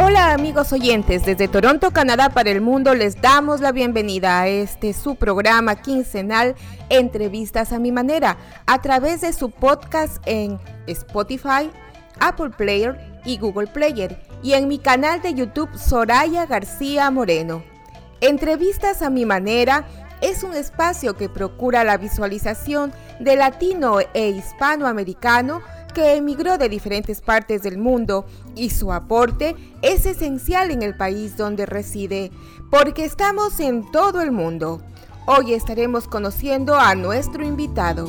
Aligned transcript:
Hola 0.00 0.32
amigos 0.32 0.72
oyentes, 0.72 1.24
desde 1.24 1.48
Toronto, 1.48 1.90
Canadá 1.90 2.28
para 2.28 2.50
el 2.50 2.60
mundo 2.60 2.94
les 2.94 3.20
damos 3.20 3.60
la 3.60 3.72
bienvenida 3.72 4.40
a 4.40 4.46
este 4.46 4.92
su 4.92 5.16
programa 5.16 5.74
quincenal 5.74 6.54
Entrevistas 6.88 7.72
a 7.72 7.80
mi 7.80 7.90
manera 7.90 8.36
a 8.66 8.80
través 8.80 9.22
de 9.22 9.32
su 9.32 9.50
podcast 9.50 10.22
en 10.24 10.60
Spotify, 10.86 11.68
Apple 12.20 12.50
Player 12.50 12.96
y 13.24 13.38
Google 13.38 13.66
Player 13.66 14.22
y 14.40 14.52
en 14.52 14.68
mi 14.68 14.78
canal 14.78 15.20
de 15.20 15.34
YouTube 15.34 15.76
Soraya 15.76 16.46
García 16.46 17.10
Moreno. 17.10 17.64
Entrevistas 18.20 19.02
a 19.02 19.10
mi 19.10 19.24
manera 19.24 19.84
es 20.20 20.44
un 20.44 20.54
espacio 20.54 21.16
que 21.16 21.28
procura 21.28 21.82
la 21.82 21.96
visualización 21.96 22.92
de 23.18 23.34
latino 23.34 23.98
e 24.14 24.28
hispanoamericano 24.28 25.60
emigró 26.04 26.58
de 26.58 26.68
diferentes 26.68 27.20
partes 27.20 27.62
del 27.62 27.78
mundo 27.78 28.26
y 28.54 28.70
su 28.70 28.92
aporte 28.92 29.56
es 29.82 30.06
esencial 30.06 30.70
en 30.70 30.82
el 30.82 30.96
país 30.96 31.36
donde 31.36 31.66
reside, 31.66 32.30
porque 32.70 33.04
estamos 33.04 33.60
en 33.60 33.90
todo 33.90 34.20
el 34.20 34.32
mundo. 34.32 34.82
Hoy 35.26 35.54
estaremos 35.54 36.08
conociendo 36.08 36.76
a 36.76 36.94
nuestro 36.94 37.44
invitado. 37.44 38.08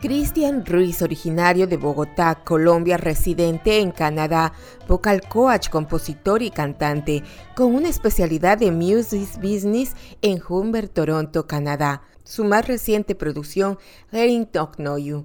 Cristian 0.00 0.64
Ruiz, 0.64 1.02
originario 1.02 1.66
de 1.66 1.76
Bogotá, 1.76 2.36
Colombia, 2.44 2.96
residente 2.96 3.80
en 3.80 3.90
Canadá, 3.90 4.52
vocal 4.86 5.22
coach, 5.28 5.70
compositor 5.70 6.40
y 6.40 6.50
cantante, 6.50 7.24
con 7.56 7.74
una 7.74 7.88
especialidad 7.88 8.58
de 8.58 8.70
music 8.70 9.28
business 9.42 9.96
en 10.22 10.40
Humber, 10.48 10.88
Toronto, 10.88 11.48
Canadá. 11.48 12.02
Su 12.22 12.44
más 12.44 12.68
reciente 12.68 13.16
producción, 13.16 13.76
Getting 14.12 14.46
to 14.46 14.70
Know 14.76 14.98
You. 14.98 15.24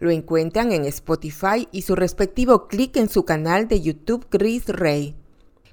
Lo 0.00 0.10
encuentran 0.10 0.72
en 0.72 0.84
Spotify 0.86 1.68
y 1.70 1.82
su 1.82 1.94
respectivo 1.94 2.66
clic 2.66 2.96
en 2.96 3.08
su 3.08 3.24
canal 3.24 3.68
de 3.68 3.82
YouTube 3.82 4.26
Chris 4.28 4.66
Ray. 4.66 5.14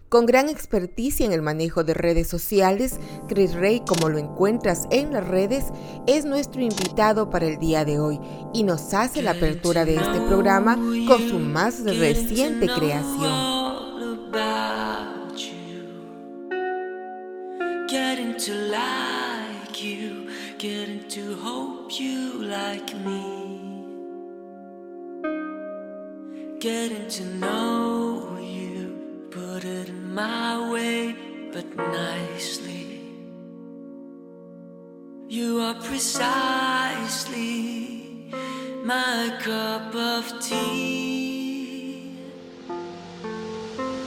Con 0.10 0.26
gran 0.26 0.50
experticia 0.50 1.24
en 1.24 1.34
el 1.34 1.44
manejo 1.44 1.84
de 1.84 1.94
redes 1.94 2.28
sociales, 2.28 3.00
Chris 3.28 3.54
Ray, 3.54 3.84
como 3.88 4.10
lo 4.10 4.18
encuentras 4.18 4.88
en 4.90 5.14
las 5.14 5.28
redes, 5.28 5.66
es 6.08 6.26
nuestro 6.26 6.62
invitado 6.62 7.30
para 7.30 7.46
el 7.46 7.60
día 7.60 7.86
de 7.86 8.00
hoy 8.00 8.20
y 8.52 8.64
nos 8.64 8.96
hace 8.96 9.22
la 9.22 9.32
apertura 9.32 9.86
de 9.86 9.98
este 9.98 10.20
programa 10.22 10.76
con 11.08 11.30
su 11.30 11.38
más 11.38 11.84
reciente 11.86 12.68
creación. 12.68 13.60
Put 29.32 29.64
it 29.64 29.94
my 29.94 30.72
way, 30.72 31.16
but 31.54 31.66
nicely. 31.76 33.00
You 35.28 35.60
are 35.62 35.76
precisely 35.76 37.30
my 38.84 39.38
cup 39.40 39.94
of 39.94 40.42
tea. 40.42 42.18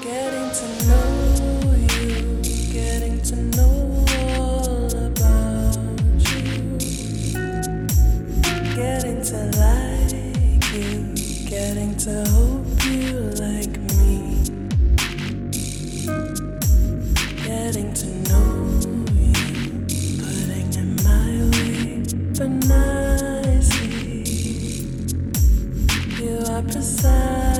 Getting 0.02 0.50
to 0.58 0.66
know 0.88 1.34
you, 1.94 2.40
getting 2.72 3.20
to 3.22 3.36
know 3.56 4.04
all 4.18 4.86
about 5.06 5.76
you, 6.18 6.76
getting 8.74 9.22
to 9.30 9.38
like 9.62 10.12
you, 10.74 10.90
getting 11.48 11.96
to 11.98 12.24
hope 12.30 12.61
You 26.74 26.80
are 27.04 27.51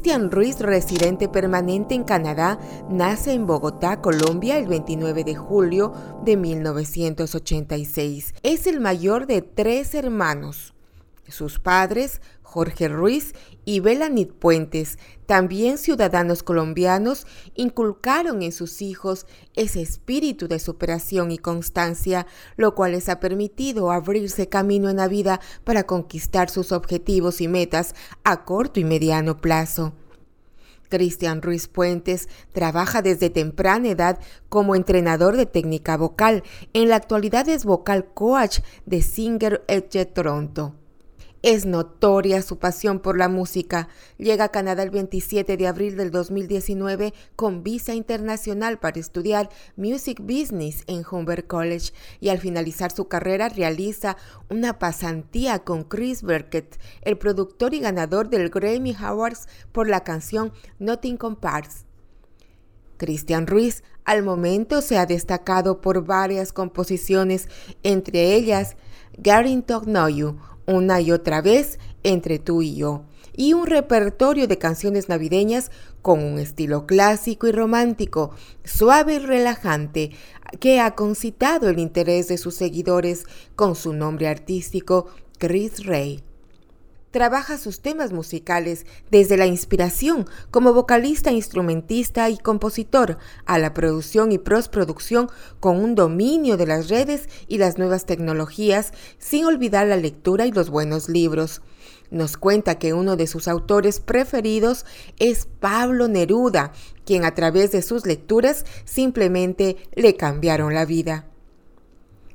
Cristian 0.00 0.30
Ruiz, 0.30 0.58
residente 0.60 1.28
permanente 1.28 1.94
en 1.94 2.04
Canadá, 2.04 2.58
nace 2.88 3.34
en 3.34 3.46
Bogotá, 3.46 4.00
Colombia, 4.00 4.56
el 4.56 4.66
29 4.66 5.24
de 5.24 5.34
julio 5.34 5.92
de 6.24 6.38
1986. 6.38 8.32
Es 8.42 8.66
el 8.66 8.80
mayor 8.80 9.26
de 9.26 9.42
tres 9.42 9.94
hermanos. 9.94 10.72
Sus 11.28 11.58
padres, 11.58 12.22
Jorge 12.50 12.88
Ruiz 12.88 13.32
y 13.64 13.78
Belanit 13.78 14.32
Puentes, 14.32 14.98
también 15.26 15.78
ciudadanos 15.78 16.42
colombianos, 16.42 17.24
inculcaron 17.54 18.42
en 18.42 18.50
sus 18.50 18.82
hijos 18.82 19.26
ese 19.54 19.82
espíritu 19.82 20.48
de 20.48 20.58
superación 20.58 21.30
y 21.30 21.38
constancia, 21.38 22.26
lo 22.56 22.74
cual 22.74 22.90
les 22.90 23.08
ha 23.08 23.20
permitido 23.20 23.92
abrirse 23.92 24.48
camino 24.48 24.90
en 24.90 24.96
la 24.96 25.06
vida 25.06 25.40
para 25.62 25.84
conquistar 25.84 26.50
sus 26.50 26.72
objetivos 26.72 27.40
y 27.40 27.46
metas 27.46 27.94
a 28.24 28.44
corto 28.44 28.80
y 28.80 28.84
mediano 28.84 29.36
plazo. 29.36 29.92
Cristian 30.88 31.42
Ruiz 31.42 31.68
Puentes 31.68 32.28
trabaja 32.52 33.00
desde 33.00 33.30
temprana 33.30 33.90
edad 33.90 34.18
como 34.48 34.74
entrenador 34.74 35.36
de 35.36 35.46
técnica 35.46 35.96
vocal. 35.96 36.42
En 36.72 36.88
la 36.88 36.96
actualidad 36.96 37.48
es 37.48 37.64
vocal 37.64 38.06
coach 38.12 38.58
de 38.86 39.02
Singer 39.02 39.64
Edge 39.68 40.04
Toronto. 40.06 40.79
Es 41.42 41.64
notoria 41.64 42.42
su 42.42 42.58
pasión 42.58 43.00
por 43.00 43.16
la 43.16 43.30
música. 43.30 43.88
Llega 44.18 44.44
a 44.44 44.48
Canadá 44.50 44.82
el 44.82 44.90
27 44.90 45.56
de 45.56 45.66
abril 45.66 45.96
del 45.96 46.10
2019 46.10 47.14
con 47.34 47.62
visa 47.62 47.94
internacional 47.94 48.78
para 48.78 49.00
estudiar 49.00 49.48
Music 49.74 50.20
Business 50.20 50.84
en 50.86 51.02
Humber 51.10 51.46
College 51.46 51.94
y 52.20 52.28
al 52.28 52.40
finalizar 52.40 52.92
su 52.92 53.08
carrera 53.08 53.48
realiza 53.48 54.18
una 54.50 54.78
pasantía 54.78 55.60
con 55.60 55.84
Chris 55.84 56.22
Burkett, 56.22 56.78
el 57.00 57.16
productor 57.16 57.72
y 57.72 57.80
ganador 57.80 58.28
del 58.28 58.50
Grammy 58.50 58.94
Awards 59.00 59.48
por 59.72 59.88
la 59.88 60.04
canción 60.04 60.52
Nothing 60.78 61.16
Compares. 61.16 61.86
Cristian 62.98 63.46
Ruiz 63.46 63.82
al 64.04 64.22
momento 64.22 64.82
se 64.82 64.98
ha 64.98 65.06
destacado 65.06 65.80
por 65.80 66.04
varias 66.04 66.52
composiciones, 66.52 67.48
entre 67.82 68.34
ellas 68.34 68.76
Getting 69.22 69.62
to 69.62 69.80
Know 69.80 70.08
You, 70.08 70.38
una 70.70 71.00
y 71.00 71.12
otra 71.12 71.42
vez 71.42 71.78
entre 72.02 72.38
tú 72.38 72.62
y 72.62 72.76
yo, 72.76 73.04
y 73.36 73.52
un 73.52 73.66
repertorio 73.66 74.46
de 74.46 74.58
canciones 74.58 75.08
navideñas 75.08 75.70
con 76.02 76.22
un 76.22 76.38
estilo 76.38 76.86
clásico 76.86 77.46
y 77.46 77.52
romántico, 77.52 78.30
suave 78.64 79.14
y 79.14 79.18
relajante, 79.18 80.10
que 80.58 80.80
ha 80.80 80.94
concitado 80.94 81.68
el 81.68 81.78
interés 81.78 82.28
de 82.28 82.38
sus 82.38 82.54
seguidores 82.54 83.24
con 83.56 83.76
su 83.76 83.92
nombre 83.92 84.28
artístico 84.28 85.06
Chris 85.38 85.84
Ray. 85.84 86.22
Trabaja 87.10 87.58
sus 87.58 87.80
temas 87.80 88.12
musicales 88.12 88.86
desde 89.10 89.36
la 89.36 89.46
inspiración 89.46 90.28
como 90.52 90.72
vocalista, 90.72 91.32
instrumentista 91.32 92.30
y 92.30 92.38
compositor 92.38 93.18
a 93.46 93.58
la 93.58 93.74
producción 93.74 94.30
y 94.30 94.38
postproducción 94.38 95.28
con 95.58 95.82
un 95.82 95.96
dominio 95.96 96.56
de 96.56 96.66
las 96.68 96.88
redes 96.88 97.28
y 97.48 97.58
las 97.58 97.78
nuevas 97.78 98.06
tecnologías, 98.06 98.92
sin 99.18 99.44
olvidar 99.44 99.88
la 99.88 99.96
lectura 99.96 100.46
y 100.46 100.52
los 100.52 100.70
buenos 100.70 101.08
libros. 101.08 101.62
Nos 102.12 102.36
cuenta 102.36 102.78
que 102.78 102.94
uno 102.94 103.16
de 103.16 103.26
sus 103.26 103.48
autores 103.48 103.98
preferidos 103.98 104.86
es 105.18 105.48
Pablo 105.58 106.06
Neruda, 106.06 106.72
quien 107.04 107.24
a 107.24 107.34
través 107.34 107.72
de 107.72 107.82
sus 107.82 108.06
lecturas 108.06 108.64
simplemente 108.84 109.76
le 109.94 110.16
cambiaron 110.16 110.74
la 110.74 110.84
vida. 110.84 111.26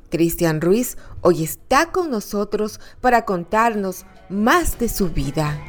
Cristian 0.10 0.62
Ruiz 0.62 0.98
hoy 1.22 1.44
está 1.44 1.92
con 1.92 2.10
nosotros 2.10 2.80
para 3.02 3.26
contarnos 3.26 4.06
más 4.30 4.80
de 4.80 4.90
su 4.90 5.10
vida. 5.10 5.60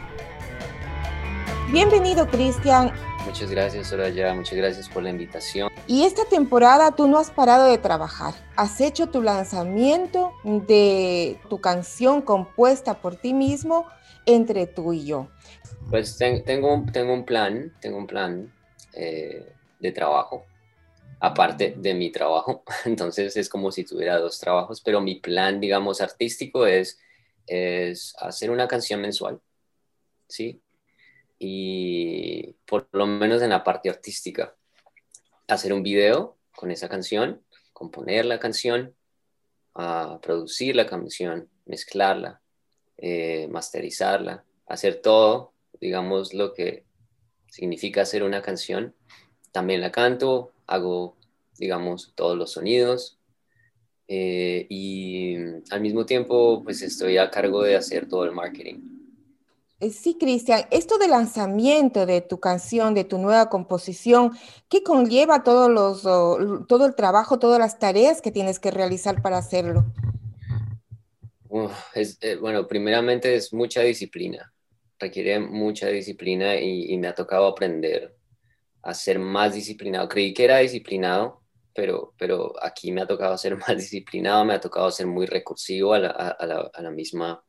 Bienvenido, 1.73 2.27
Cristian. 2.29 2.93
Muchas 3.27 3.51
gracias, 3.51 3.89
Soraya. 3.89 4.33
Muchas 4.35 4.57
gracias 4.57 4.89
por 4.89 5.03
la 5.03 5.11
invitación. 5.11 5.69
Y 5.87 6.05
esta 6.05 6.25
temporada 6.25 6.93
tú 6.93 7.09
no 7.09 7.19
has 7.19 7.31
parado 7.31 7.67
de 7.67 7.79
trabajar. 7.79 8.35
Has 8.57 8.81
hecho 8.81 9.09
tu 9.09 9.21
lanzamiento 9.23 10.33
de 10.45 11.39
tu 11.51 11.61
canción 11.61 12.23
compuesta 12.23 13.01
por 13.01 13.17
ti 13.17 13.35
mismo, 13.35 13.87
Entre 14.29 14.67
tú 14.67 14.93
y 14.93 15.07
yo. 15.07 15.29
Pues 15.89 16.19
tengo, 16.19 16.75
un, 16.75 16.91
tengo 16.91 17.15
un 17.15 17.25
plan, 17.25 17.73
tengo 17.81 17.99
un 17.99 18.09
plan 18.09 18.53
eh, 18.93 19.53
de 19.79 19.93
trabajo 19.93 20.47
aparte 21.21 21.75
de 21.77 21.95
mi 21.95 22.11
trabajo. 22.11 22.63
Entonces 22.85 23.37
es 23.37 23.49
como 23.49 23.73
si 23.73 23.85
tuviera 23.85 24.19
dos 24.19 24.39
trabajos, 24.39 24.81
pero 24.81 25.01
mi 25.01 25.17
plan, 25.17 25.61
digamos, 25.61 26.01
artístico 26.01 26.67
es, 26.67 26.99
es 27.47 28.15
hacer 28.19 28.51
una 28.51 28.69
canción 28.69 29.01
mensual, 29.01 29.41
¿sí? 30.29 30.61
Y 31.39 32.55
por 32.67 32.89
lo 32.93 33.07
menos 33.07 33.43
en 33.43 33.51
la 33.51 33.63
parte 33.63 33.91
artística, 33.91 34.57
hacer 35.49 35.73
un 35.73 35.83
video 35.83 36.37
con 36.55 36.71
esa 36.71 36.89
canción, 36.89 37.43
componer 37.73 38.25
la 38.25 38.41
canción, 38.41 38.95
uh, 39.75 40.19
producir 40.21 40.75
la 40.77 40.87
canción, 40.87 41.51
mezclarla, 41.67 42.41
eh, 42.97 43.49
masterizarla, 43.49 44.45
hacer 44.67 45.03
todo, 45.03 45.53
digamos, 45.81 46.33
lo 46.33 46.55
que 46.55 46.85
significa 47.49 48.03
hacer 48.03 48.23
una 48.23 48.43
canción. 48.43 48.95
También 49.53 49.81
la 49.81 49.93
canto, 49.93 50.53
hago, 50.67 51.17
digamos, 51.59 52.13
todos 52.15 52.37
los 52.37 52.53
sonidos 52.53 53.16
eh, 54.09 54.67
y 54.69 55.37
al 55.71 55.81
mismo 55.81 56.07
tiempo, 56.07 56.63
pues 56.63 56.83
estoy 56.83 57.19
a 57.19 57.31
cargo 57.31 57.63
de 57.63 57.77
hacer 57.77 58.09
todo 58.09 58.25
el 58.25 58.33
marketing. 58.33 58.97
Eh, 59.79 59.91
sí, 59.91 60.17
Cristian, 60.19 60.63
esto 60.71 60.97
del 60.97 61.11
lanzamiento 61.11 62.07
de 62.07 62.23
tu 62.23 62.41
canción, 62.41 62.95
de 62.95 63.05
tu 63.05 63.19
nueva 63.19 63.51
composición, 63.51 64.33
¿qué 64.71 64.83
conlleva 64.83 65.43
todos 65.43 65.71
los, 65.71 66.03
todo 66.67 66.87
el 66.87 66.95
trabajo, 66.95 67.39
todas 67.39 67.59
las 67.59 67.79
tareas 67.79 68.23
que 68.23 68.33
tienes 68.33 68.59
que 68.59 68.71
realizar 68.71 69.21
para 69.21 69.39
hacerlo? 69.39 69.85
es, 71.95 72.19
eh, 72.21 72.37
bueno, 72.37 72.67
primeramente 72.67 73.35
es 73.35 73.53
mucha 73.53 73.83
disciplina, 73.83 74.53
requiere 74.99 75.39
mucha 75.41 75.89
disciplina 75.89 76.57
y, 76.57 76.93
y 76.93 76.99
me 76.99 77.09
ha 77.09 77.15
tocado 77.15 77.47
aprender 77.47 78.15
a 78.83 78.95
ser 78.95 79.19
más 79.19 79.55
disciplinado. 79.55 80.09
Creí 80.09 80.33
que 80.33 80.45
era 80.45 80.59
disciplinado, 80.59 81.43
pero, 81.77 82.15
pero 82.19 82.55
aquí 82.63 82.91
me 82.91 83.03
ha 83.03 83.07
tocado 83.07 83.37
ser 83.39 83.57
más 83.69 83.77
disciplinado, 83.77 84.45
me 84.45 84.55
ha 84.55 84.61
tocado 84.61 84.91
ser 84.91 85.07
muy 85.07 85.27
recursivo 85.27 85.95
a 85.95 85.99
la, 85.99 86.09
a 86.09 86.47
la, 86.47 86.71
a 86.73 86.83
la 86.83 86.91
misma, 86.91 87.45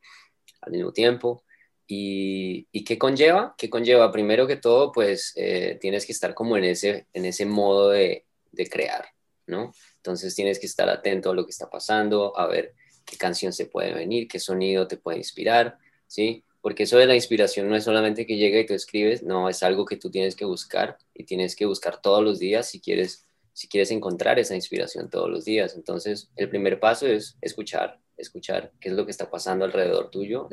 al 0.62 0.72
mismo 0.72 0.92
tiempo. 0.92 1.44
¿Y, 1.88 2.68
¿Y, 2.72 2.84
qué 2.84 2.98
conlleva? 2.98 3.56
¿Qué 3.58 3.70
conlleva? 3.70 4.12
Primero 4.12 4.46
que 4.46 4.58
todo, 4.58 4.92
pues 4.92 5.32
eh, 5.38 5.78
tienes 5.80 6.06
que 6.06 6.12
estar 6.12 6.34
como 6.34 6.58
en 6.58 6.66
ese, 6.66 7.08
en 7.14 7.24
ese 7.24 7.46
modo 7.46 7.92
de, 7.92 8.26
de, 8.52 8.68
crear, 8.68 9.06
¿no? 9.46 9.72
Entonces 9.96 10.36
tienes 10.36 10.60
que 10.60 10.66
estar 10.66 10.90
atento 10.90 11.32
a 11.32 11.34
lo 11.34 11.46
que 11.46 11.52
está 11.52 11.70
pasando, 11.70 12.38
a 12.38 12.46
ver 12.48 12.76
qué 13.06 13.16
canción 13.16 13.54
se 13.54 13.68
puede 13.68 13.94
venir, 13.94 14.28
qué 14.28 14.38
sonido 14.38 14.86
te 14.86 14.98
puede 14.98 15.18
inspirar, 15.20 15.78
¿sí? 16.08 16.44
porque 16.62 16.84
eso 16.84 16.98
de 16.98 17.06
la 17.06 17.16
inspiración 17.16 17.70
no 17.70 17.76
es 17.76 17.84
solamente 17.86 18.26
que 18.26 18.36
llega 18.36 18.60
y 18.60 18.66
tú 18.66 18.74
escribes, 18.74 19.24
no, 19.24 19.48
es 19.50 19.64
algo 19.64 19.86
que 19.86 19.98
tú 19.98 20.10
tienes 20.10 20.36
que 20.36 20.46
buscar 20.46 20.98
y 21.14 21.24
tienes 21.24 21.56
que 21.56 21.66
buscar 21.66 22.02
todos 22.02 22.24
los 22.24 22.40
días 22.40 22.70
si 22.70 22.82
quieres, 22.82 23.27
si 23.58 23.68
quieres 23.68 23.90
encontrar 23.90 24.38
esa 24.38 24.54
inspiración 24.54 25.10
todos 25.10 25.32
los 25.32 25.44
días. 25.44 25.74
Entonces, 25.76 26.30
el 26.36 26.48
primer 26.48 26.80
paso 26.80 27.08
es 27.08 27.40
escuchar, 27.42 28.00
escuchar 28.16 28.72
qué 28.80 28.90
es 28.90 28.96
lo 28.96 29.04
que 29.04 29.10
está 29.10 29.32
pasando 29.32 29.66
alrededor 29.66 30.12
tuyo, 30.12 30.48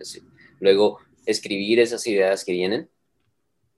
luego 0.59 1.01
escribir 1.27 1.81
esas 1.81 2.07
ideas 2.07 2.47
que 2.47 2.53
vienen, 2.53 2.89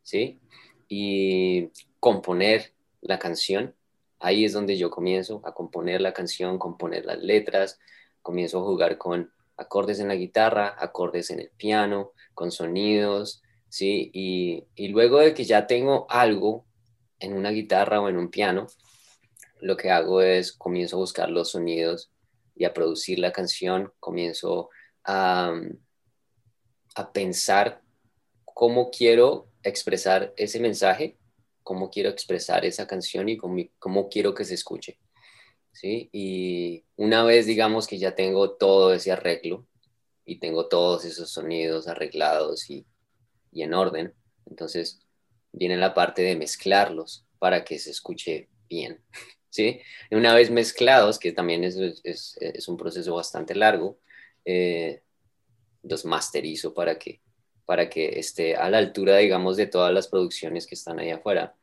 ¿sí? 0.05 0.39
Y 0.87 1.71
componer 1.99 2.73
la 3.01 3.19
canción. 3.19 3.75
Ahí 4.21 4.45
es 4.45 4.53
donde 4.53 4.79
yo 4.79 4.91
comienzo 4.91 5.43
a 5.45 5.55
componer 5.55 6.01
la 6.01 6.13
canción, 6.13 6.57
componer 6.57 7.05
las 7.05 7.19
letras, 7.19 7.81
comienzo 8.23 8.61
a 8.61 8.65
jugar 8.65 8.97
con 8.97 9.33
acordes 9.57 9.99
en 9.99 10.07
la 10.07 10.15
guitarra, 10.15 10.77
acordes 10.79 11.31
en 11.31 11.41
el 11.41 11.51
piano, 11.57 12.13
con 12.33 12.53
sonidos, 12.53 13.43
¿sí? 13.69 14.09
Y, 14.15 14.87
luego 14.87 15.19
de 15.19 15.35
que 15.35 15.43
ya 15.43 15.67
tengo 15.67 16.07
algo 16.09 16.65
en 17.19 17.33
una 17.33 17.51
guitarra 17.51 18.01
o 18.01 18.09
en 18.09 18.19
un 18.19 18.31
piano, 18.31 18.69
lo 19.61 19.77
que 19.77 19.91
hago 19.91 20.21
es 20.23 20.53
comienzo 20.53 20.97
a 20.97 21.01
buscar 21.01 21.31
los 21.31 21.51
sonidos 21.51 22.11
y 22.55 22.65
a 22.65 22.75
producir 22.75 23.19
la 23.19 23.33
canción, 23.33 23.93
comienzo 24.01 24.71
a, 25.05 25.55
a 26.95 27.13
pensar 27.13 27.83
cómo 28.45 28.91
quiero 28.91 29.49
expresar 29.63 30.33
ese 30.37 30.61
mensaje, 30.61 31.19
cómo 31.63 31.91
quiero 31.91 32.09
expresar 32.09 32.65
esa 32.65 32.87
canción 32.87 33.29
y 33.29 33.37
cómo, 33.37 33.63
cómo 33.79 34.09
quiero 34.09 34.35
que 34.35 34.45
se 34.45 34.55
escuche. 34.55 34.99
¿sí? 35.73 36.09
Y 36.13 36.85
una 36.97 37.23
vez 37.25 37.47
digamos 37.47 37.87
que 37.87 37.99
ya 37.99 38.15
tengo 38.15 38.53
todo 38.53 38.95
ese 38.95 39.13
arreglo 39.13 39.67
y 40.25 40.39
tengo 40.39 40.69
todos 40.69 41.05
esos 41.05 41.31
sonidos 41.31 41.87
arreglados 41.87 42.71
y, 42.71 42.87
y 43.53 43.63
en 43.63 43.75
orden, 43.75 44.15
entonces 44.47 45.01
viene 45.53 45.77
la 45.77 45.93
parte 45.93 46.23
de 46.23 46.37
mezclarlos 46.37 47.27
para 47.39 47.65
que 47.65 47.79
se 47.79 47.91
escuche 47.91 48.49
bien. 48.69 49.05
¿Sí? 49.57 49.81
Una 50.11 50.35
vez 50.35 50.51
mezclados, 50.51 51.19
que 51.19 51.33
también 51.33 51.65
es, 51.65 51.77
es, 52.05 52.37
es 52.41 52.69
un 52.69 52.77
proceso 52.77 53.15
bastante 53.15 53.55
largo, 53.55 53.99
eh, 54.45 55.03
los 55.83 56.05
masterizo 56.05 56.75
para 56.75 56.99
que, 56.99 57.21
para 57.65 57.89
que 57.89 58.19
esté 58.19 58.55
a 58.55 58.69
la 58.69 58.79
altura, 58.79 59.17
digamos, 59.17 59.57
de 59.57 59.67
todas 59.67 59.93
las 59.93 60.09
producciones 60.09 60.67
que 60.67 60.75
están 60.75 60.99
ahí 60.99 61.11
afuera. 61.11 61.55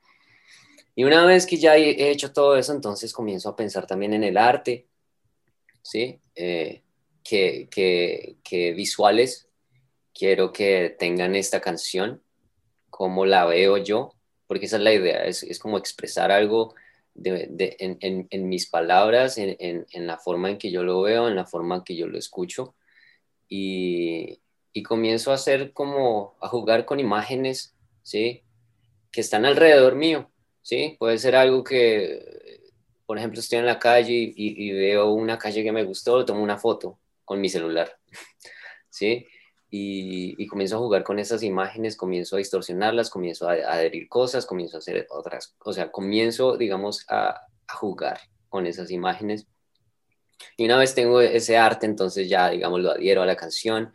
Y 0.95 1.03
una 1.03 1.25
vez 1.25 1.45
que 1.45 1.57
ya 1.57 1.77
he 1.77 2.09
hecho 2.09 2.33
todo 2.33 2.57
eso, 2.57 2.73
entonces 2.73 3.13
comienzo 3.13 3.49
a 3.49 3.55
pensar 3.55 3.85
también 3.85 4.13
en 4.13 4.23
el 4.23 4.37
arte, 4.37 4.87
¿sí? 5.81 6.19
Eh, 6.35 6.81
que, 7.23 7.67
que, 7.69 8.37
que, 8.43 8.73
visuales 8.73 9.47
quiero 10.13 10.51
que 10.51 10.95
tengan 10.97 11.35
esta 11.35 11.61
canción, 11.61 12.21
como 12.89 13.25
la 13.25 13.45
veo 13.45 13.77
yo, 13.77 14.13
porque 14.47 14.65
esa 14.65 14.77
es 14.77 14.83
la 14.83 14.93
idea, 14.93 15.25
es, 15.25 15.43
es 15.43 15.57
como 15.57 15.77
expresar 15.77 16.31
algo 16.31 16.75
de, 17.13 17.47
de, 17.49 17.75
en, 17.79 17.97
en, 18.01 18.27
en, 18.29 18.49
mis 18.49 18.67
palabras, 18.67 19.37
en, 19.37 19.55
en, 19.59 20.07
la 20.07 20.17
forma 20.17 20.49
en 20.49 20.57
que 20.57 20.71
yo 20.71 20.83
lo 20.83 21.01
veo, 21.01 21.27
en 21.27 21.35
la 21.35 21.45
forma 21.45 21.77
en 21.77 21.83
que 21.83 21.95
yo 21.95 22.07
lo 22.07 22.17
escucho. 22.17 22.75
Y, 23.47 24.39
y 24.73 24.83
comienzo 24.83 25.31
a 25.31 25.35
hacer 25.35 25.71
como, 25.73 26.35
a 26.41 26.47
jugar 26.47 26.85
con 26.85 26.99
imágenes, 26.99 27.75
¿sí? 28.01 28.43
Que 29.11 29.21
están 29.21 29.45
alrededor 29.45 29.95
mío, 29.95 30.31
¿sí? 30.63 30.95
Puede 30.97 31.19
ser 31.19 31.35
algo 31.35 31.63
que, 31.63 32.61
por 33.05 33.19
ejemplo, 33.19 33.39
estoy 33.39 33.59
en 33.59 33.67
la 33.67 33.79
calle 33.79 34.33
y, 34.35 34.71
veo 34.71 35.11
una 35.11 35.37
calle 35.37 35.63
que 35.63 35.71
me 35.71 35.83
gustó, 35.83 36.25
tomo 36.25 36.41
una 36.41 36.57
foto 36.57 36.99
con 37.23 37.39
mi 37.39 37.49
celular, 37.49 37.97
¿sí? 38.89 39.27
Y, 39.75 40.45
comienzo 40.45 40.75
a 40.75 40.79
jugar 40.79 41.03
con 41.03 41.17
esas 41.17 41.41
imágenes, 41.41 41.97
comienzo 41.97 42.35
a 42.35 42.37
distorsionarlas, 42.37 43.09
comienzo 43.09 43.49
a, 43.49 43.53
adherir 43.53 44.07
cosas, 44.07 44.45
comienzo 44.45 44.77
a 44.77 44.79
hacer 44.79 45.07
otras, 45.09 45.55
o 45.65 45.73
sea, 45.73 45.91
comienzo, 45.91 46.57
digamos, 46.57 47.03
a, 47.09 47.29
a 47.67 47.73
jugar 47.73 48.19
con 48.49 48.67
esas 48.67 48.91
imágenes. 48.91 49.47
Y 50.57 50.65
una 50.65 50.77
vez 50.77 50.93
tengo 50.93 51.21
ese 51.21 51.57
arte, 51.57 51.87
entonces 51.87 52.29
ya, 52.29 52.51
digamos, 52.51 52.81
lo 52.81 52.91
adhiero 52.91 53.23
a 53.23 53.25
la 53.25 53.35
canción 53.35 53.91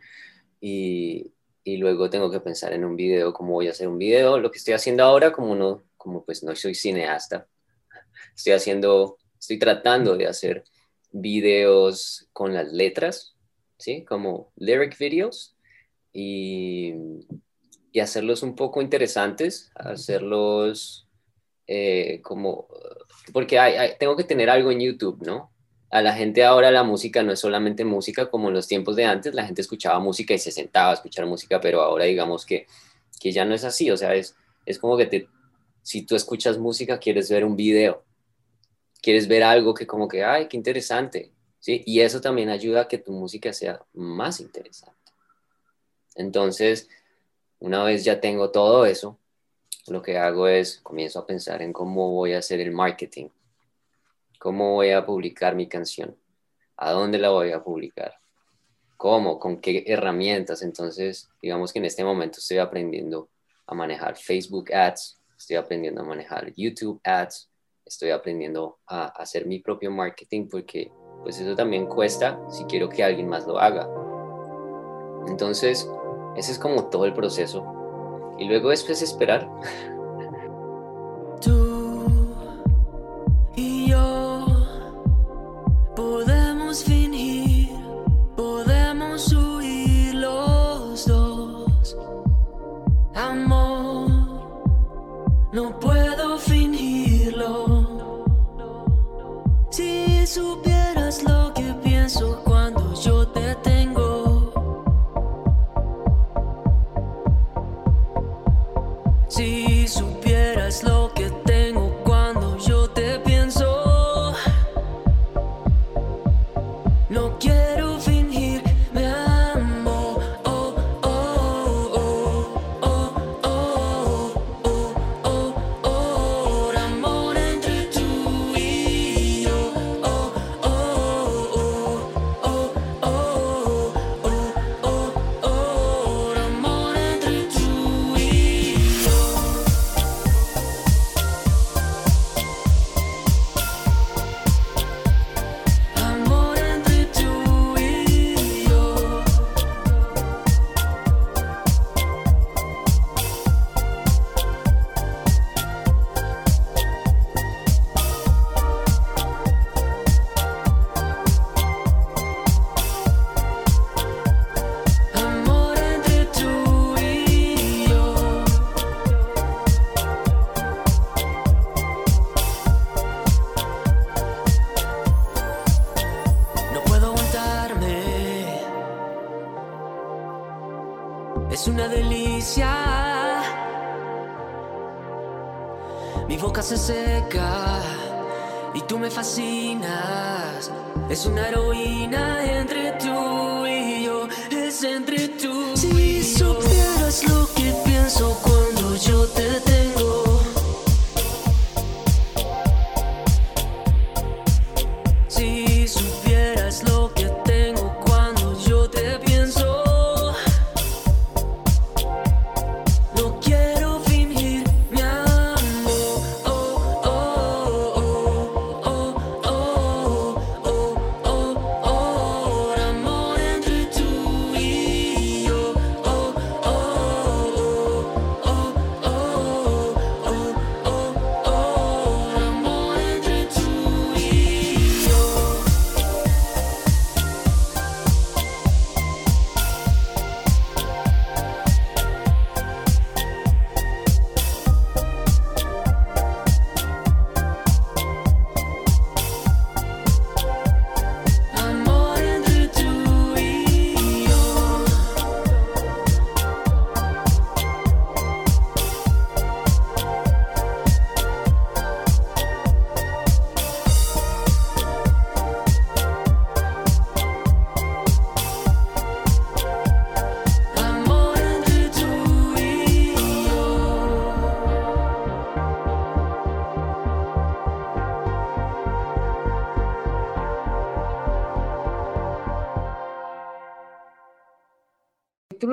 y, 0.59 1.31
y 1.63 1.77
luego 1.77 2.09
tengo 2.09 2.29
que 2.29 2.41
pensar 2.41 2.73
en 2.73 2.83
un 2.83 2.97
video, 2.97 3.31
cómo 3.31 3.53
voy 3.53 3.69
a 3.69 3.71
hacer 3.71 3.87
un 3.87 3.97
video. 3.97 4.37
Lo 4.37 4.51
que 4.51 4.57
estoy 4.57 4.73
haciendo 4.73 5.05
ahora, 5.05 5.31
como 5.31 5.55
no, 5.55 5.83
como 5.95 6.25
pues 6.25 6.43
no 6.43 6.53
soy 6.57 6.75
cineasta, 6.75 7.47
estoy 8.35 8.51
haciendo, 8.51 9.17
estoy 9.39 9.57
tratando 9.57 10.17
de 10.17 10.27
hacer 10.27 10.65
videos 11.13 12.27
con 12.33 12.53
las 12.53 12.69
letras, 12.73 13.37
¿sí? 13.77 14.03
Como 14.03 14.51
lyric 14.57 14.97
videos 14.97 15.55
y, 16.13 16.93
y 17.91 17.99
hacerlos 17.99 18.43
un 18.43 18.55
poco 18.55 18.81
interesantes, 18.81 19.71
hacerlos 19.75 21.07
eh, 21.67 22.21
como, 22.23 22.67
porque 23.33 23.59
hay, 23.59 23.91
tengo 23.99 24.15
que 24.15 24.23
tener 24.23 24.49
algo 24.49 24.71
en 24.71 24.79
YouTube, 24.79 25.21
¿no? 25.25 25.51
A 25.91 26.01
la 26.01 26.13
gente 26.13 26.43
ahora 26.43 26.71
la 26.71 26.83
música 26.83 27.23
no 27.23 27.31
es 27.31 27.39
solamente 27.39 27.83
música 27.83 28.29
como 28.29 28.49
en 28.49 28.53
los 28.53 28.67
tiempos 28.67 28.95
de 28.95 29.05
antes, 29.05 29.33
la 29.33 29.45
gente 29.45 29.61
escuchaba 29.61 29.99
música 29.99 30.33
y 30.33 30.39
se 30.39 30.51
sentaba 30.51 30.91
a 30.91 30.93
escuchar 30.93 31.25
música, 31.25 31.59
pero 31.59 31.81
ahora 31.81 32.05
digamos 32.05 32.45
que, 32.45 32.67
que 33.19 33.31
ya 33.31 33.45
no 33.45 33.55
es 33.55 33.63
así, 33.63 33.89
o 33.89 33.97
sea, 33.97 34.13
es, 34.13 34.35
es 34.65 34.77
como 34.77 34.97
que 34.97 35.07
te, 35.07 35.27
si 35.81 36.03
tú 36.05 36.15
escuchas 36.15 36.57
música, 36.57 36.99
quieres 36.99 37.29
ver 37.29 37.43
un 37.43 37.55
video, 37.55 38.03
quieres 39.01 39.27
ver 39.27 39.43
algo 39.43 39.73
que 39.73 39.87
como 39.87 40.07
que, 40.07 40.23
ay, 40.23 40.47
qué 40.47 40.57
interesante, 40.57 41.31
¿sí? 41.59 41.81
Y 41.85 42.01
eso 42.01 42.21
también 42.21 42.49
ayuda 42.49 42.81
a 42.81 42.87
que 42.87 42.97
tu 42.99 43.11
música 43.11 43.53
sea 43.53 43.81
más 43.93 44.39
interesante. 44.39 45.08
Entonces, 46.19 46.89
una 47.59 47.81
vez 47.85 48.03
ya 48.03 48.19
tengo 48.19 48.51
todo 48.51 48.85
eso, 48.85 49.17
lo 49.87 50.01
que 50.01 50.17
hago 50.17 50.49
es, 50.49 50.79
comienzo 50.81 51.19
a 51.19 51.25
pensar 51.25 51.61
en 51.61 51.71
cómo 51.71 52.11
voy 52.11 52.33
a 52.33 52.39
hacer 52.39 52.59
el 52.59 52.71
marketing, 52.71 53.29
cómo 54.37 54.73
voy 54.73 54.91
a 54.91 55.05
publicar 55.05 55.55
mi 55.55 55.67
canción, 55.67 56.17
a 56.75 56.91
dónde 56.91 57.19
la 57.19 57.29
voy 57.29 57.53
a 57.53 57.63
publicar, 57.63 58.19
cómo, 58.97 59.39
con 59.39 59.61
qué 59.61 59.85
herramientas. 59.87 60.61
Entonces, 60.61 61.29
digamos 61.41 61.71
que 61.71 61.79
en 61.79 61.85
este 61.85 62.03
momento 62.03 62.39
estoy 62.39 62.57
aprendiendo 62.57 63.29
a 63.65 63.73
manejar 63.73 64.17
Facebook 64.17 64.73
Ads, 64.73 65.21
estoy 65.37 65.55
aprendiendo 65.55 66.01
a 66.01 66.05
manejar 66.05 66.53
YouTube 66.53 66.99
Ads, 67.01 67.49
estoy 67.85 68.09
aprendiendo 68.09 68.79
a 68.87 69.05
hacer 69.05 69.45
mi 69.45 69.59
propio 69.59 69.89
marketing 69.89 70.49
porque 70.49 70.91
pues 71.23 71.39
eso 71.39 71.55
también 71.55 71.85
cuesta 71.85 72.37
si 72.49 72.65
quiero 72.65 72.89
que 72.89 73.05
alguien 73.05 73.29
más 73.29 73.47
lo 73.47 73.57
haga. 73.57 73.87
Entonces, 75.29 75.87
ese 76.39 76.53
es 76.53 76.59
como 76.59 76.85
todo 76.85 77.05
el 77.05 77.13
proceso. 77.13 78.33
Y 78.37 78.45
luego 78.45 78.69
después 78.69 79.01
esperar. 79.01 79.49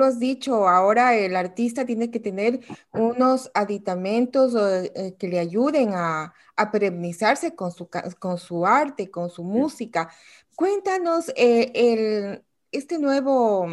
Has 0.07 0.19
dicho, 0.19 0.67
ahora 0.67 1.15
el 1.15 1.35
artista 1.35 1.85
tiene 1.85 2.09
que 2.09 2.19
tener 2.19 2.61
unos 2.93 3.51
aditamentos 3.53 4.55
eh, 4.57 5.15
que 5.19 5.27
le 5.27 5.39
ayuden 5.39 5.91
a, 5.93 6.33
a 6.55 6.71
perennizarse 6.71 7.55
con 7.55 7.71
su, 7.71 7.89
con 8.19 8.37
su 8.37 8.65
arte, 8.65 9.11
con 9.11 9.29
su 9.29 9.43
música. 9.43 10.09
Cuéntanos 10.55 11.29
eh, 11.35 11.71
el, 11.75 12.43
este 12.71 12.97
nuevo, 12.97 13.67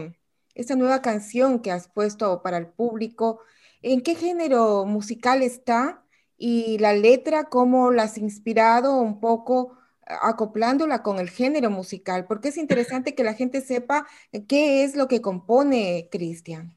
esta 0.55 0.77
nueva 0.77 1.01
canción 1.01 1.61
que 1.61 1.73
has 1.73 1.89
puesto 1.89 2.43
para 2.43 2.59
el 2.59 2.67
público, 2.67 3.41
¿en 3.83 4.03
qué 4.03 4.15
género 4.15 4.85
musical 4.85 5.43
está? 5.43 6.05
Y 6.37 6.79
la 6.79 6.93
letra, 6.93 7.45
¿cómo 7.45 7.91
la 7.91 8.05
has 8.05 8.19
inspirado 8.19 9.01
un 9.01 9.21
poco? 9.21 9.79
Acoplándola 10.07 11.03
con 11.03 11.19
el 11.19 11.31
género 11.31 11.71
musical, 11.71 12.27
porque 12.27 12.49
es 12.49 12.57
interesante 12.57 13.15
que 13.15 13.25
la 13.25 13.35
gente 13.35 13.61
sepa 13.61 14.07
qué 14.49 14.85
es 14.85 14.97
lo 14.97 15.09
que 15.09 15.21
compone 15.21 16.09
Cristian. 16.11 16.77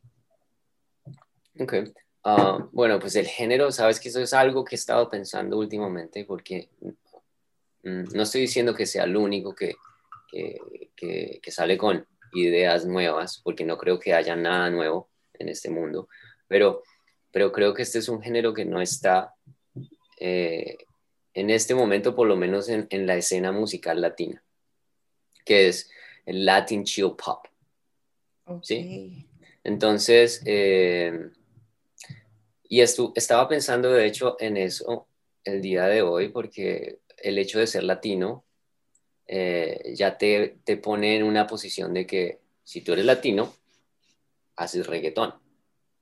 Ok. 1.59 1.73
Ah, 2.23 2.67
bueno, 2.71 2.99
pues 2.99 3.15
el 3.15 3.25
género, 3.25 3.71
sabes 3.71 3.99
que 3.99 4.09
eso 4.09 4.19
es 4.19 4.33
algo 4.33 4.65
que 4.65 4.75
he 4.75 4.77
estado 4.77 5.09
pensando 5.09 5.57
últimamente, 5.57 6.25
porque 6.25 6.69
mm, 7.83 8.13
no 8.13 8.23
estoy 8.23 8.41
diciendo 8.41 8.73
que 8.73 8.85
sea 8.85 9.05
el 9.05 9.15
único 9.15 9.55
que, 9.55 9.75
que, 10.29 11.39
que, 11.41 11.51
sale 11.51 11.77
con 11.77 12.05
ideas 12.33 12.85
nuevas, 12.85 13.39
porque 13.43 13.63
no 13.63 13.77
creo 13.77 13.97
que 13.99 14.13
haya 14.13 14.35
nada 14.35 14.69
nuevo 14.69 15.09
en 15.35 15.47
este 15.47 15.69
mundo, 15.69 16.09
pero, 16.47 16.83
pero 17.31 17.51
creo 17.51 17.73
que 17.73 17.83
este 17.83 17.99
es 17.99 18.09
un 18.09 18.21
género 18.21 18.53
que 18.53 18.65
no 18.65 18.81
está 18.81 19.33
eh, 20.19 20.77
en 21.37 21.51
este 21.51 21.75
momento, 21.75 22.15
por 22.15 22.27
lo 22.27 22.35
menos 22.35 22.67
en, 22.67 22.87
la 23.05 23.15
escena 23.15 23.51
musical 23.51 24.01
latina, 24.01 24.43
que 25.45 25.67
es 25.67 25.87
el 26.25 26.45
Latin 26.45 26.83
Chill 26.83 27.11
Pop. 27.15 27.45
¿Sí? 28.63 29.27
Entonces, 29.63 30.41
eh, 30.45 31.29
y 32.67 32.81
estaba 32.81 33.47
pensando 33.47 33.91
de 33.91 34.07
hecho 34.07 34.35
en 34.39 34.57
eso 34.57 35.07
el 35.43 35.61
día 35.61 35.85
de 35.85 36.01
hoy, 36.01 36.29
porque 36.29 37.01
el 37.17 37.37
hecho 37.37 37.59
de 37.59 37.67
ser 37.67 37.83
latino 37.83 38.43
eh, 39.27 39.93
ya 39.93 40.17
te, 40.17 40.57
te 40.63 40.77
pone 40.77 41.17
en 41.17 41.23
una 41.23 41.45
posición 41.45 41.93
de 41.93 42.07
que 42.07 42.39
si 42.63 42.81
tú 42.81 42.93
eres 42.93 43.05
latino, 43.05 43.53
haces 44.55 44.87
reggaetón. 44.87 45.35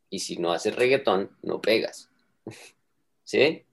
Y 0.09 0.19
si 0.19 0.37
no 0.37 0.53
haces 0.53 0.73
reggaetón, 0.77 1.35
no 1.41 1.59
pegas. 1.59 2.09
¿Sí? 3.25 3.65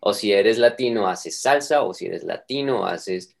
O 0.00 0.14
si 0.14 0.32
eres 0.32 0.58
latino, 0.58 1.08
haces 1.08 1.40
salsa, 1.40 1.82
o 1.82 1.92
si 1.92 2.06
eres 2.06 2.24
latino, 2.24 2.86
haces 2.86 3.36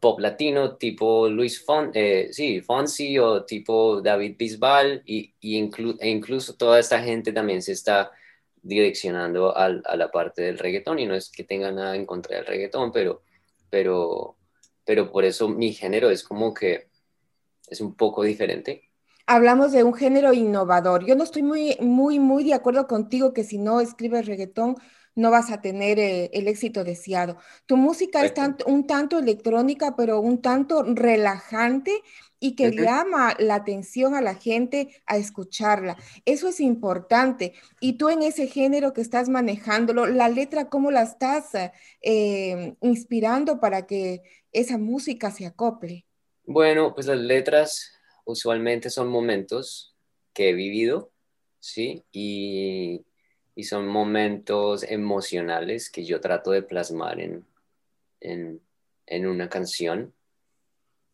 pop 0.00 0.20
latino 0.20 0.76
tipo 0.76 1.28
Luis 1.28 1.64
Fon, 1.64 1.90
eh, 1.94 2.28
sí, 2.30 2.60
Fonsi 2.60 3.18
o 3.18 3.44
tipo 3.44 4.00
David 4.02 4.36
Bisbal 4.38 5.02
y, 5.06 5.34
e 5.40 6.08
incluso 6.08 6.56
toda 6.56 6.78
esta 6.78 7.00
gente 7.02 7.32
también 7.32 7.62
se 7.62 7.72
está 7.72 8.10
direccionando 8.60 9.56
a 9.56 9.68
la 9.68 10.10
parte 10.10 10.42
del 10.42 10.58
reggaetón 10.58 10.98
y 10.98 11.06
no 11.06 11.14
es 11.14 11.30
que 11.30 11.44
tenga 11.44 11.70
nada 11.70 11.96
en 11.96 12.04
contra 12.04 12.36
del 12.36 12.46
reggaetón, 12.46 12.92
pero, 12.92 13.22
pero, 13.70 14.36
pero 14.84 15.10
por 15.10 15.24
eso 15.24 15.48
mi 15.48 15.72
género 15.72 16.10
es 16.10 16.22
como 16.22 16.52
que 16.52 16.88
es 17.68 17.80
un 17.80 17.94
poco 17.94 18.22
diferente. 18.24 18.90
Hablamos 19.26 19.72
de 19.72 19.84
un 19.84 19.94
género 19.94 20.32
innovador. 20.32 21.04
Yo 21.06 21.14
no 21.14 21.22
estoy 21.22 21.42
muy, 21.42 21.76
muy, 21.80 22.18
muy 22.18 22.44
de 22.44 22.54
acuerdo 22.54 22.86
contigo 22.86 23.32
que 23.32 23.44
si 23.44 23.58
no 23.58 23.80
escribes 23.80 24.26
reggaetón, 24.26 24.76
no 25.18 25.32
vas 25.32 25.50
a 25.50 25.60
tener 25.60 25.98
eh, 25.98 26.30
el 26.32 26.46
éxito 26.46 26.84
deseado. 26.84 27.38
Tu 27.66 27.76
música 27.76 28.24
es 28.24 28.32
un 28.66 28.86
tanto 28.86 29.18
electrónica, 29.18 29.96
pero 29.96 30.20
un 30.20 30.40
tanto 30.40 30.84
relajante 30.84 32.02
y 32.38 32.54
que 32.54 32.70
llama 32.70 33.34
la 33.40 33.56
atención 33.56 34.14
a 34.14 34.20
la 34.20 34.36
gente 34.36 34.90
a 35.06 35.16
escucharla. 35.16 35.96
Eso 36.24 36.46
es 36.46 36.60
importante. 36.60 37.54
Y 37.80 37.94
tú 37.94 38.10
en 38.10 38.22
ese 38.22 38.46
género 38.46 38.92
que 38.92 39.00
estás 39.00 39.28
manejándolo, 39.28 40.06
la 40.06 40.28
letra, 40.28 40.68
¿cómo 40.68 40.92
la 40.92 41.02
estás 41.02 41.50
eh, 42.00 42.76
inspirando 42.80 43.58
para 43.58 43.88
que 43.88 44.22
esa 44.52 44.78
música 44.78 45.32
se 45.32 45.46
acople? 45.46 46.06
Bueno, 46.44 46.94
pues 46.94 47.08
las 47.08 47.18
letras 47.18 47.90
usualmente 48.24 48.88
son 48.88 49.08
momentos 49.08 49.96
que 50.32 50.50
he 50.50 50.52
vivido, 50.52 51.10
¿sí? 51.58 52.04
Y 52.12 53.04
y 53.58 53.64
son 53.64 53.88
momentos 53.88 54.84
emocionales 54.84 55.90
que 55.90 56.04
yo 56.04 56.20
trato 56.20 56.52
de 56.52 56.62
plasmar 56.62 57.18
en, 57.18 57.44
en, 58.20 59.26
una 59.26 59.48
canción 59.48 60.14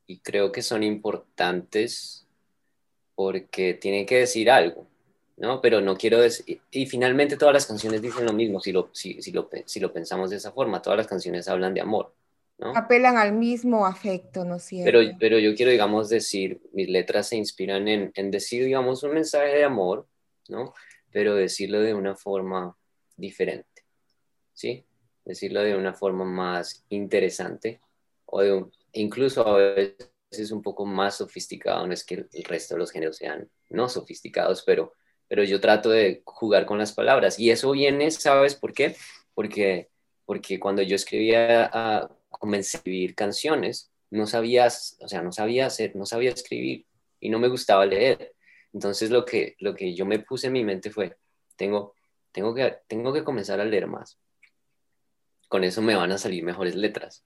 y 0.07 0.19
creo 0.19 0.53
que 0.53 0.61
son 0.61 0.83
importantes 0.83 2.27
porque 3.15 3.73
tienen 3.73 4.05
que 4.05 4.19
decir 4.19 4.51
algo, 4.51 4.87
¿no? 5.39 5.63
Pero 5.63 5.81
no 5.81 5.97
quiero 5.97 6.21
decir, 6.21 6.61
y 6.71 6.85
finalmente 6.85 7.39
todas 7.39 7.55
las 7.55 7.65
canciones 7.65 8.03
dicen 8.03 8.27
lo 8.27 8.35
mismo, 8.35 8.61
si 8.61 8.73
lo, 8.73 8.91
si, 8.93 9.23
si 9.23 9.33
lo, 9.33 9.49
si 9.65 9.81
lo 9.81 9.91
pensamos 9.91 10.29
de 10.29 10.37
esa 10.37 10.53
forma, 10.53 10.83
todas 10.83 10.99
las 10.99 11.07
canciones 11.07 11.49
hablan 11.49 11.73
de 11.73 11.81
amor, 11.81 12.13
¿no? 12.59 12.77
Apelan 12.77 13.17
al 13.17 13.33
mismo 13.33 13.87
afecto, 13.87 14.45
¿no 14.45 14.57
es 14.57 14.65
cierto? 14.65 14.85
Pero, 14.93 15.17
pero 15.19 15.39
yo 15.39 15.55
quiero, 15.55 15.73
digamos, 15.73 16.11
decir, 16.11 16.61
mis 16.75 16.91
letras 16.91 17.27
se 17.27 17.37
inspiran 17.37 17.89
en, 17.89 18.13
en 18.15 18.31
decir, 18.31 18.67
digamos, 18.67 19.03
un 19.03 19.15
mensaje 19.15 19.55
de 19.55 19.65
amor, 19.65 20.07
¿no? 20.51 20.75
Pero 21.15 21.37
decirlo 21.37 21.79
de 21.79 21.95
una 21.95 22.17
forma 22.17 22.77
diferente, 23.17 23.85
¿sí? 24.53 24.85
Decirlo 25.25 25.63
de 25.63 25.77
una 25.77 25.95
forma 25.95 26.25
más 26.25 26.85
interesante 26.89 27.81
o 28.25 28.41
de 28.43 28.67
incluso 28.95 29.47
a 29.47 29.57
veces 29.57 30.51
un 30.51 30.61
poco 30.61 30.85
más 30.85 31.19
sofisticado, 31.19 31.87
no 31.87 31.93
es 31.93 32.03
que 32.03 32.27
el 32.33 32.45
resto 32.45 32.75
de 32.75 32.81
los 32.81 32.91
géneros 32.91 33.19
sean 33.19 33.49
no 33.71 33.89
sofisticados, 33.89 34.65
pero, 34.67 34.95
pero 35.29 35.45
yo 35.45 35.61
trato 35.61 35.89
de 35.89 36.23
jugar 36.25 36.67
con 36.67 36.79
las 36.79 36.93
palabras 36.93 37.39
y 37.39 37.53
eso 37.53 37.71
viene, 37.71 38.11
¿sabes 38.11 38.57
por 38.57 38.73
qué? 38.73 38.97
Porque, 39.35 39.91
porque 40.25 40.59
cuando 40.59 40.83
yo 40.83 40.97
escribía, 40.97 42.11
comencé 42.29 42.77
a 42.77 42.79
escribir 42.79 43.15
canciones, 43.15 43.93
no 44.11 44.27
sabía, 44.27 44.67
o 44.67 45.09
sea, 45.09 45.23
no 45.23 45.31
sabía 45.31 45.67
hacer, 45.67 45.95
no 45.95 46.07
sabía 46.07 46.31
escribir 46.31 46.87
y 47.21 47.31
no 47.31 47.39
me 47.39 47.47
gustaba 47.47 47.87
leer. 47.87 48.34
Entonces 48.75 49.11
lo 49.11 49.25
que, 49.25 49.55
lo 49.61 49.75
que 49.75 49.95
yo 49.95 50.05
me 50.05 50.19
puse 50.19 50.49
en 50.49 50.53
mi 50.53 50.65
mente 50.65 50.91
fue, 50.91 51.17
tengo, 51.57 51.95
tengo, 52.33 52.53
que, 52.55 52.79
tengo 52.89 53.13
que 53.13 53.23
comenzar 53.23 53.61
a 53.61 53.65
leer 53.65 53.87
más. 53.87 54.19
Con 55.49 55.63
eso 55.63 55.81
me 55.81 55.95
van 55.95 56.11
a 56.11 56.19
salir 56.19 56.43
mejores 56.43 56.75
letras. 56.75 57.25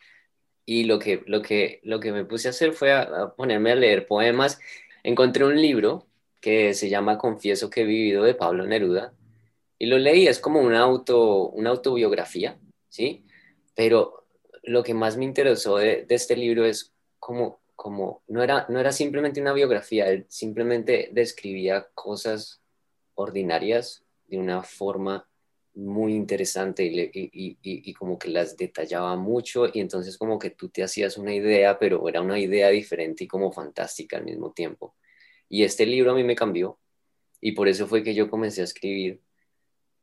Y 0.67 0.85
lo 0.85 0.99
que, 0.99 1.25
lo 1.27 1.41
que, 1.41 1.81
lo 1.83 2.01
que 2.01 2.13
me 2.13 2.27
puse 2.27 2.49
a 2.49 2.51
hacer 2.51 2.75
fue 2.75 2.93
a, 2.93 3.35
ponerme 3.35 3.73
a 3.73 3.77
leer 3.77 4.07
poemas. 4.07 4.61
Encontré 5.03 5.45
un 5.45 5.61
libro 5.61 6.07
que 6.41 6.75
se 6.75 6.91
llama 6.91 7.17
Confieso 7.17 7.71
que 7.71 7.81
he 7.81 7.85
vivido 7.85 8.23
de 8.25 8.35
Pablo 8.35 8.67
Neruda 8.67 9.15
y 9.79 9.87
lo 9.87 9.97
leí, 9.99 10.27
es 10.27 10.41
como 10.41 10.61
una, 10.61 10.81
auto, 10.81 11.49
una 11.49 11.71
autobiografía, 11.71 12.59
¿sí? 12.89 13.25
Pero 13.75 14.27
lo 14.65 14.83
que 14.83 14.93
más 14.93 15.17
me 15.17 15.25
interesó 15.25 15.79
de, 15.79 16.05
de 16.05 16.15
este 16.15 16.37
libro 16.37 16.67
es 16.67 16.93
como 17.19 17.61
como 17.79 18.25
no 18.27 18.43
era, 18.43 18.67
no 18.69 18.81
era 18.81 18.91
simplemente 18.91 19.41
una 19.41 19.53
biografía, 19.53 20.11
él 20.11 20.27
simplemente 20.29 21.11
describía 21.13 21.87
cosas 21.95 22.61
ordinarias 23.15 24.05
de 24.27 24.37
una 24.37 24.65
forma 24.65 25.29
muy 25.75 26.15
interesante 26.15 26.83
y, 26.85 27.95
como 27.95 28.19
que 28.19 28.31
las 28.31 28.57
detallaba 28.57 29.15
mucho 29.15 29.69
y 29.73 29.79
entonces 29.79 30.19
como 30.19 30.41
que 30.41 30.51
tú 30.51 30.71
te 30.71 30.83
hacías 30.83 31.19
una 31.19 31.33
idea, 31.33 31.79
pero 31.79 32.09
era 32.09 32.21
una 32.21 32.41
idea 32.41 32.69
diferente 32.71 33.23
y 33.23 33.29
como 33.29 33.53
fantástica 33.53 34.17
al 34.17 34.25
mismo 34.25 34.51
tiempo. 34.51 34.97
Y 35.49 35.63
este 35.63 35.87
libro 35.87 36.11
a 36.11 36.15
mí 36.17 36.25
me 36.25 36.35
cambió 36.35 36.81
y 37.41 37.53
por 37.53 37.69
eso 37.69 37.87
fue 37.87 38.03
que 38.03 38.13
yo 38.13 38.29
comencé 38.29 38.61
a 38.61 38.65
escribir 38.65 39.21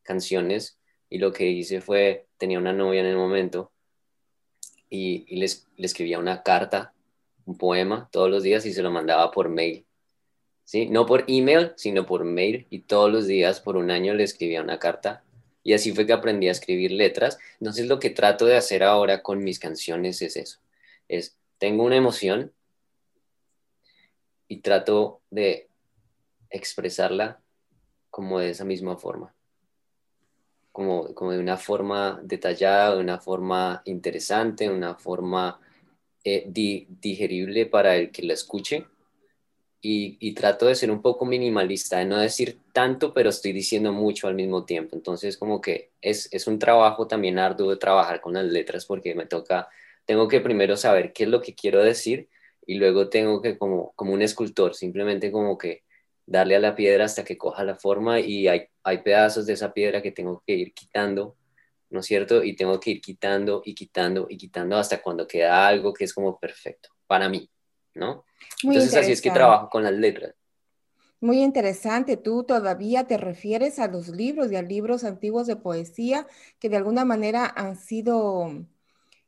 canciones 0.01 0.79
y 1.09 1.17
lo 1.17 1.33
que 1.33 1.49
hice 1.49 1.81
fue, 1.81 2.27
tenía 2.37 2.57
una 2.57 2.71
novia 2.71 3.01
en 3.01 3.07
el 3.07 3.17
momento 3.17 3.73
y, 4.89 5.25
y 5.27 5.39
le 5.39 5.85
escribía 5.85 6.19
una 6.19 6.41
carta 6.41 6.93
un 7.45 7.57
poema 7.57 8.09
todos 8.11 8.29
los 8.29 8.43
días 8.43 8.65
y 8.65 8.73
se 8.73 8.83
lo 8.83 8.91
mandaba 8.91 9.31
por 9.31 9.49
mail. 9.49 9.85
¿Sí? 10.63 10.87
No 10.87 11.05
por 11.05 11.25
email, 11.27 11.73
sino 11.75 12.05
por 12.05 12.23
mail 12.23 12.65
y 12.69 12.79
todos 12.79 13.11
los 13.11 13.27
días 13.27 13.61
por 13.61 13.77
un 13.77 13.91
año 13.91 14.15
le 14.15 14.23
escribía 14.23 14.63
una 14.63 14.79
carta 14.79 15.23
y 15.65 15.73
así 15.73 15.93
fue 15.93 16.05
que 16.05 16.13
aprendí 16.13 16.47
a 16.47 16.51
escribir 16.51 16.91
letras. 16.91 17.39
Entonces 17.59 17.87
lo 17.87 17.99
que 17.99 18.11
trato 18.11 18.45
de 18.45 18.55
hacer 18.55 18.83
ahora 18.83 19.23
con 19.23 19.43
mis 19.43 19.57
canciones 19.57 20.21
es 20.21 20.37
eso. 20.37 20.59
Es, 21.07 21.37
tengo 21.57 21.83
una 21.83 21.95
emoción 21.95 22.53
y 24.47 24.61
trato 24.61 25.21
de 25.31 25.67
expresarla 26.51 27.41
como 28.11 28.39
de 28.39 28.51
esa 28.51 28.63
misma 28.63 28.95
forma. 28.95 29.33
Como, 30.71 31.15
como 31.15 31.31
de 31.31 31.39
una 31.39 31.57
forma 31.57 32.19
detallada, 32.23 32.93
de 32.93 33.01
una 33.01 33.19
forma 33.19 33.81
interesante, 33.85 34.65
de 34.65 34.69
una 34.69 34.93
forma 34.93 35.59
eh, 36.25 36.43
digerible 36.49 37.67
para 37.67 37.95
el 37.95 38.11
que 38.11 38.23
la 38.23 38.33
escuche. 38.33 38.85
Y, 39.87 40.33
trato 40.33 40.65
de 40.65 40.73
ser 40.73 40.89
un 40.89 41.03
poco 41.03 41.25
minimalista, 41.25 41.99
de 41.99 42.05
no 42.05 42.17
decir 42.17 42.57
tanto, 42.73 43.13
pero 43.13 43.29
estoy 43.29 43.53
diciendo 43.53 43.93
mucho 43.93 44.27
al 44.27 44.33
mismo 44.33 44.65
tiempo. 44.65 44.95
Entonces, 44.95 45.37
como 45.37 45.61
que 45.61 45.91
es, 46.01 46.27
es 46.31 46.47
un 46.47 46.57
trabajo 46.57 47.05
también 47.07 47.37
arduo 47.37 47.69
de 47.69 47.77
trabajar 47.77 48.19
con 48.19 48.33
las 48.33 48.45
letras 48.45 48.85
porque 48.87 49.13
me 49.13 49.27
toca, 49.27 49.69
tengo 50.05 50.27
que 50.27 50.41
primero 50.41 50.75
saber 50.75 51.13
qué 51.13 51.25
es 51.25 51.29
lo 51.29 51.39
que 51.39 51.53
quiero 51.53 51.83
decir 51.83 52.29
y 52.65 52.75
luego 52.75 53.09
tengo 53.09 53.43
que, 53.43 53.59
como, 53.59 53.93
como 53.95 54.13
un 54.13 54.23
escultor, 54.23 54.73
simplemente 54.73 55.31
como 55.31 55.55
que 55.55 55.83
darle 56.25 56.55
a 56.55 56.59
la 56.59 56.75
piedra 56.75 57.05
hasta 57.05 57.23
que 57.23 57.37
coja 57.37 57.63
la 57.63 57.75
forma 57.75 58.19
y 58.19 58.47
hay, 58.47 58.67
hay 58.83 58.99
pedazos 58.99 59.45
de 59.45 59.53
esa 59.53 59.73
piedra 59.73 60.01
que 60.01 60.11
tengo 60.11 60.41
que 60.45 60.53
ir 60.53 60.73
quitando, 60.73 61.35
¿no 61.89 61.99
es 61.99 62.05
cierto? 62.05 62.43
Y 62.43 62.55
tengo 62.55 62.79
que 62.79 62.91
ir 62.91 63.01
quitando 63.01 63.61
y 63.63 63.75
quitando 63.75 64.27
y 64.29 64.37
quitando 64.37 64.77
hasta 64.77 65.01
cuando 65.01 65.27
queda 65.27 65.67
algo 65.67 65.93
que 65.93 66.05
es 66.05 66.13
como 66.13 66.39
perfecto 66.39 66.89
para 67.07 67.29
mí, 67.29 67.49
¿no? 67.93 68.25
Entonces 68.63 68.95
así 68.95 69.11
es 69.11 69.21
que 69.21 69.31
trabajo 69.31 69.69
con 69.69 69.83
las 69.83 69.93
letras. 69.93 70.33
Muy 71.21 71.41
interesante. 71.41 72.17
Tú 72.17 72.43
todavía 72.43 73.05
te 73.05 73.17
refieres 73.17 73.79
a 73.79 73.87
los 73.87 74.09
libros 74.09 74.51
y 74.51 74.57
a 74.57 74.61
libros 74.61 75.03
antiguos 75.03 75.47
de 75.47 75.55
poesía 75.55 76.27
que 76.59 76.69
de 76.69 76.77
alguna 76.77 77.05
manera 77.05 77.51
han 77.55 77.77
sido, 77.77 78.65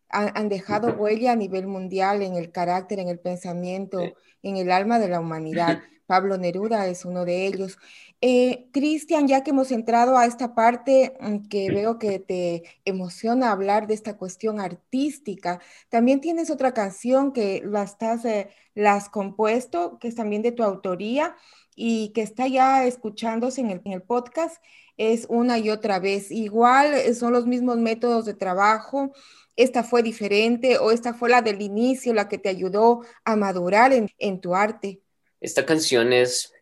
han, 0.10 0.50
dejado 0.50 0.94
huella 0.94 1.32
a 1.32 1.36
nivel 1.36 1.66
mundial 1.66 2.22
en 2.22 2.36
el 2.36 2.52
carácter, 2.52 3.00
en 3.00 3.08
el 3.08 3.20
pensamiento, 3.20 4.02
en 4.44 4.58
el 4.58 4.72
alma 4.72 5.00
de 5.00 5.08
la 5.08 5.20
humanidad. 5.20 5.80
Pablo 6.08 6.38
Neruda 6.38 6.88
es 6.88 7.06
uno 7.06 7.26
de 7.26 7.46
ellos. 7.46 7.78
Eh, 8.22 8.70
Cristian, 8.74 9.28
ya 9.28 9.44
que 9.44 9.52
hemos 9.52 9.72
entrado 9.72 10.18
a 10.18 10.26
esta 10.26 10.56
parte 10.56 11.16
mm, 11.20 11.48
que 11.50 11.70
veo 11.72 12.00
que 12.00 12.20
te 12.20 12.64
emociona 12.86 13.52
hablar 13.52 13.88
de 13.88 13.94
esta 13.94 14.18
cuestión 14.18 14.60
artística, 14.60 15.62
también 15.90 16.22
tienes 16.22 16.50
otra 16.50 16.74
canción 16.74 17.32
que 17.34 17.62
la, 17.66 17.84
estás, 17.84 18.26
eh, 18.26 18.50
la 18.74 18.96
has 18.96 19.10
compuesto, 19.10 20.00
que 20.00 20.08
es 20.08 20.16
también 20.16 20.42
de 20.42 20.52
tu 20.52 20.64
autoría 20.64 21.36
y 21.76 22.10
que 22.14 22.22
está 22.24 22.48
ya 22.48 22.86
escuchándose 22.86 23.62
en 23.62 23.70
el, 23.72 23.82
en 23.86 23.92
el 23.94 24.02
podcast, 24.02 24.64
es 24.98 25.28
una 25.30 25.60
y 25.60 25.70
otra 25.70 26.00
vez. 26.00 26.32
Igual 26.32 26.94
eh, 26.96 27.14
son 27.14 27.34
los 27.34 27.46
mismos 27.46 27.78
métodos 27.78 28.26
de 28.26 28.34
trabajo, 28.34 29.12
esta 29.56 29.84
fue 29.84 30.04
diferente 30.04 30.78
o 30.80 30.92
esta 30.92 31.14
fue 31.14 31.30
la 31.30 31.42
del 31.42 31.62
inicio, 31.62 32.14
la 32.14 32.28
que 32.30 32.38
te 32.38 32.50
ayudó 32.50 33.02
a 33.26 33.36
madurar 33.36 33.94
en, 33.94 34.10
en 34.20 34.40
tu 34.42 34.56
arte. 34.56 35.02
Esta 35.40 35.66
canción 35.66 36.14
es, 36.14 36.54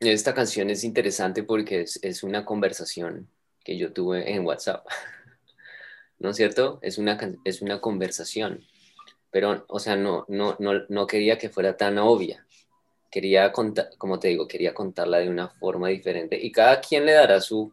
esta 0.00 0.34
canción 0.34 0.70
es 0.70 0.84
interesante 0.84 1.42
porque 1.42 1.82
es, 1.82 2.00
es 2.02 2.22
una 2.22 2.44
conversación 2.44 3.28
que 3.64 3.78
yo 3.78 3.92
tuve 3.92 4.32
en 4.32 4.44
WhatsApp. 4.44 4.86
¿No 6.18 6.30
es 6.30 6.36
cierto? 6.36 6.78
Es 6.82 6.98
una, 6.98 7.18
es 7.44 7.62
una 7.62 7.80
conversación. 7.80 8.64
Pero, 9.30 9.64
o 9.68 9.80
sea, 9.80 9.96
no, 9.96 10.24
no, 10.28 10.56
no, 10.60 10.84
no 10.88 11.06
quería 11.06 11.38
que 11.38 11.50
fuera 11.50 11.76
tan 11.76 11.98
obvia. 11.98 12.46
Quería 13.10 13.52
contar, 13.52 13.90
como 13.98 14.18
te 14.18 14.28
digo, 14.28 14.46
quería 14.46 14.74
contarla 14.74 15.18
de 15.18 15.28
una 15.28 15.48
forma 15.48 15.88
diferente. 15.88 16.38
Y 16.40 16.52
cada 16.52 16.80
quien 16.80 17.06
le 17.06 17.12
dará 17.12 17.40
su, 17.40 17.72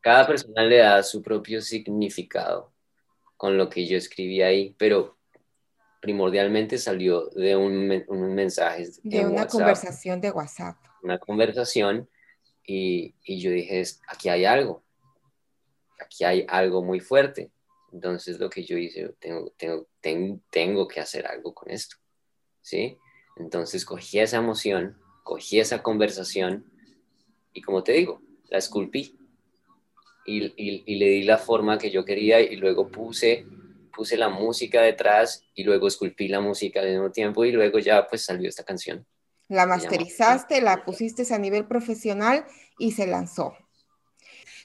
cada 0.00 0.26
persona 0.26 0.62
le 0.62 0.78
da 0.78 1.02
su 1.02 1.22
propio 1.22 1.60
significado 1.60 2.72
con 3.36 3.56
lo 3.56 3.68
que 3.68 3.86
yo 3.86 3.96
escribí 3.96 4.42
ahí. 4.42 4.74
Pero 4.78 5.15
primordialmente 6.00 6.78
salió 6.78 7.28
de 7.30 7.56
un, 7.56 8.04
un 8.08 8.34
mensaje. 8.34 8.88
De 9.02 9.26
una 9.26 9.46
conversación 9.46 10.20
de 10.20 10.30
WhatsApp. 10.30 10.76
Una 11.02 11.18
conversación 11.18 12.08
y, 12.64 13.14
y, 13.24 13.40
yo 13.40 13.50
dije, 13.50 13.82
aquí 14.08 14.28
hay 14.28 14.44
algo, 14.44 14.82
aquí 16.00 16.24
hay 16.24 16.44
algo 16.48 16.82
muy 16.82 17.00
fuerte. 17.00 17.50
Entonces 17.92 18.38
lo 18.38 18.50
que 18.50 18.64
yo 18.64 18.76
hice, 18.76 19.14
tengo, 19.20 19.52
tengo, 19.56 19.86
tengo, 20.00 20.40
tengo 20.50 20.88
que 20.88 21.00
hacer 21.00 21.26
algo 21.26 21.54
con 21.54 21.70
esto. 21.70 21.96
¿Sí? 22.60 22.98
Entonces 23.36 23.84
cogí 23.84 24.18
esa 24.18 24.38
emoción, 24.38 24.98
cogí 25.22 25.60
esa 25.60 25.82
conversación 25.82 26.70
y 27.52 27.62
como 27.62 27.82
te 27.82 27.92
digo, 27.92 28.20
la 28.48 28.58
esculpí. 28.58 29.18
Y, 30.28 30.44
y, 30.56 30.82
y, 30.86 30.96
le 30.96 31.06
di 31.06 31.22
la 31.22 31.38
forma 31.38 31.78
que 31.78 31.92
yo 31.92 32.04
quería 32.04 32.40
y 32.40 32.56
luego 32.56 32.88
puse 32.88 33.46
puse 33.96 34.18
la 34.18 34.28
música 34.28 34.82
detrás 34.82 35.42
y 35.54 35.64
luego 35.64 35.88
esculpí 35.88 36.28
la 36.28 36.40
música 36.40 36.80
al 36.80 36.90
mismo 36.90 37.10
tiempo 37.10 37.44
y 37.46 37.52
luego 37.52 37.78
ya 37.78 38.06
pues 38.06 38.24
salió 38.24 38.48
esta 38.48 38.62
canción. 38.62 39.06
La 39.48 39.66
masterizaste, 39.66 40.60
la 40.60 40.84
pusiste 40.84 41.32
a 41.32 41.38
nivel 41.38 41.66
profesional 41.66 42.44
y 42.78 42.92
se 42.92 43.06
lanzó. 43.06 43.56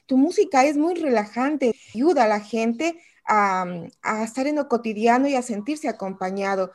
Tu 0.06 0.18
música 0.18 0.66
es 0.66 0.76
muy 0.76 0.94
relajante, 0.94 1.72
ayuda 1.94 2.24
a 2.24 2.28
la 2.28 2.40
gente 2.40 3.00
a, 3.24 3.64
a 4.02 4.24
estar 4.24 4.46
en 4.46 4.56
lo 4.56 4.68
cotidiano 4.68 5.28
y 5.28 5.36
a 5.36 5.42
sentirse 5.42 5.88
acompañado. 5.88 6.72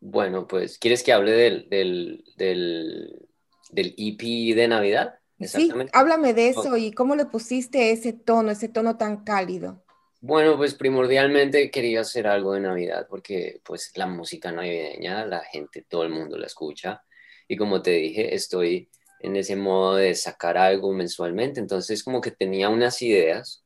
Bueno, 0.00 0.46
pues, 0.46 0.78
¿quieres 0.78 1.02
que 1.02 1.12
hable 1.12 1.32
del, 1.32 1.68
del, 1.68 2.24
del, 2.36 3.28
del 3.70 3.94
EP 3.96 4.54
de 4.54 4.68
Navidad? 4.68 5.18
Sí, 5.40 5.70
háblame 5.92 6.32
de 6.32 6.50
eso 6.50 6.76
y 6.76 6.92
cómo 6.92 7.16
le 7.16 7.26
pusiste 7.26 7.90
ese 7.90 8.12
tono, 8.12 8.50
ese 8.52 8.68
tono 8.68 8.96
tan 8.96 9.24
cálido. 9.24 9.85
Bueno, 10.26 10.56
pues 10.56 10.74
primordialmente 10.74 11.70
quería 11.70 12.00
hacer 12.00 12.26
algo 12.26 12.54
de 12.54 12.60
Navidad 12.60 13.06
porque 13.08 13.60
pues 13.62 13.92
la 13.94 14.08
música 14.08 14.50
navideña, 14.50 15.24
la 15.24 15.44
gente, 15.44 15.86
todo 15.88 16.02
el 16.02 16.10
mundo 16.10 16.36
la 16.36 16.48
escucha 16.48 17.04
y 17.46 17.56
como 17.56 17.80
te 17.80 17.92
dije, 17.92 18.34
estoy 18.34 18.90
en 19.20 19.36
ese 19.36 19.54
modo 19.54 19.94
de 19.94 20.16
sacar 20.16 20.58
algo 20.58 20.92
mensualmente, 20.92 21.60
entonces 21.60 22.02
como 22.02 22.20
que 22.20 22.32
tenía 22.32 22.68
unas 22.70 23.00
ideas 23.02 23.62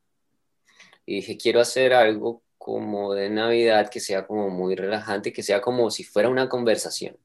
y 1.06 1.16
dije, 1.16 1.38
quiero 1.38 1.60
hacer 1.60 1.94
algo 1.94 2.42
como 2.58 3.14
de 3.14 3.30
Navidad 3.30 3.88
que 3.88 4.00
sea 4.00 4.26
como 4.26 4.50
muy 4.50 4.76
relajante, 4.76 5.32
que 5.32 5.42
sea 5.42 5.62
como 5.62 5.90
si 5.90 6.04
fuera 6.04 6.28
una 6.28 6.50
conversación. 6.50 7.16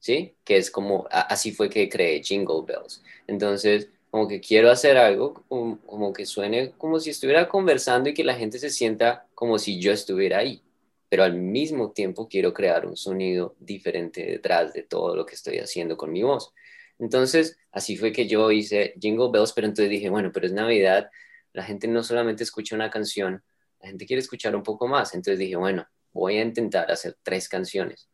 ¿Sí? 0.00 0.34
Que 0.42 0.56
es 0.56 0.72
como, 0.72 1.06
así 1.12 1.52
fue 1.52 1.70
que 1.70 1.88
creé 1.88 2.20
Jingle 2.24 2.64
Bells. 2.66 3.04
Entonces, 3.28 3.88
como 4.10 4.26
que 4.26 4.40
quiero 4.40 4.70
hacer 4.70 4.96
algo 4.96 5.44
como, 5.48 6.12
que 6.12 6.26
suene 6.26 6.72
como 6.72 6.98
si 6.98 7.10
estuviera 7.10 7.48
conversando 7.48 8.08
y 8.08 8.14
que 8.14 8.24
la 8.24 8.34
gente 8.34 8.58
se 8.58 8.70
sienta 8.70 9.26
como 9.34 9.58
si 9.58 9.80
yo 9.80 9.92
estuviera 9.92 10.38
ahí, 10.38 10.62
pero 11.08 11.22
al 11.22 11.34
mismo 11.34 11.92
tiempo 11.92 12.28
quiero 12.28 12.52
crear 12.52 12.86
un 12.86 12.96
sonido 12.96 13.54
diferente 13.60 14.24
detrás 14.24 14.72
de 14.72 14.82
todo 14.82 15.14
lo 15.14 15.24
que 15.24 15.34
estoy 15.34 15.58
haciendo 15.58 15.96
con 15.96 16.12
mi 16.12 16.22
voz. 16.22 16.52
Entonces, 16.98 17.56
así 17.72 17.96
fue 17.96 18.12
que 18.12 18.26
yo 18.26 18.50
hice 18.50 18.94
Jingle 19.00 19.30
Bells, 19.32 19.52
pero 19.52 19.66
entonces 19.66 19.90
dije, 19.90 20.10
bueno, 20.10 20.30
pero 20.32 20.46
es 20.46 20.52
Navidad, 20.52 21.08
la 21.52 21.62
gente 21.62 21.88
no 21.88 22.02
solamente 22.02 22.42
escucha 22.42 22.74
una 22.74 22.90
canción, 22.90 23.42
la 23.80 23.88
gente 23.88 24.06
quiere 24.06 24.20
escuchar 24.20 24.54
un 24.54 24.62
poco 24.62 24.86
más. 24.86 25.14
Entonces 25.14 25.38
dije, 25.38 25.56
bueno, 25.56 25.86
voy 26.12 26.36
a 26.36 26.42
intentar 26.42 26.90
hacer 26.90 27.16
tres 27.22 27.48
canciones. 27.48 28.08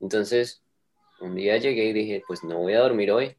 Entonces, 0.00 0.62
un 1.20 1.34
día 1.34 1.58
llegué 1.58 1.84
y 1.84 1.92
dije, 1.92 2.22
pues 2.26 2.42
no 2.42 2.58
voy 2.58 2.72
a 2.72 2.80
dormir 2.80 3.12
hoy, 3.12 3.36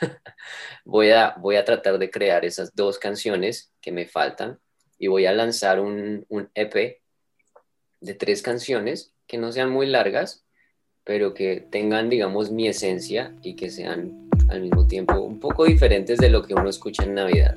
voy, 0.84 1.10
a, 1.10 1.34
voy 1.38 1.56
a 1.56 1.64
tratar 1.64 1.98
de 1.98 2.10
crear 2.10 2.44
esas 2.44 2.74
dos 2.74 2.98
canciones 2.98 3.72
que 3.80 3.92
me 3.92 4.06
faltan 4.06 4.58
y 4.98 5.08
voy 5.08 5.26
a 5.26 5.32
lanzar 5.32 5.80
un, 5.80 6.26
un 6.28 6.50
EP 6.54 7.00
de 8.00 8.14
tres 8.14 8.42
canciones 8.42 9.14
que 9.26 9.38
no 9.38 9.52
sean 9.52 9.70
muy 9.70 9.86
largas, 9.86 10.44
pero 11.04 11.34
que 11.34 11.60
tengan, 11.70 12.10
digamos, 12.10 12.50
mi 12.50 12.68
esencia 12.68 13.34
y 13.42 13.56
que 13.56 13.70
sean 13.70 14.28
al 14.48 14.60
mismo 14.60 14.86
tiempo 14.86 15.20
un 15.20 15.38
poco 15.38 15.64
diferentes 15.64 16.18
de 16.18 16.30
lo 16.30 16.42
que 16.42 16.54
uno 16.54 16.68
escucha 16.68 17.04
en 17.04 17.14
Navidad. 17.14 17.54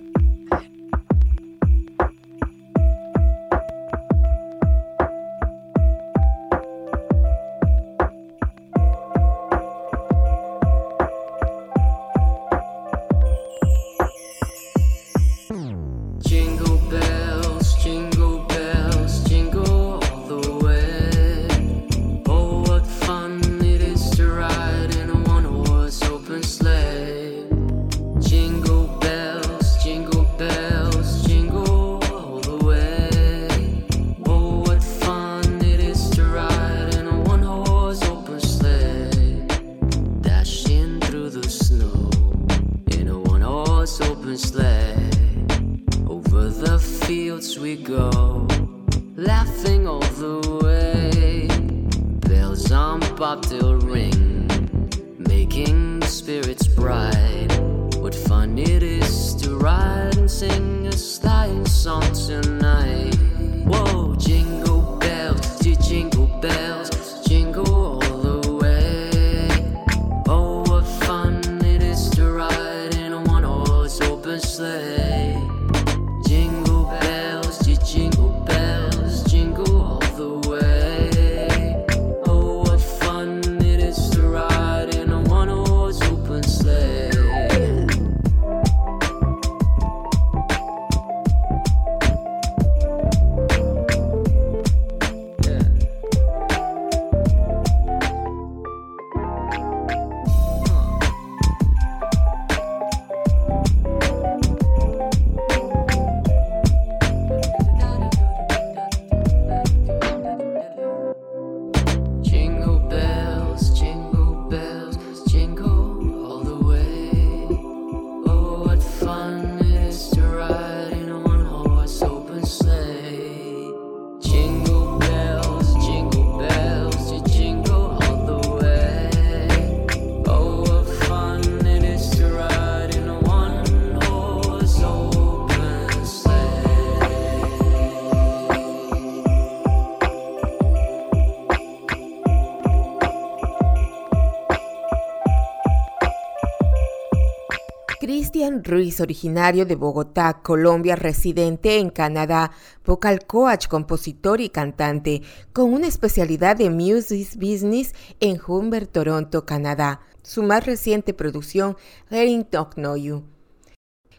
Ruiz, 148.61 148.99
originario 148.99 149.65
de 149.65 149.75
Bogotá, 149.75 150.41
Colombia, 150.43 150.97
residente 150.97 151.77
en 151.77 151.89
Canadá, 151.89 152.51
vocal 152.85 153.25
coach, 153.25 153.67
compositor 153.67 154.41
y 154.41 154.49
cantante, 154.49 155.21
con 155.53 155.73
una 155.73 155.87
especialidad 155.87 156.57
de 156.57 156.69
Music 156.69 157.29
Business 157.35 157.93
en 158.19 158.37
Humber, 158.45 158.85
Toronto, 158.85 159.45
Canadá. 159.45 160.01
Su 160.21 160.43
más 160.43 160.65
reciente 160.65 161.13
producción, 161.13 161.77
Getting 162.09 162.43
to 162.43 162.69
Know 162.75 162.97
You. 162.97 163.23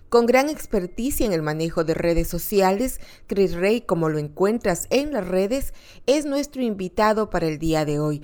Con 0.08 0.26
gran 0.26 0.48
experticia 0.48 1.26
en 1.26 1.32
el 1.32 1.42
manejo 1.42 1.84
de 1.84 1.94
redes 1.94 2.28
sociales, 2.28 3.00
Chris 3.26 3.54
Ray, 3.54 3.80
como 3.80 4.08
lo 4.08 4.18
encuentras 4.18 4.86
en 4.90 5.12
las 5.12 5.26
redes, 5.26 5.74
es 6.06 6.24
nuestro 6.24 6.62
invitado 6.62 7.30
para 7.30 7.46
el 7.46 7.58
día 7.58 7.84
de 7.84 7.98
hoy. 7.98 8.22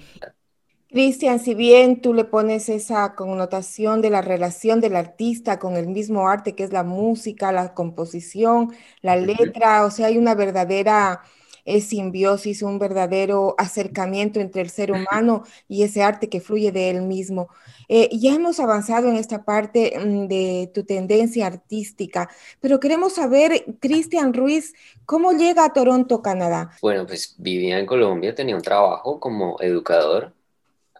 Cristian, 0.90 1.38
si 1.38 1.54
bien 1.54 2.00
tú 2.00 2.14
le 2.14 2.24
pones 2.24 2.68
esa 2.68 3.14
connotación 3.14 4.02
de 4.02 4.10
la 4.10 4.22
relación 4.22 4.80
del 4.80 4.96
artista 4.96 5.60
con 5.60 5.76
el 5.76 5.86
mismo 5.86 6.28
arte 6.28 6.56
que 6.56 6.64
es 6.64 6.72
la 6.72 6.82
música, 6.82 7.52
la 7.52 7.74
composición, 7.74 8.74
la 9.00 9.14
letra, 9.14 9.84
o 9.84 9.92
sea, 9.92 10.06
hay 10.06 10.18
una 10.18 10.34
verdadera 10.34 11.22
eh, 11.64 11.80
simbiosis, 11.80 12.62
un 12.62 12.80
verdadero 12.80 13.54
acercamiento 13.56 14.40
entre 14.40 14.62
el 14.62 14.70
ser 14.70 14.90
humano 14.90 15.44
y 15.68 15.84
ese 15.84 16.02
arte 16.02 16.28
que 16.28 16.40
fluye 16.40 16.72
de 16.72 16.90
él 16.90 17.02
mismo. 17.02 17.50
Eh, 17.88 18.08
ya 18.12 18.34
hemos 18.34 18.58
avanzado 18.58 19.08
en 19.08 19.14
esta 19.14 19.44
parte 19.44 19.96
mm, 19.96 20.26
de 20.26 20.72
tu 20.74 20.82
tendencia 20.84 21.46
artística, 21.46 22.28
pero 22.60 22.80
queremos 22.80 23.14
saber, 23.14 23.64
Cristian 23.78 24.34
Ruiz, 24.34 24.74
¿cómo 25.06 25.30
llega 25.30 25.66
a 25.66 25.72
Toronto, 25.72 26.20
Canadá? 26.20 26.70
Bueno, 26.82 27.06
pues 27.06 27.36
vivía 27.38 27.78
en 27.78 27.86
Colombia, 27.86 28.34
tenía 28.34 28.56
un 28.56 28.62
trabajo 28.62 29.20
como 29.20 29.56
educador 29.60 30.34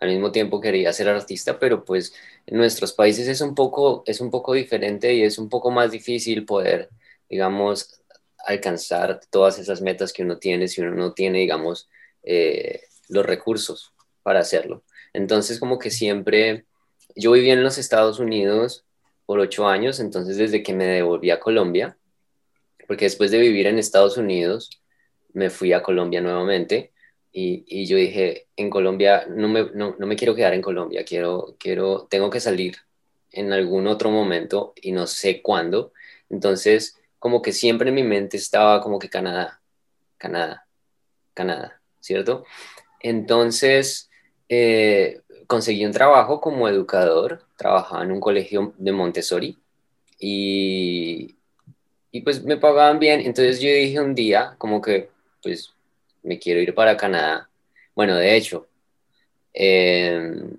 al 0.01 0.09
mismo 0.09 0.33
tiempo 0.33 0.61
quería 0.61 0.93
ser 0.93 1.09
artista, 1.09 1.59
pero 1.59 1.85
pues 1.85 2.15
en 2.47 2.57
nuestros 2.57 2.93
países 2.95 3.29
es 3.29 3.43
un 3.43 3.55
poco, 3.55 4.03
es 4.07 4.21
un 4.21 4.31
poco 4.31 4.55
diferente 4.55 5.15
y 5.15 5.23
es 5.23 5.39
un 5.39 5.49
poco 5.51 5.71
más 5.71 5.91
difícil 5.91 6.47
poder, 6.47 6.89
digamos, 7.29 8.01
alcanzar 8.47 9.21
todas 9.31 9.59
esas 9.59 9.83
metas 9.83 10.13
que 10.15 10.23
uno 10.23 10.39
tiene 10.39 10.69
si 10.69 10.81
uno 10.81 10.95
no 10.95 11.13
tiene, 11.13 11.41
digamos, 11.41 11.91
eh, 12.23 12.81
los 13.09 13.27
recursos 13.27 13.93
para 14.23 14.41
hacerlo. 14.41 14.83
Entonces, 15.13 15.61
como 15.61 15.79
que 15.79 15.91
siempre, 15.91 16.65
yo 17.15 17.33
viví 17.33 17.51
en 17.51 17.63
los 17.63 17.77
Estados 17.77 18.19
Unidos 18.21 18.85
por 19.27 19.39
ocho 19.39 19.69
años, 19.69 20.01
entonces 20.01 20.39
desde 20.39 20.63
que 20.63 20.73
me 20.73 20.87
devolví 20.87 21.31
a 21.31 21.41
Colombia, 21.41 21.99
porque 22.89 23.05
después 23.05 23.31
de 23.31 23.39
vivir 23.39 23.67
en 23.67 23.79
Estados 23.79 24.17
Unidos, 24.17 24.81
me 25.35 25.51
fui 25.51 25.75
a 25.75 25.83
Colombia 25.83 26.23
nuevamente 26.23 26.93
y, 27.33 27.87
yo 27.87 27.97
dije, 27.97 28.49
en 28.57 28.71
Colombia, 28.71 29.27
no 29.29 29.49
me, 29.49 29.71
no, 29.75 29.95
no 29.99 30.07
me, 30.07 30.17
quiero 30.17 30.35
quedar 30.35 30.55
en 30.55 30.63
Colombia, 30.63 31.05
quiero, 31.05 31.57
quiero, 31.59 32.07
tengo 32.11 32.29
que 32.31 32.41
salir 32.41 32.77
en 33.33 33.53
algún 33.53 33.87
otro 33.87 34.11
momento 34.11 34.73
y 34.77 34.93
no 34.93 35.07
sé 35.07 35.41
cuándo. 35.43 35.93
Entonces, 36.29 36.99
como 37.19 37.43
que 37.43 37.53
siempre 37.53 37.91
en 37.91 37.95
mi 37.95 38.03
mente 38.03 38.37
estaba 38.37 38.81
como 38.81 38.99
que 38.99 39.09
Canadá, 39.09 39.61
Canadá, 40.19 40.67
Canadá, 41.35 41.81
¿cierto? 42.01 42.45
Entonces, 43.01 44.11
eh, 44.49 45.21
conseguí 45.47 45.85
un 45.87 45.93
trabajo 45.93 46.41
como 46.41 46.69
educador, 46.69 47.45
trabajaba 47.57 48.03
en 48.03 48.13
un 48.13 48.21
colegio 48.21 48.75
de 48.79 48.93
Montessori 48.93 49.57
y, 50.19 51.37
y 52.11 52.21
pues 52.23 52.43
me 52.45 52.57
pagaban 52.57 52.99
bien. 52.99 53.21
Entonces 53.21 53.61
yo 53.61 53.69
dije 53.71 54.01
un 54.01 54.15
día, 54.15 54.55
como 54.59 54.83
que, 54.83 55.11
pues 55.43 55.73
me 56.23 56.39
quiero 56.39 56.61
ir 56.61 56.75
para 56.75 56.97
Canadá. 56.97 57.49
Bueno, 57.95 58.17
de 58.17 58.37
hecho, 58.37 58.69
em, 59.53 60.57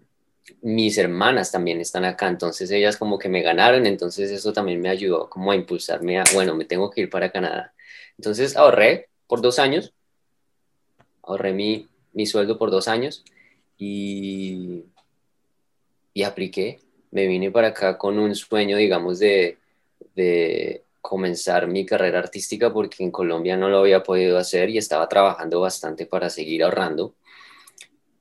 mis 0.62 0.98
hermanas 0.98 1.52
también 1.52 1.80
están 1.82 2.06
acá, 2.06 2.28
entonces 2.28 2.70
ellas 2.72 2.98
como 2.98 3.18
que 3.18 3.30
me 3.30 3.42
ganaron, 3.42 3.86
entonces 3.86 4.32
eso 4.32 4.54
también 4.54 4.82
me 4.82 4.90
ayudó 4.90 5.30
como 5.30 5.52
a 5.52 5.56
impulsarme 5.56 6.20
a, 6.20 6.24
bueno, 6.34 6.56
me 6.56 6.66
tengo 6.66 6.90
que 6.90 7.02
ir 7.02 7.10
para 7.10 7.32
Canadá. 7.32 7.74
Entonces 8.18 8.56
ahorré 8.56 9.10
por 9.28 9.42
dos 9.42 9.60
años, 9.60 9.94
ahorré 11.24 11.54
mi, 11.54 11.88
mi 12.14 12.26
sueldo 12.26 12.58
por 12.58 12.72
dos 12.72 12.88
años 12.88 13.24
y, 13.78 14.84
y 16.14 16.24
apliqué, 16.24 16.80
me 17.12 17.28
vine 17.28 17.52
para 17.52 17.70
acá 17.70 17.98
con 17.98 18.20
un 18.20 18.36
sueño, 18.36 18.78
digamos, 18.78 19.20
de, 19.20 19.58
de 20.16 20.84
comenzar 21.02 21.68
mi 21.68 21.86
carrera 21.86 22.20
artística 22.20 22.72
porque 22.72 23.04
en 23.04 23.12
Colombia 23.12 23.58
no 23.58 23.70
lo 23.70 23.80
había 23.80 24.04
podido 24.04 24.38
hacer 24.38 24.70
y 24.70 24.78
estaba 24.78 25.10
trabajando 25.10 25.60
bastante 25.60 26.06
para 26.06 26.30
seguir 26.30 26.64
ahorrando. 26.64 27.16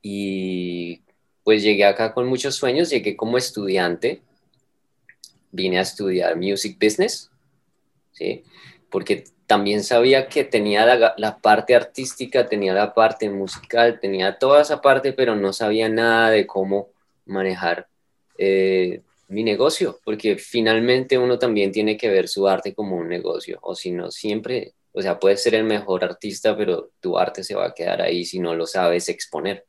Y 0.03 1.03
pues 1.45 1.62
llegué 1.62 1.85
acá 1.85 2.12
con 2.12 2.27
muchos 2.27 2.55
sueños, 2.55 2.90
llegué 2.90 3.16
como 3.16 3.38
estudiante, 3.38 4.23
vine 5.53 5.79
a 5.79 5.83
estudiar 5.83 6.37
Music 6.37 6.79
Business, 6.81 7.31
¿sí? 8.12 8.45
Porque 8.90 9.25
también 9.47 9.83
sabía 9.83 10.29
que 10.29 10.45
tenía 10.45 10.87
la, 11.16 11.38
parte 11.38 11.75
artística, 11.75 12.47
tenía 12.47 12.73
la 12.73 12.95
parte 12.95 13.29
musical, 13.29 13.99
tenía 14.01 14.38
toda 14.38 14.62
esa 14.62 14.81
parte, 14.81 15.12
pero 15.12 15.35
no 15.35 15.53
sabía 15.53 15.88
nada 15.88 16.31
de 16.31 16.47
cómo 16.47 16.88
manejar 17.27 17.88
eh, 18.38 19.03
mi 19.31 19.45
negocio, 19.45 20.01
porque 20.05 20.37
finalmente 20.37 21.16
uno 21.16 21.38
también 21.38 21.71
tiene 21.71 21.97
que 21.97 22.11
ver 22.11 22.29
su 22.29 22.49
arte 22.49 22.75
como 22.75 22.97
un 22.97 23.09
negocio, 23.09 23.59
o 23.62 23.77
si 23.77 23.93
no, 23.93 24.11
siempre, 24.11 24.75
o 24.93 25.01
sea, 25.01 25.21
puedes 25.21 25.43
ser 25.43 25.55
el 25.55 25.64
mejor 25.64 26.05
artista, 26.05 26.57
pero 26.57 26.90
tu 27.01 27.16
arte 27.16 27.45
se 27.45 27.55
va 27.55 27.66
a 27.66 27.75
quedar 27.75 28.03
ahí 28.03 28.25
si 28.25 28.40
no 28.40 28.55
lo 28.55 28.66
sabes 28.66 29.09
exponer. 29.09 29.66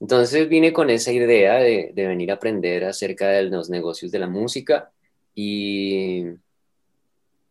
Entonces 0.00 0.48
vine 0.48 0.72
con 0.72 0.88
esa 0.90 1.12
idea 1.12 1.56
de, 1.56 1.92
venir 1.94 2.30
a 2.30 2.34
aprender 2.34 2.84
acerca 2.84 3.28
de 3.28 3.44
los 3.44 3.68
negocios 3.68 4.10
de 4.10 4.18
la 4.18 4.28
música 4.28 4.90
y, 5.34 6.24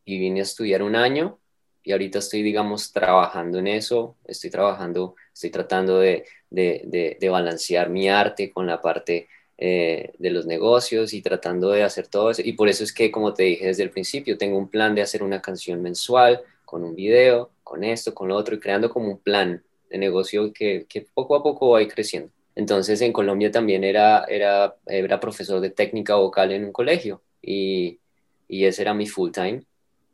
y 0.05 0.19
vine 0.19 0.39
a 0.39 0.43
estudiar 0.43 0.81
un 0.81 0.95
año 0.95 1.39
y 1.83 1.91
ahorita 1.91 2.19
estoy, 2.19 2.41
digamos, 2.41 2.91
trabajando 2.91 3.59
en 3.59 3.67
eso, 3.67 4.17
estoy 4.25 4.49
trabajando, 4.49 5.15
estoy 5.33 5.51
tratando 5.51 5.99
de, 5.99 6.25
de, 6.49 7.17
de 7.19 7.29
balancear 7.29 7.89
mi 7.89 8.09
arte 8.09 8.51
con 8.51 8.65
la 8.65 8.81
parte 8.81 9.27
eh, 9.57 10.13
de 10.17 10.29
los 10.31 10.45
negocios 10.45 11.13
y 11.13 11.21
tratando 11.21 11.69
de 11.69 11.83
hacer 11.83 12.07
todo 12.07 12.31
eso. 12.31 12.41
Y 12.43 12.53
por 12.53 12.69
eso 12.69 12.83
es 12.83 12.93
que, 12.93 13.11
como 13.11 13.33
te 13.33 13.43
dije 13.43 13.67
desde 13.67 13.83
el 13.83 13.91
principio, 13.91 14.37
tengo 14.37 14.57
un 14.57 14.67
plan 14.67 14.95
de 14.95 15.01
hacer 15.01 15.23
una 15.23 15.41
canción 15.41 15.81
mensual 15.81 16.41
con 16.65 16.83
un 16.83 16.95
video, 16.95 17.51
con 17.63 17.83
esto, 17.83 18.13
con 18.13 18.27
lo 18.29 18.35
otro, 18.35 18.55
y 18.55 18.59
creando 18.59 18.89
como 18.89 19.09
un 19.09 19.19
plan 19.19 19.63
de 19.89 19.97
negocio 19.97 20.51
que, 20.51 20.85
que 20.89 21.01
poco 21.13 21.35
a 21.35 21.43
poco 21.43 21.69
va 21.69 21.79
a 21.79 21.81
ir 21.81 21.93
creciendo. 21.93 22.31
Entonces 22.55 23.01
en 23.01 23.13
Colombia 23.13 23.51
también 23.51 23.83
era, 23.83 24.25
era, 24.25 24.75
era 24.85 25.19
profesor 25.19 25.59
de 25.59 25.71
técnica 25.71 26.15
vocal 26.15 26.51
en 26.51 26.65
un 26.65 26.71
colegio 26.71 27.21
y, 27.41 27.99
y 28.47 28.65
ese 28.65 28.83
era 28.83 28.93
mi 28.93 29.07
full 29.07 29.31
time, 29.31 29.63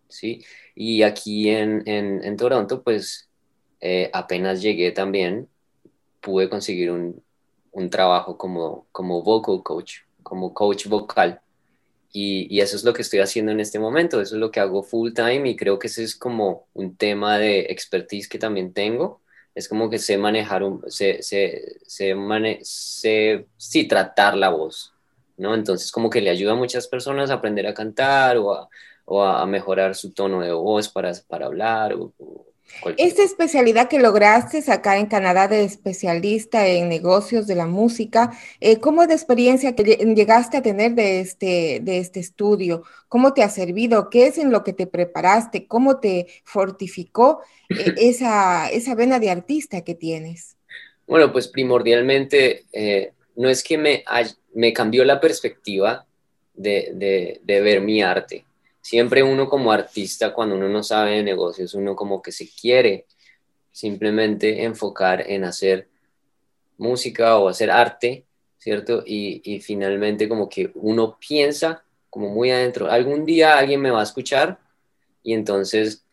¿sí? 0.08 0.44
Y 0.76 1.02
aquí 1.04 1.50
en, 1.50 1.84
en, 1.86 2.24
en 2.24 2.38
Toronto, 2.38 2.82
pues 2.82 3.30
eh, 3.82 4.10
apenas 4.14 4.62
llegué 4.62 4.92
también, 4.92 5.50
pude 6.22 6.50
conseguir 6.50 6.92
un, 6.92 7.22
un 7.72 7.90
trabajo 7.90 8.38
como, 8.38 8.88
como 8.92 9.22
vocal 9.24 9.62
coach, 9.64 10.00
como 10.24 10.54
coach 10.54 10.88
vocal. 10.88 11.42
Y, 12.12 12.48
y, 12.50 12.62
eso 12.62 12.76
es 12.76 12.84
lo 12.84 12.94
que 12.94 13.04
estoy 13.04 13.20
haciendo 13.20 13.52
en 13.52 13.60
este 13.60 13.78
momento, 13.78 14.20
eso 14.20 14.36
es 14.36 14.40
lo 14.40 14.50
que 14.52 14.60
hago 14.60 14.82
full 14.82 15.14
time 15.14 15.48
y 15.50 15.56
creo 15.56 15.78
que 15.78 15.88
ese 15.88 16.04
es 16.04 16.16
como 16.16 16.66
un 16.74 16.96
tema 16.96 17.38
de 17.38 17.62
expertise 17.70 18.28
que 18.28 18.40
también 18.40 18.74
tengo. 18.74 19.22
Es 19.54 19.68
como 19.70 19.90
que 19.90 20.00
sé 20.00 20.18
manejar, 20.18 20.64
un, 20.64 20.84
sé, 20.90 21.22
sé, 21.22 21.78
sé, 21.86 22.16
mane 22.16 22.60
sé 22.64 23.46
sí, 23.58 23.88
tratar 23.88 24.36
la 24.38 24.50
voz, 24.50 24.94
¿no? 25.38 25.54
Entonces 25.54 25.92
como 25.92 26.10
que 26.10 26.22
le 26.22 26.30
ayuda 26.32 26.54
a 26.54 26.56
muchas 26.56 26.88
personas 26.88 27.30
a 27.30 27.36
aprender 27.36 27.68
a 27.68 27.74
cantar 27.74 28.38
o 28.38 28.54
a, 28.54 28.70
o 29.06 29.24
a 29.24 29.46
mejorar 29.46 29.96
su 29.96 30.12
tono 30.12 30.42
de 30.42 30.52
voz 30.52 30.90
para, 30.90 31.12
para 31.28 31.48
hablar 31.48 31.94
o, 31.94 32.14
esta 32.98 33.24
especialidad 33.24 33.90
que 33.90 34.00
lograste 34.00 34.64
acá 34.72 34.98
en 34.98 35.08
Canadá 35.08 35.48
de 35.48 35.64
especialista 35.64 36.68
en 36.68 36.90
negocios 36.90 37.48
de 37.48 37.56
la 37.56 37.66
música, 37.66 38.32
eh, 38.60 38.80
¿cómo 38.80 39.06
de 39.08 39.14
experiencia 39.14 39.76
que 39.76 39.84
llegaste 39.84 40.58
a 40.58 40.62
tener 40.62 40.94
de 40.94 41.20
este, 41.20 41.80
de 41.82 41.98
este 41.98 42.20
estudio? 42.20 42.84
¿Cómo 43.08 43.34
te 43.34 43.44
ha 43.44 43.50
servido? 43.50 44.10
¿Qué 44.10 44.28
es 44.28 44.38
en 44.38 44.52
lo 44.52 44.64
que 44.64 44.74
te 44.74 44.88
preparaste? 44.88 45.68
¿Cómo 45.68 46.00
te 46.00 46.28
fortificó 46.44 47.42
eh, 47.70 47.94
esa, 47.98 48.70
esa 48.70 48.96
vena 48.96 49.20
de 49.20 49.30
artista 49.30 49.84
que 49.84 49.96
tienes? 49.96 50.58
Bueno, 51.08 51.32
pues 51.32 51.48
primordialmente 51.48 52.66
eh, 52.72 53.14
no 53.36 53.50
es 53.50 53.64
que 53.64 53.78
me, 53.78 54.04
me 54.54 54.74
cambió 54.74 55.04
la 55.04 55.20
perspectiva 55.20 56.06
de, 56.54 56.92
de, 56.94 57.42
de 57.44 57.62
ver 57.62 57.82
mi 57.82 58.02
arte 58.02 58.46
siempre 58.90 59.22
uno 59.22 59.48
como 59.48 59.72
artista, 59.72 60.34
cuando 60.34 60.56
uno 60.56 60.68
no 60.68 60.82
sabe 60.82 61.18
de 61.18 61.24
negocios, 61.24 61.76
uno 61.76 61.96
como 61.96 62.24
que 62.24 62.32
se 62.32 62.50
quiere 62.50 63.06
simplemente 63.72 64.64
enfocar 64.64 65.30
en 65.30 65.44
hacer 65.44 65.88
música 66.76 67.38
o 67.38 67.50
hacer 67.50 67.70
arte, 67.70 68.26
¿cierto? 68.58 69.04
Y, 69.06 69.60
finalmente 69.62 70.28
como 70.28 70.50
que 70.50 70.72
uno 70.74 71.20
piensa 71.20 71.84
como 72.10 72.30
muy 72.30 72.50
adentro, 72.50 72.90
algún 72.90 73.26
día 73.26 73.60
alguien 73.60 73.80
me 73.80 73.92
va 73.92 74.00
a 74.00 74.10
escuchar 74.10 74.58
y 75.22 75.36
entonces 75.36 76.04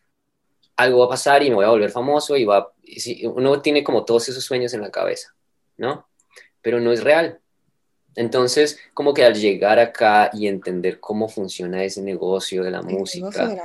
algo 0.75 0.99
va 0.99 1.05
a 1.05 1.09
pasar 1.17 1.41
y 1.41 1.49
me 1.49 1.55
voy 1.55 1.65
a 1.65 1.69
volver 1.69 1.89
famoso 1.89 2.37
y 2.37 2.45
va, 2.45 2.73
uno 3.23 3.59
tiene 3.59 3.83
como 3.83 4.05
todos 4.05 4.29
esos 4.29 4.43
sueños 4.43 4.75
en 4.75 4.81
la 4.81 4.91
cabeza, 4.91 5.33
¿no? 5.77 6.07
Pero 6.61 6.79
no 6.79 6.91
es 6.91 7.03
real, 7.03 7.39
Entonces, 8.17 8.79
como 8.95 9.13
que 9.13 9.23
al 9.23 9.35
llegar 9.35 9.77
acá 9.77 10.31
y 10.33 10.47
entender 10.47 10.99
cómo 10.99 11.29
funciona 11.29 11.83
ese 11.83 12.01
negocio 12.01 12.63
de 12.63 12.71
la, 12.71 12.81
música, 12.81 13.55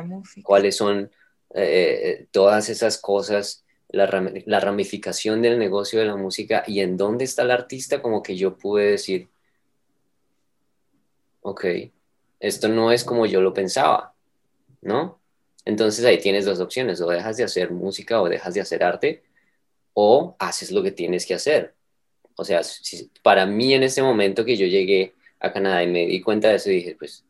cuáles 0.42 0.76
son 0.76 1.10
eh, 1.54 2.26
todas 2.30 2.68
esas 2.68 2.98
cosas, 2.98 3.64
la, 3.88 4.04
la, 4.44 4.60
ramificación 4.60 5.40
del 5.40 5.58
negocio 5.58 6.00
de 6.00 6.04
la 6.04 6.16
música 6.16 6.64
y 6.66 6.80
en 6.80 6.98
dónde 6.98 7.24
está 7.24 7.42
el 7.42 7.50
artista, 7.50 8.02
como 8.02 8.22
que 8.22 8.36
yo 8.36 8.58
pude 8.58 8.90
decir, 8.90 9.30
ok, 11.40 11.64
esto 12.38 12.68
no 12.68 12.92
es 12.92 13.04
como 13.04 13.24
yo 13.24 13.40
lo 13.40 13.54
pensaba, 13.54 14.14
¿no? 14.82 15.18
Entonces 15.64 16.04
ahí 16.04 16.18
tienes 16.18 16.44
dos 16.44 16.60
opciones, 16.60 17.00
o 17.00 17.08
dejas 17.08 17.38
de 17.38 17.44
hacer 17.44 17.70
música 17.70 18.20
o 18.20 18.28
dejas 18.28 18.52
de 18.52 18.60
hacer 18.60 18.84
arte, 18.84 19.22
o 19.94 20.36
haces 20.38 20.72
lo 20.72 20.82
que 20.82 20.92
tienes 20.92 21.24
que 21.24 21.32
hacer. 21.32 21.74
O 22.42 22.44
sea, 22.44 22.60
para 23.22 23.46
mí 23.46 23.72
en 23.72 23.84
ese 23.84 24.02
momento 24.02 24.44
que 24.44 24.56
yo 24.56 24.66
llegué 24.66 25.14
a 25.38 25.52
Canadá 25.52 25.82
y 25.82 25.86
me 25.86 26.06
di 26.06 26.20
cuenta 26.20 26.48
de 26.48 26.56
eso, 26.56 26.70
dije, 26.70 26.96
pues 26.98 27.24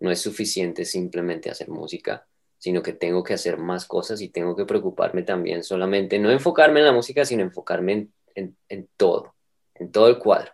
no 0.00 0.10
es 0.10 0.20
suficiente 0.20 0.84
simplemente 0.84 1.50
hacer 1.50 1.68
música, 1.68 2.26
sino 2.58 2.82
que 2.82 2.92
tengo 2.92 3.24
que 3.24 3.32
hacer 3.34 3.56
más 3.56 3.86
cosas 3.86 4.20
y 4.20 4.28
tengo 4.28 4.54
que 4.54 4.66
preocuparme 4.66 5.22
también 5.22 5.62
solamente, 5.62 6.18
no 6.18 6.30
enfocarme 6.30 6.80
en 6.80 6.86
la 6.86 6.92
música, 6.92 7.24
sino 7.24 7.42
enfocarme 7.42 8.08
en, 8.34 8.88
todo, 8.96 9.34
en 9.74 9.90
todo 9.90 10.08
el 10.08 10.18
cuadro, 10.18 10.52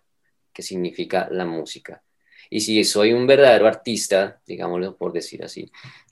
que 0.53 0.63
significa 0.63 1.29
la 1.31 1.45
música. 1.45 2.03
Y 2.51 2.61
si 2.61 2.85
soy 2.85 3.13
un 3.13 3.27
verdadero 3.27 3.67
artista, 3.67 4.41
digámoslo 4.47 4.97
por 4.97 5.13
decir 5.13 5.43
así, 5.43 5.71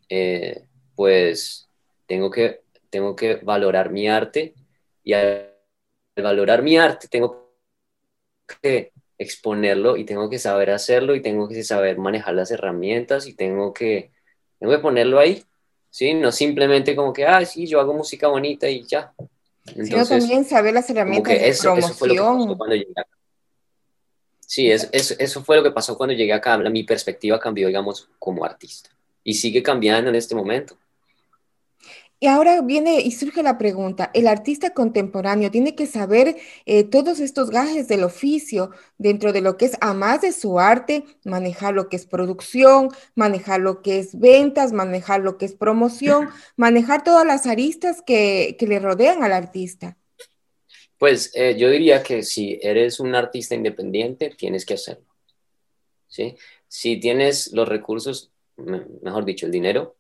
eh, 0.09 0.65
pues 0.97 1.69
tengo 2.07 2.31
que, 2.31 2.63
tengo 2.91 3.15
que 3.15 3.37
valorar 3.37 3.91
mi 3.91 4.09
arte 4.09 4.55
y 5.05 5.13
al 5.13 5.53
valorar 6.17 6.63
mi 6.63 6.77
arte 6.77 7.09
tengo 7.09 7.42
que 8.47 8.93
exponerlo 9.19 9.97
y 9.97 10.05
tengo 10.05 10.29
que 10.29 10.39
saber 10.39 10.71
hacerlo 10.71 11.15
y 11.15 11.23
tengo 11.23 11.49
que 11.49 11.63
saber 11.63 11.99
manejar 11.99 12.35
las 12.35 12.51
herramientas 12.51 13.27
y 13.27 13.35
tengo 13.35 13.73
que, 13.73 14.11
tengo 14.59 14.73
que 14.73 14.79
ponerlo 14.81 15.19
ahí, 15.19 15.45
¿sí? 15.91 16.15
No 16.15 16.33
simplemente 16.33 16.97
como 16.97 17.13
que, 17.13 17.27
ah, 17.27 17.45
sí, 17.45 17.67
yo 17.67 17.81
hago 17.81 17.95
música 17.95 18.29
bonita 18.29 18.69
y 18.69 18.85
ya. 18.85 19.13
Entonces, 19.67 19.89
Sino 19.89 20.07
también 20.07 20.45
saber 20.45 20.75
las 20.75 20.91
herramientas 20.91 21.33
de 21.33 21.49
eso, 21.49 21.75
promoción. 21.75 21.91
Eso 21.91 21.95
fue 21.95 22.09
lo 22.09 22.15
que 22.15 22.27
pasó 22.27 22.57
cuando 22.59 22.77
llegué 22.77 22.93
acá. 22.93 23.09
Sí, 24.41 24.71
eso, 24.71 24.89
eso 25.19 25.45
fue 25.45 25.57
lo 25.57 25.63
que 25.63 25.71
pasó 25.71 25.97
cuando 25.97 26.15
llegué 26.15 26.33
acá. 26.33 26.59
Mi 26.59 26.83
perspectiva 26.83 27.39
cambió, 27.41 27.69
digamos, 27.69 28.11
como 28.19 28.45
artista. 28.45 28.91
Y 29.25 29.35
sigue 29.35 29.63
cambiando 29.63 30.11
en 30.11 30.17
este 30.17 30.35
momento. 30.35 30.77
Y 32.23 32.29
ahora 32.29 32.61
viene 32.63 33.01
y 33.01 33.11
surge 33.11 33.43
la 33.43 33.59
pregunta, 33.59 34.13
¿el 34.15 34.29
artista 34.29 34.73
contemporáneo 34.75 35.51
tiene 35.51 35.75
que 35.75 35.87
saber 35.87 36.37
eh, 36.67 36.85
todos 36.85 37.19
estos 37.19 37.51
gajes 37.51 37.89
del 37.89 38.05
oficio 38.05 38.71
dentro 38.97 39.33
de 39.33 39.41
lo 39.41 39.57
que 39.57 39.65
es, 39.65 39.77
a 39.81 39.93
más 39.93 40.21
de 40.21 40.31
su 40.31 40.61
arte, 40.61 41.03
manejar 41.25 41.75
lo 41.75 41.89
que 41.89 41.97
es 41.97 42.07
producción, 42.07 42.91
manejar 43.17 43.59
lo 43.59 43.83
que 43.83 43.99
es 43.99 44.17
ventas, 44.21 44.73
manejar 44.73 45.21
lo 45.21 45.37
que 45.37 45.47
es 45.47 45.55
promoción, 45.57 46.29
manejar 46.57 47.03
todas 47.03 47.27
las 47.27 47.49
aristas 47.49 48.03
que, 48.03 48.57
le 48.57 48.79
rodean 48.79 49.25
al 49.25 49.33
artista? 49.33 49.97
Pues 50.99 51.33
eh, 51.35 51.57
yo 51.59 51.71
diría 51.71 52.05
que 52.05 52.23
si 52.23 52.57
eres 52.63 53.01
un 53.01 53.17
artista 53.17 53.57
independiente, 53.57 54.31
tienes 54.39 54.65
que 54.65 54.75
hacerlo. 54.75 55.13
¿sí? 56.07 56.37
Si 56.69 57.01
tienes 57.01 57.53
los 57.53 57.67
recursos, 57.67 58.31
mejor 58.55 59.25
dicho, 59.25 59.47
el 59.47 59.51
dinero, 59.51 59.97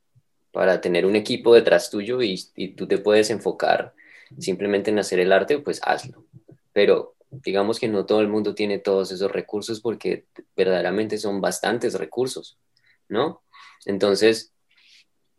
para 0.52 0.80
tener 0.80 1.06
un 1.06 1.16
equipo 1.16 1.54
detrás 1.54 1.90
tuyo 1.90 2.20
y, 2.22 2.36
tú 2.76 2.86
te 2.86 2.98
puedes 2.98 3.30
enfocar 3.30 3.94
simplemente 4.38 4.90
en 4.90 4.98
hacer 4.98 5.18
el 5.18 5.32
arte, 5.32 5.58
pues 5.58 5.80
hazlo. 5.82 6.24
Pero 6.72 7.14
digamos 7.30 7.80
que 7.80 7.88
no 7.88 8.06
todo 8.06 8.20
el 8.20 8.28
mundo 8.28 8.54
tiene 8.54 8.78
todos 8.78 9.10
esos 9.10 9.32
recursos 9.32 9.80
porque 9.80 10.26
verdaderamente 10.54 11.18
son 11.18 11.40
bastantes 11.40 11.94
recursos, 11.94 12.58
¿no? 13.08 13.42
Entonces, 13.86 14.52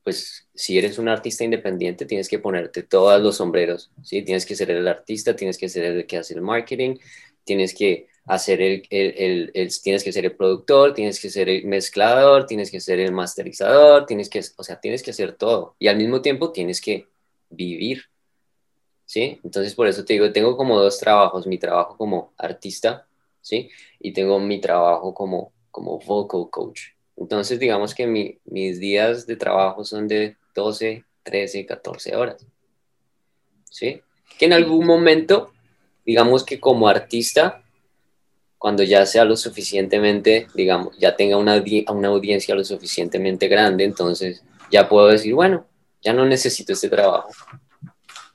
pues 0.03 0.49
si 0.53 0.77
eres 0.77 0.97
un 0.97 1.07
artista 1.07 1.43
independiente, 1.43 2.05
tienes 2.05 2.27
que 2.27 2.39
ponerte 2.39 2.83
todos 2.83 3.21
los 3.21 3.37
sombreros, 3.37 3.91
¿sí? 4.03 4.23
Tienes 4.23 4.45
que 4.45 4.55
ser 4.55 4.71
el 4.71 4.87
artista, 4.87 5.35
tienes 5.35 5.57
que 5.57 5.69
ser 5.69 5.85
el 5.85 6.05
que 6.07 6.17
hace 6.17 6.33
el 6.33 6.41
marketing, 6.41 6.97
tienes 7.43 7.73
que 7.73 8.07
hacer 8.25 8.61
el, 8.61 8.83
el, 8.89 9.51
el, 9.53 9.81
tienes 9.81 10.03
que 10.03 10.13
ser 10.13 10.25
el 10.25 10.35
productor, 10.35 10.93
tienes 10.93 11.19
que 11.19 11.29
ser 11.29 11.49
el 11.49 11.65
mezclador, 11.65 12.45
tienes 12.45 12.71
que 12.71 12.79
ser 12.79 12.99
el 12.99 13.11
masterizador, 13.11 14.05
tienes 14.05 14.29
que, 14.29 14.41
o 14.55 14.63
sea, 14.63 14.79
tienes 14.79 15.03
que 15.03 15.11
hacer 15.11 15.33
todo 15.33 15.75
y 15.77 15.87
al 15.87 15.97
mismo 15.97 16.21
tiempo 16.21 16.51
tienes 16.51 16.79
que 16.79 17.07
vivir, 17.49 18.03
¿sí? 19.05 19.39
Entonces 19.43 19.75
por 19.75 19.87
eso 19.87 20.05
te 20.05 20.13
digo, 20.13 20.31
tengo 20.31 20.55
como 20.55 20.79
dos 20.79 20.99
trabajos, 20.99 21.47
mi 21.47 21.57
trabajo 21.57 21.97
como 21.97 22.33
artista, 22.37 23.07
¿sí? 23.41 23.69
Y 23.99 24.13
tengo 24.13 24.39
mi 24.39 24.61
trabajo 24.61 25.13
como, 25.13 25.51
como 25.69 25.99
vocal 25.99 26.49
coach. 26.49 26.81
Entonces 27.17 27.59
digamos 27.59 27.93
que 27.93 28.07
mi, 28.07 28.39
mis 28.45 28.79
días 28.79 29.27
de 29.27 29.35
trabajo 29.35 29.83
son 29.83 30.07
de 30.07 30.37
12, 30.55 31.03
13, 31.23 31.65
14 31.65 32.15
horas, 32.15 32.45
¿sí? 33.69 34.01
Que 34.39 34.45
en 34.45 34.53
algún 34.53 34.85
momento, 34.85 35.51
digamos 36.05 36.45
que 36.45 36.61
como 36.61 36.87
artista, 36.87 37.62
cuando 38.63 38.83
ya 38.83 39.05
sea 39.05 39.25
lo 39.25 39.35
suficientemente, 39.35 40.47
digamos, 40.55 40.97
ya 40.97 41.17
tenga 41.17 41.35
una, 41.35 41.61
una 41.89 42.07
audiencia 42.07 42.55
lo 42.55 42.63
suficientemente 42.63 43.49
grande, 43.49 43.83
entonces 43.83 44.41
ya 44.71 44.87
puedo 44.87 45.07
decir, 45.07 45.33
bueno, 45.33 45.65
ya 46.01 46.13
no 46.13 46.25
necesito 46.25 46.71
este 46.71 46.87
trabajo, 46.87 47.27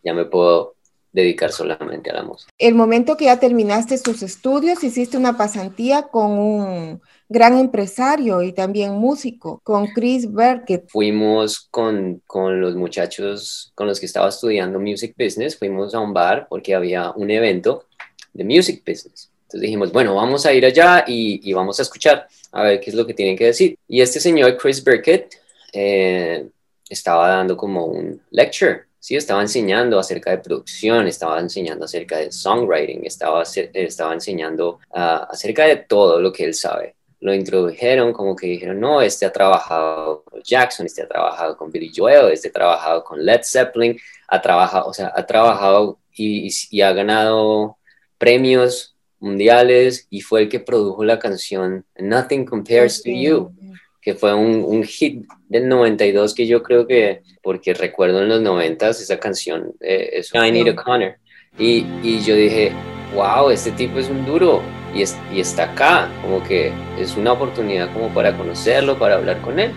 ya 0.04 0.12
me 0.12 0.26
puedo 0.26 0.74
dedicar 1.12 1.50
solamente 1.50 2.10
a 2.10 2.16
la 2.16 2.24
música. 2.24 2.52
El 2.58 2.74
momento 2.74 3.16
que 3.16 3.24
ya 3.24 3.40
terminaste 3.40 3.98
tus 4.00 4.22
estudios, 4.22 4.84
hiciste 4.84 5.16
una 5.16 5.38
pasantía 5.38 6.02
con 6.02 6.32
un 6.32 7.00
gran 7.30 7.56
empresario 7.56 8.42
y 8.42 8.52
también 8.52 8.92
músico, 8.96 9.62
con 9.64 9.86
Chris 9.86 10.30
Berkett. 10.30 10.90
Fuimos 10.90 11.58
con, 11.70 12.20
con 12.26 12.60
los 12.60 12.76
muchachos 12.76 13.72
con 13.74 13.86
los 13.86 13.98
que 13.98 14.04
estaba 14.04 14.28
estudiando 14.28 14.78
Music 14.78 15.14
Business, 15.18 15.58
fuimos 15.58 15.94
a 15.94 16.00
un 16.00 16.12
bar 16.12 16.48
porque 16.50 16.74
había 16.74 17.12
un 17.12 17.30
evento 17.30 17.86
de 18.34 18.44
Music 18.44 18.82
Business. 18.86 19.30
Entonces 19.48 19.62
dijimos, 19.62 19.90
bueno, 19.92 20.14
vamos 20.14 20.44
a 20.44 20.52
ir 20.52 20.66
allá 20.66 21.04
y, 21.06 21.50
vamos 21.54 21.78
a 21.78 21.82
escuchar, 21.82 22.28
a 22.52 22.64
ver 22.64 22.80
qué 22.80 22.90
es 22.90 22.96
lo 22.96 23.06
que 23.06 23.14
tienen 23.14 23.34
que 23.34 23.46
decir. 23.46 23.78
Y 23.88 24.02
este 24.02 24.20
señor, 24.20 24.58
Chris 24.58 24.84
Burkett, 24.84 25.36
eh, 25.72 26.46
estaba 26.86 27.28
dando 27.28 27.56
como 27.56 27.86
un 27.86 28.20
lecture, 28.30 28.82
¿sí? 28.98 29.16
Estaba 29.16 29.40
enseñando 29.40 29.98
acerca 29.98 30.32
de 30.32 30.38
producción, 30.38 31.06
estaba 31.06 31.40
enseñando 31.40 31.86
acerca 31.86 32.18
de 32.18 32.30
songwriting, 32.30 33.06
estaba, 33.06 33.42
estaba 33.42 34.12
enseñando 34.12 34.80
uh, 34.90 35.24
acerca 35.30 35.64
de 35.64 35.76
todo 35.76 36.20
lo 36.20 36.30
que 36.30 36.44
él 36.44 36.52
sabe. 36.52 36.96
Lo 37.20 37.32
introdujeron 37.32 38.12
como 38.12 38.36
que 38.36 38.48
dijeron, 38.48 38.78
no, 38.78 39.00
este 39.00 39.24
ha 39.24 39.32
trabajado 39.32 40.24
con 40.24 40.42
Jackson, 40.42 40.84
este 40.84 41.02
ha 41.02 41.08
trabajado 41.08 41.56
con 41.56 41.72
Billy 41.72 41.90
Joel, 41.94 42.32
este 42.32 42.48
ha 42.48 42.52
trabajado 42.52 43.02
con 43.02 43.24
Led 43.24 43.40
Zeppelin, 43.42 43.98
ha 44.28 44.42
trabajado, 44.42 44.88
o 44.88 44.92
sea, 44.92 45.10
ha 45.16 45.24
trabajado 45.24 45.98
y, 46.12 46.50
y 46.70 46.82
ha 46.82 46.92
ganado 46.92 47.78
premios 48.18 48.94
mundiales 49.20 50.06
y 50.10 50.20
fue 50.20 50.42
el 50.42 50.48
que 50.48 50.60
produjo 50.60 51.04
la 51.04 51.18
canción 51.18 51.84
Nothing 51.98 52.44
Compares 52.44 53.02
to 53.02 53.10
You, 53.10 53.52
que 54.00 54.14
fue 54.14 54.34
un, 54.34 54.64
un, 54.64 54.84
hit 54.84 55.26
del 55.48 55.68
92 55.68 56.34
que 56.34 56.46
yo 56.46 56.62
creo 56.62 56.86
que, 56.86 57.22
porque 57.42 57.74
recuerdo 57.74 58.22
en 58.22 58.28
los 58.28 58.40
90 58.40 58.88
esa 58.88 59.18
canción, 59.18 59.72
eh, 59.80 60.10
es 60.14 60.30
I 60.34 60.50
Need 60.50 60.68
a 60.68 60.76
Connor. 60.76 61.16
Y, 61.58 61.84
y, 62.02 62.20
yo 62.20 62.36
dije, 62.36 62.72
wow, 63.14 63.50
este 63.50 63.72
tipo 63.72 63.98
es 63.98 64.08
un 64.08 64.24
duro 64.24 64.62
y, 64.94 65.02
y 65.34 65.40
está 65.40 65.72
acá, 65.72 66.08
como 66.22 66.42
que 66.44 66.72
es 66.98 67.16
una 67.16 67.32
oportunidad 67.32 67.92
como 67.92 68.12
para 68.14 68.36
conocerlo, 68.36 68.98
para 68.98 69.16
hablar 69.16 69.40
con 69.42 69.58
él. 69.58 69.72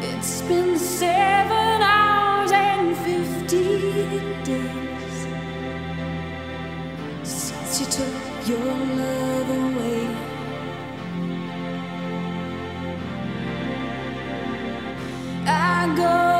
It's 0.00 0.42
been 0.48 0.76
seven 0.78 1.82
hours 1.82 2.50
and 2.52 2.96
15 3.04 4.44
days 4.44 5.26
since 7.22 7.80
you 7.80 7.86
took 7.86 8.27
your 8.48 8.58
love 8.58 9.50
away. 9.50 10.08
I 15.46 15.94
go 15.94 16.37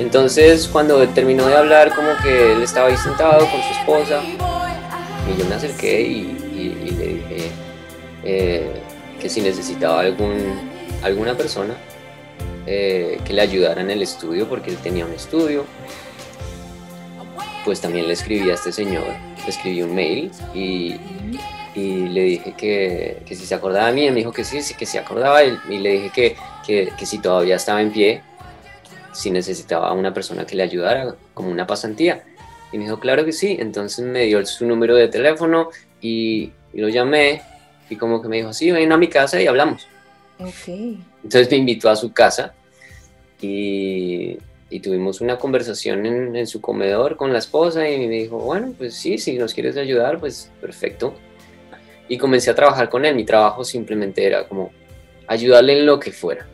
Entonces, 0.00 0.66
cuando 0.66 1.06
terminó 1.10 1.46
de 1.46 1.54
hablar, 1.54 1.94
como 1.94 2.08
que 2.22 2.52
él 2.52 2.62
estaba 2.62 2.88
ahí 2.88 2.96
sentado 2.96 3.40
con 3.40 3.62
su 3.62 3.80
esposa, 3.80 4.22
y 5.28 5.38
yo 5.38 5.44
me 5.44 5.54
acerqué 5.54 6.00
y, 6.00 6.36
le 6.98 7.06
dije 7.06 7.50
eh, 8.24 8.70
que 9.20 9.28
si 9.28 9.42
necesitaba 9.42 10.00
algún, 10.00 10.58
alguna 11.02 11.34
persona 11.34 11.74
eh, 12.66 13.18
que 13.24 13.34
le 13.34 13.42
ayudara 13.42 13.82
en 13.82 13.90
el 13.90 14.00
estudio, 14.00 14.48
porque 14.48 14.70
él 14.70 14.78
tenía 14.78 15.04
un 15.04 15.12
estudio, 15.12 15.66
pues 17.66 17.82
también 17.82 18.06
le 18.06 18.14
escribí 18.14 18.48
a 18.50 18.54
este 18.54 18.72
señor, 18.72 19.04
le 19.04 19.50
escribí 19.50 19.82
un 19.82 19.94
mail 19.94 20.30
y, 20.54 20.96
le 21.76 22.22
dije 22.22 22.54
que, 22.56 23.22
si 23.28 23.46
se 23.46 23.54
acordaba 23.54 23.88
de 23.88 23.92
mí, 23.92 24.10
me 24.10 24.16
dijo 24.16 24.32
que 24.32 24.44
sí, 24.44 24.60
que 24.74 24.86
se 24.86 24.98
acordaba 24.98 25.44
y, 25.44 25.58
le 25.68 25.92
dije 25.92 26.10
que, 26.10 26.36
que, 26.66 26.92
que 26.98 27.04
si 27.04 27.18
todavía 27.18 27.56
estaba 27.56 27.82
en 27.82 27.92
pie, 27.92 28.22
si 29.12 29.30
necesitaba 29.30 29.92
una 29.92 30.12
persona 30.12 30.46
que 30.46 30.56
le 30.56 30.62
ayudara, 30.62 31.14
como 31.34 31.50
una 31.50 31.66
pasantía. 31.66 32.24
Y 32.72 32.78
me 32.78 32.84
dijo, 32.84 33.00
claro 33.00 33.24
que 33.24 33.32
sí. 33.32 33.56
Entonces 33.58 34.04
me 34.04 34.24
dio 34.24 34.44
su 34.46 34.66
número 34.66 34.94
de 34.94 35.08
teléfono 35.08 35.70
y, 36.00 36.52
lo 36.72 36.88
llamé 36.88 37.42
y 37.88 37.96
como 37.96 38.22
que 38.22 38.28
me 38.28 38.36
dijo, 38.36 38.52
sí, 38.52 38.70
ven 38.70 38.92
a 38.92 38.96
mi 38.96 39.08
casa 39.08 39.40
y 39.42 39.46
hablamos. 39.46 39.88
Entonces 41.24 41.50
me 41.50 41.56
invitó 41.56 41.90
a 41.90 41.96
su 41.96 42.12
casa 42.12 42.54
y, 43.40 44.38
y 44.70 44.80
tuvimos 44.80 45.20
una 45.20 45.36
conversación 45.36 46.06
en, 46.06 46.36
en, 46.36 46.46
su 46.46 46.60
comedor 46.60 47.16
con 47.16 47.32
la 47.32 47.40
esposa 47.40 47.88
y 47.90 47.98
me 47.98 48.08
dijo, 48.08 48.38
bueno, 48.38 48.72
pues 48.78 48.94
sí, 48.94 49.18
si 49.18 49.36
nos 49.36 49.52
quieres 49.52 49.76
ayudar, 49.76 50.20
pues 50.20 50.50
perfecto. 50.60 51.14
Y 52.08 52.18
comencé 52.18 52.50
a 52.50 52.54
trabajar 52.54 52.88
con 52.88 53.04
él. 53.04 53.16
Mi 53.16 53.24
trabajo 53.24 53.64
simplemente 53.64 54.24
era 54.24 54.46
como 54.46 54.70
ayudarle 55.26 55.78
en 55.78 55.86
lo 55.86 55.98
que 55.98 56.12
fuera, 56.12 56.46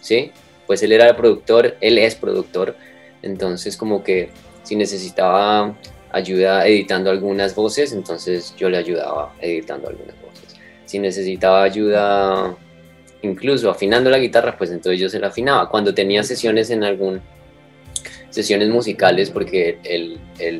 ¿sí? 0.00 0.30
Pues 0.66 0.82
él 0.82 0.92
era 0.92 1.08
el 1.08 1.16
productor, 1.16 1.76
él 1.80 1.98
es 1.98 2.14
productor, 2.14 2.76
entonces 3.22 3.76
como 3.76 4.02
que 4.02 4.30
si 4.62 4.76
necesitaba 4.76 5.76
ayuda 6.10 6.66
editando 6.66 7.10
algunas 7.10 7.54
voces, 7.54 7.92
entonces 7.92 8.54
yo 8.56 8.68
le 8.68 8.78
ayudaba 8.78 9.34
editando 9.40 9.88
algunas 9.88 10.14
voces. 10.20 10.56
Si 10.86 10.98
necesitaba 10.98 11.62
ayuda 11.62 12.56
incluso 13.22 13.70
afinando 13.70 14.10
la 14.10 14.18
guitarra, 14.18 14.56
pues 14.56 14.70
entonces 14.70 15.00
yo 15.00 15.08
se 15.08 15.18
la 15.18 15.28
afinaba. 15.28 15.68
Cuando 15.68 15.94
tenía 15.94 16.22
sesiones 16.22 16.70
en 16.70 16.84
algún, 16.84 17.20
sesiones 18.30 18.68
musicales, 18.68 19.30
porque 19.30 19.78
él, 19.84 20.18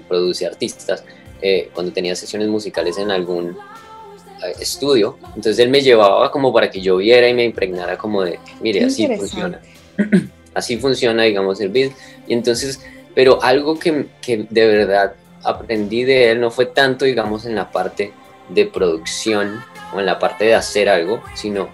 produce 0.08 0.46
artistas, 0.46 1.04
eh, 1.42 1.70
cuando 1.72 1.92
tenía 1.92 2.16
sesiones 2.16 2.48
musicales 2.48 2.98
en 2.98 3.10
algún 3.10 3.50
eh, 3.50 4.52
estudio, 4.60 5.18
entonces 5.28 5.58
él 5.58 5.70
me 5.70 5.80
llevaba 5.80 6.30
como 6.30 6.52
para 6.52 6.70
que 6.70 6.80
yo 6.80 6.96
viera 6.96 7.28
y 7.28 7.34
me 7.34 7.44
impregnara 7.44 7.96
como 7.96 8.22
de, 8.22 8.38
mire, 8.60 8.84
así 8.84 9.06
funciona. 9.16 9.60
Así 10.54 10.78
funciona, 10.78 11.24
digamos, 11.24 11.60
el 11.60 11.68
beat. 11.68 11.92
Y 12.26 12.32
entonces, 12.34 12.80
pero 13.14 13.42
algo 13.42 13.78
que, 13.78 14.06
que, 14.20 14.46
de 14.48 14.66
verdad 14.66 15.14
aprendí 15.42 16.04
de 16.04 16.30
él 16.30 16.40
no 16.40 16.50
fue 16.50 16.66
tanto, 16.66 17.04
digamos, 17.04 17.44
en 17.46 17.54
la 17.54 17.70
parte 17.70 18.12
de 18.48 18.66
producción 18.66 19.62
o 19.94 20.00
en 20.00 20.06
la 20.06 20.18
parte 20.18 20.44
de 20.44 20.54
hacer 20.54 20.88
algo, 20.88 21.22
sino 21.34 21.68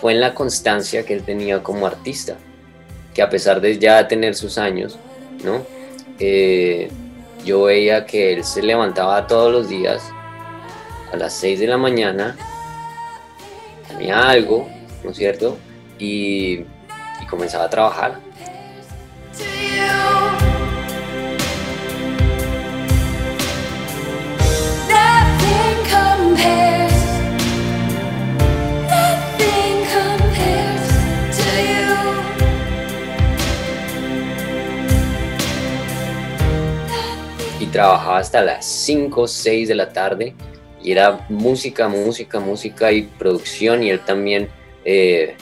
fue 0.00 0.12
en 0.12 0.20
la 0.20 0.34
constancia 0.34 1.04
que 1.04 1.14
él 1.14 1.22
tenía 1.22 1.62
como 1.62 1.86
artista, 1.86 2.36
que 3.14 3.22
a 3.22 3.28
pesar 3.28 3.60
de 3.60 3.78
ya 3.78 4.06
tener 4.08 4.34
sus 4.34 4.58
años, 4.58 4.98
¿no? 5.44 5.62
Eh, 6.18 6.90
yo 7.44 7.64
veía 7.64 8.06
que 8.06 8.32
él 8.34 8.44
se 8.44 8.62
levantaba 8.62 9.26
todos 9.26 9.52
los 9.52 9.68
días 9.68 10.02
a 11.12 11.16
las 11.16 11.34
6 11.34 11.60
de 11.60 11.66
la 11.66 11.78
mañana, 11.78 12.36
tenía 13.88 14.28
algo, 14.28 14.68
¿no 15.02 15.10
es 15.10 15.16
cierto? 15.16 15.58
Y 15.98 16.64
comenzaba 17.26 17.64
a 17.64 17.70
trabajar. 17.70 18.18
Y 37.58 37.66
trabajaba 37.66 38.18
hasta 38.18 38.42
las 38.42 38.64
5 38.64 39.20
o 39.20 39.28
6 39.28 39.68
de 39.68 39.74
la 39.74 39.92
tarde 39.92 40.34
y 40.82 40.92
era 40.92 41.26
música, 41.28 41.88
música, 41.88 42.40
música 42.40 42.90
y 42.92 43.02
producción 43.02 43.82
y 43.82 43.90
él 43.90 44.00
también 44.00 44.48
eh, 44.84 45.36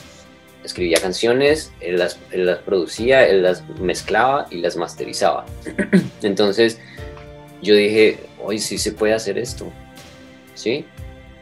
escribía 0.68 1.00
canciones, 1.00 1.72
él 1.80 1.98
las, 1.98 2.18
las 2.32 2.58
producía, 2.58 3.26
él 3.26 3.42
las 3.42 3.66
mezclaba 3.80 4.46
y 4.50 4.58
las 4.58 4.76
masterizaba. 4.76 5.44
Entonces 6.22 6.78
yo 7.62 7.74
dije, 7.74 8.18
hoy 8.42 8.58
sí 8.58 8.78
se 8.78 8.92
puede 8.92 9.14
hacer 9.14 9.38
esto, 9.38 9.66
¿sí? 10.54 10.84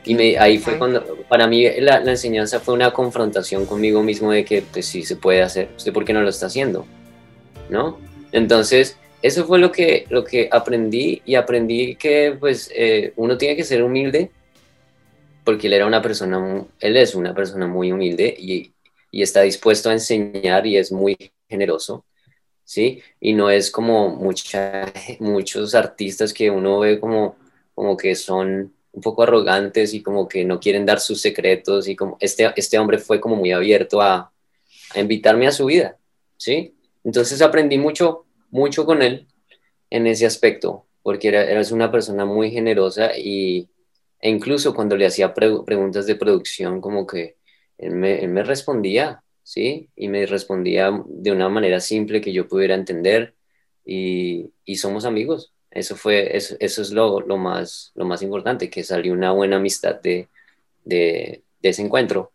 Y 0.05 0.15
me, 0.15 0.39
ahí 0.39 0.59
fue 0.59 0.79
cuando, 0.79 1.05
para 1.29 1.49
mí 1.49 1.69
la, 1.81 2.01
la, 2.01 2.13
enseñanza 2.13 2.61
fue 2.61 2.75
una 2.75 2.93
confrontación 2.93 3.67
conmigo 3.67 4.03
mismo 4.03 4.31
de 4.31 4.45
que 4.45 4.63
pues 4.63 4.87
sí 4.87 5.03
se 5.03 5.17
puede 5.17 5.43
hacer, 5.43 5.69
¿usted 5.77 5.93
por 5.93 6.05
qué 6.05 6.13
no 6.13 6.23
lo 6.23 6.29
está 6.29 6.47
haciendo? 6.47 6.87
¿No? 7.69 7.99
Entonces, 8.31 8.97
eso 9.23 9.45
fue 9.45 9.59
lo 9.59 9.73
que, 9.73 10.07
lo 10.09 10.25
que 10.25 10.49
aprendí 10.53 11.23
y 11.25 11.35
aprendí 11.35 11.97
que 11.97 12.37
pues 12.39 12.71
eh, 12.75 13.13
uno 13.17 13.37
tiene 13.37 13.57
que 13.57 13.65
ser 13.65 13.83
humilde 13.83 14.31
porque 15.43 15.69
él 15.69 15.73
era 15.75 15.87
una 15.87 16.03
persona, 16.03 16.65
él 16.81 16.97
es 16.97 17.15
una 17.15 17.35
persona 17.35 17.67
muy 17.67 17.93
humilde 17.93 18.35
y, 18.37 18.73
y 19.17 19.23
está 19.23 19.41
dispuesto 19.41 19.89
a 19.89 19.95
enseñar 19.95 20.67
y 20.67 20.77
es 20.77 20.93
muy 20.93 21.17
generoso, 21.49 22.05
¿sí? 22.65 23.01
Y 23.19 23.33
no 23.33 23.49
es 23.49 23.71
como 23.71 24.11
mucha, 24.11 24.93
muchos 25.21 25.75
artistas 25.75 26.35
que 26.35 26.51
uno 26.51 26.81
ve 26.81 27.01
como, 27.01 27.37
como 27.75 27.97
que 27.97 28.15
son 28.15 28.75
un 28.93 29.01
poco 29.01 29.23
arrogantes 29.23 29.95
y 29.95 30.03
como 30.03 30.29
que 30.29 30.45
no 30.45 30.61
quieren 30.61 30.85
dar 30.85 31.01
sus 31.01 31.23
secretos 31.23 31.89
y 31.89 31.97
como 31.97 32.19
este, 32.21 32.53
este 32.57 32.79
hombre 32.79 32.99
fue 32.99 33.19
como 33.19 33.37
muy 33.37 33.53
abierto 33.53 34.03
a, 34.03 34.31
a 34.95 35.01
invitarme 35.01 35.47
a 35.47 35.53
su 35.53 35.65
vida, 35.65 35.97
¿sí? 36.37 36.75
Entonces 37.03 37.41
aprendí 37.41 37.79
mucho, 37.79 38.27
mucho 38.51 38.85
con 38.85 39.01
él 39.01 39.27
en 39.89 40.07
ese 40.07 40.27
aspecto, 40.27 40.85
porque 41.03 41.29
era, 41.29 41.43
eres 41.43 41.73
una 41.73 41.91
persona 41.91 42.27
muy 42.27 42.51
generosa 42.51 43.17
y, 43.17 43.67
e 44.21 44.29
incluso 44.29 44.75
cuando 44.75 44.95
le 44.95 45.07
hacía 45.07 45.33
preguntas 45.33 46.05
de 46.05 46.17
producción, 46.17 46.83
como 46.83 47.07
que 47.07 47.36
él 47.79 47.95
me, 47.95 48.43
respondía, 48.43 49.23
¿sí? 49.43 49.91
Y 49.97 50.09
me 50.09 50.27
respondía 50.27 51.03
de 51.07 51.33
una 51.33 51.49
manera 51.49 51.81
simple 51.81 52.21
que 52.21 52.33
yo 52.33 52.49
pudiera 52.49 52.75
entender 52.75 53.35
y, 53.85 54.51
somos 54.77 55.05
amigos. 55.05 55.53
Eso 55.71 55.95
fue, 55.97 56.37
eso, 56.37 56.57
es 56.59 56.91
lo, 56.91 57.21
más, 57.37 57.93
lo 57.95 58.07
más 58.07 58.23
importante, 58.23 58.71
que 58.71 58.83
salió 58.83 59.13
una 59.13 59.33
buena 59.33 59.57
amistad 59.57 60.01
de, 60.01 60.29
ese 61.63 61.83
encuentro. 61.83 62.33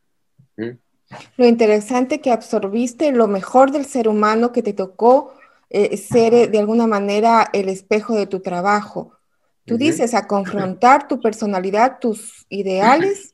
Lo 1.37 1.45
interesante 1.45 2.21
que 2.21 2.31
absorbiste 2.31 3.11
lo 3.11 3.27
mejor 3.27 3.71
del 3.71 3.85
ser 3.85 4.07
humano 4.07 4.51
que 4.51 4.61
te 4.61 4.73
tocó 4.73 5.33
eh, 5.69 5.97
ser 5.97 6.33
eh, 6.33 6.47
de 6.47 6.59
alguna 6.59 6.85
manera 6.85 7.49
el 7.53 7.69
espejo 7.69 8.15
de 8.15 8.27
tu 8.27 8.41
trabajo. 8.41 9.13
Tú 9.65 9.77
dices 9.77 10.13
a 10.13 10.27
confrontar 10.27 11.07
tu 11.07 11.21
personalidad, 11.21 11.99
tus 11.99 12.45
ideales 12.49 13.30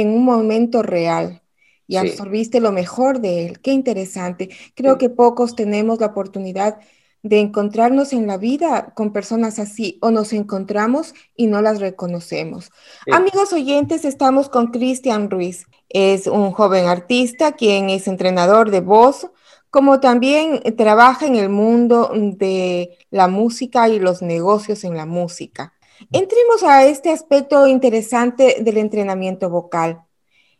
en 0.00 0.10
un 0.10 0.24
momento 0.24 0.82
real 0.82 1.42
y 1.86 1.96
absorbiste 1.96 2.60
lo 2.60 2.70
mejor 2.70 3.20
de 3.20 3.46
él. 3.46 3.60
Qué 3.60 3.72
interesante. 3.72 4.50
Creo 4.74 4.98
que 4.98 5.08
pocos 5.08 5.56
tenemos 5.56 6.00
la 6.00 6.06
oportunidad 6.06 6.78
de 7.22 7.40
encontrarnos 7.40 8.12
en 8.12 8.26
la 8.26 8.36
vida 8.36 8.92
con 8.94 9.12
personas 9.12 9.58
así 9.58 9.98
o 10.00 10.10
nos 10.10 10.32
encontramos 10.32 11.14
y 11.34 11.46
no 11.46 11.60
las 11.62 11.80
reconocemos. 11.80 12.70
Amigos 13.10 13.52
oyentes, 13.52 14.04
estamos 14.04 14.48
con 14.48 14.68
Cristian 14.68 15.30
Ruiz. 15.30 15.66
Es 15.88 16.26
un 16.26 16.52
joven 16.52 16.86
artista 16.86 17.52
quien 17.52 17.90
es 17.90 18.06
entrenador 18.06 18.70
de 18.70 18.80
voz, 18.80 19.30
como 19.70 20.00
también 20.00 20.62
trabaja 20.76 21.26
en 21.26 21.36
el 21.36 21.48
mundo 21.48 22.12
de 22.14 22.96
la 23.10 23.28
música 23.28 23.88
y 23.88 23.98
los 23.98 24.22
negocios 24.22 24.84
en 24.84 24.96
la 24.96 25.06
música. 25.06 25.74
Entremos 26.12 26.62
a 26.62 26.84
este 26.84 27.10
aspecto 27.10 27.66
interesante 27.66 28.56
del 28.60 28.78
entrenamiento 28.78 29.50
vocal. 29.50 30.02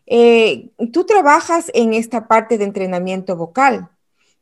Eh, 0.06 0.70
tú 0.92 1.04
trabajas 1.04 1.70
en 1.74 1.94
esta 1.94 2.28
parte 2.28 2.58
de 2.58 2.64
entrenamiento 2.64 3.36
vocal. 3.36 3.90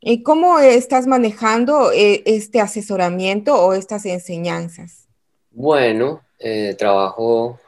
¿Y 0.01 0.23
cómo 0.23 0.59
estás 0.59 1.07
manejando 1.07 1.91
eh, 1.93 2.23
este 2.27 2.61
asesoramiento 2.61 3.55
o 3.55 3.73
estas 3.73 4.05
enseñanzas? 4.07 5.09
Bueno, 5.51 6.23
eh, 6.39 6.75
trabajo 6.79 7.59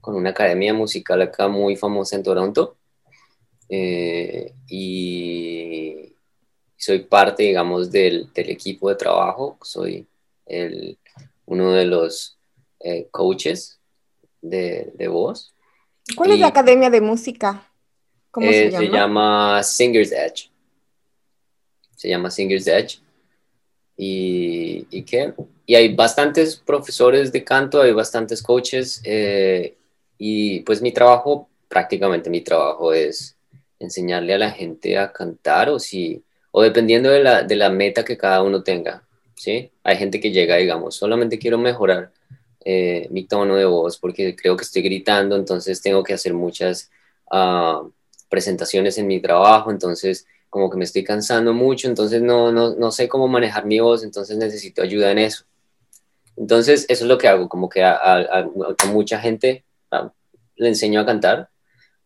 con 0.00 0.16
una 0.16 0.30
academia 0.30 0.74
musical 0.74 1.22
acá 1.22 1.46
muy 1.48 1.76
famosa 1.76 2.16
en 2.16 2.22
Toronto 2.22 2.76
eh, 3.68 4.52
y 4.66 6.14
soy 6.76 7.00
parte, 7.00 7.44
digamos, 7.44 7.90
del, 7.90 8.28
equipo 8.34 8.88
de 8.88 8.96
trabajo. 8.96 9.56
Soy 9.62 10.06
el, 10.46 10.98
uno 11.46 11.72
de 11.72 11.84
los 11.84 12.38
coaches 13.10 13.80
de, 14.40 14.92
de, 14.94 15.08
voz. 15.08 15.54
¿Cuál 16.16 16.32
es 16.32 16.40
la 16.40 16.48
academia 16.48 16.90
de 16.90 17.00
música? 17.00 17.70
¿Cómo 18.30 18.50
se 18.50 18.70
llama? 18.70 18.78
Se 18.78 18.92
llama 18.92 19.62
Singer's 19.62 20.12
Edge 20.12 20.52
se 22.02 22.08
llama 22.08 22.32
Singer's 22.32 22.66
Edge. 22.66 22.98
Y, 23.96 24.86
y, 24.90 25.02
¿qué? 25.04 25.32
y 25.66 25.76
hay 25.76 25.94
bastantes 25.94 26.56
profesores 26.56 27.30
de 27.30 27.44
canto, 27.44 27.80
hay 27.80 27.92
bastantes 27.92 28.42
coaches, 28.42 29.00
eh, 29.04 29.76
y 30.18 30.60
pues 30.60 30.82
mi 30.82 30.90
trabajo, 30.90 31.48
prácticamente 31.68 32.28
mi 32.28 32.40
trabajo 32.40 32.92
es 32.92 33.36
enseñarle 33.78 34.34
a 34.34 34.38
la 34.38 34.50
gente 34.50 34.98
a 34.98 35.12
cantar 35.12 35.68
o 35.68 35.78
si, 35.78 36.24
o 36.50 36.62
dependiendo 36.62 37.10
de 37.10 37.22
la, 37.22 37.42
de 37.44 37.54
la 37.54 37.70
meta 37.70 38.04
que 38.04 38.16
cada 38.16 38.42
uno 38.42 38.64
tenga, 38.64 39.04
¿sí? 39.36 39.70
Hay 39.84 39.96
gente 39.96 40.18
que 40.18 40.32
llega, 40.32 40.56
digamos, 40.56 40.96
solamente 40.96 41.38
quiero 41.38 41.58
mejorar 41.58 42.10
eh, 42.64 43.08
mi 43.10 43.24
tono 43.24 43.56
de 43.56 43.64
voz 43.64 43.98
porque 43.98 44.36
creo 44.36 44.56
que 44.56 44.64
estoy 44.64 44.82
gritando, 44.82 45.36
entonces 45.36 45.80
tengo 45.80 46.02
que 46.02 46.14
hacer 46.14 46.34
muchas 46.34 46.90
uh, 47.30 47.90
presentaciones 48.28 48.98
en 48.98 49.06
mi 49.06 49.20
trabajo, 49.20 49.70
entonces 49.70 50.26
como 50.48 50.70
que 50.70 50.76
me 50.76 50.84
estoy 50.84 51.02
cansando 51.02 51.54
mucho, 51.54 51.88
entonces 51.88 52.20
no, 52.20 52.52
no, 52.52 52.74
no 52.74 52.90
sé 52.90 53.08
cómo 53.08 53.26
manejar 53.26 53.64
mi 53.64 53.80
voz, 53.80 54.04
entonces 54.04 54.36
necesito 54.36 54.82
ayuda 54.82 55.10
en 55.10 55.18
eso. 55.18 55.44
Entonces, 56.36 56.86
eso 56.88 57.04
es 57.04 57.08
lo 57.08 57.18
que 57.18 57.28
hago, 57.28 57.48
como 57.48 57.68
que 57.68 57.82
a, 57.82 57.94
a, 57.94 58.86
mucha 58.86 59.18
gente 59.18 59.64
le 60.56 60.68
enseño 60.68 61.00
a 61.00 61.06
cantar 61.06 61.48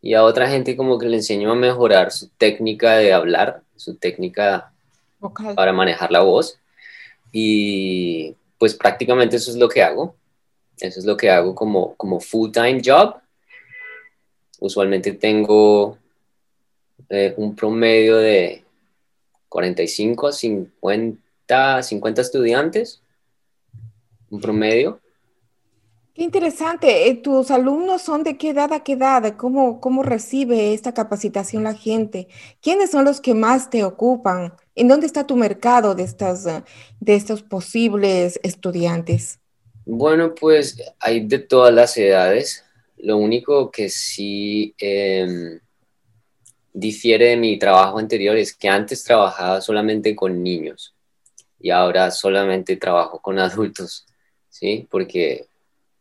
y 0.00 0.14
a 0.14 0.24
otra 0.24 0.48
gente 0.48 0.76
como 0.76 0.98
que 0.98 1.08
le 1.08 1.16
enseño 1.16 1.52
a 1.52 1.54
mejorar 1.54 2.12
su 2.12 2.28
técnica 2.28 2.96
de 2.96 3.12
hablar, 3.12 3.62
su 3.76 3.96
técnica 3.96 4.72
para 5.54 5.72
manejar 5.72 6.10
la 6.12 6.20
voz. 6.20 6.58
Y 7.32 8.34
pues 8.58 8.74
prácticamente 8.74 9.36
eso 9.36 9.50
es 9.50 9.56
lo 9.56 9.68
que 9.68 9.82
hago. 9.82 10.14
Eso 10.80 11.00
es 11.00 11.06
lo 11.06 11.16
que 11.16 11.30
hago 11.30 11.54
como, 11.54 11.94
como 11.96 12.20
full-time 12.20 12.82
job. 12.84 13.16
Usualmente 14.60 15.12
tengo 15.12 15.98
eh, 17.08 17.34
un 17.36 17.54
promedio 17.54 18.16
de 18.16 18.64
45 19.48 20.28
a 20.28 20.32
50, 20.32 21.82
50 21.82 22.20
estudiantes, 22.20 23.02
un 24.30 24.40
promedio. 24.40 25.00
Qué 26.14 26.22
interesante. 26.22 27.08
Eh, 27.08 27.14
¿Tus 27.14 27.50
alumnos 27.50 28.00
son 28.00 28.22
de 28.22 28.38
qué 28.38 28.50
edad 28.50 28.72
a 28.72 28.82
qué 28.82 28.92
edad? 28.92 29.36
¿Cómo, 29.36 29.80
¿Cómo 29.80 30.02
recibe 30.02 30.72
esta 30.72 30.94
capacitación 30.94 31.62
la 31.64 31.74
gente? 31.74 32.28
¿Quiénes 32.62 32.90
son 32.90 33.04
los 33.04 33.20
que 33.20 33.34
más 33.34 33.68
te 33.68 33.84
ocupan? 33.84 34.54
¿En 34.74 34.88
dónde 34.88 35.06
está 35.06 35.26
tu 35.26 35.36
mercado 35.36 35.94
de, 35.94 36.04
estas, 36.04 36.44
de 36.44 37.14
estos 37.14 37.42
posibles 37.42 38.40
estudiantes? 38.42 39.40
Bueno, 39.86 40.34
pues 40.34 40.82
hay 40.98 41.26
de 41.26 41.38
todas 41.38 41.72
las 41.72 41.96
edades. 41.96 42.64
Lo 42.98 43.16
único 43.18 43.70
que 43.70 43.88
sí 43.88 44.74
em, 44.78 45.60
difiere 46.72 47.28
de 47.28 47.36
mi 47.36 47.56
trabajo 47.56 47.98
anterior 47.98 48.36
es 48.36 48.52
que 48.52 48.68
antes 48.68 49.04
trabajaba 49.04 49.60
solamente 49.60 50.16
con 50.16 50.42
niños 50.42 50.94
y 51.60 51.70
ahora 51.70 52.10
solamente 52.10 52.76
trabajo 52.76 53.20
con 53.22 53.38
adultos, 53.40 54.06
¿sí? 54.50 54.88
Porque 54.90 55.46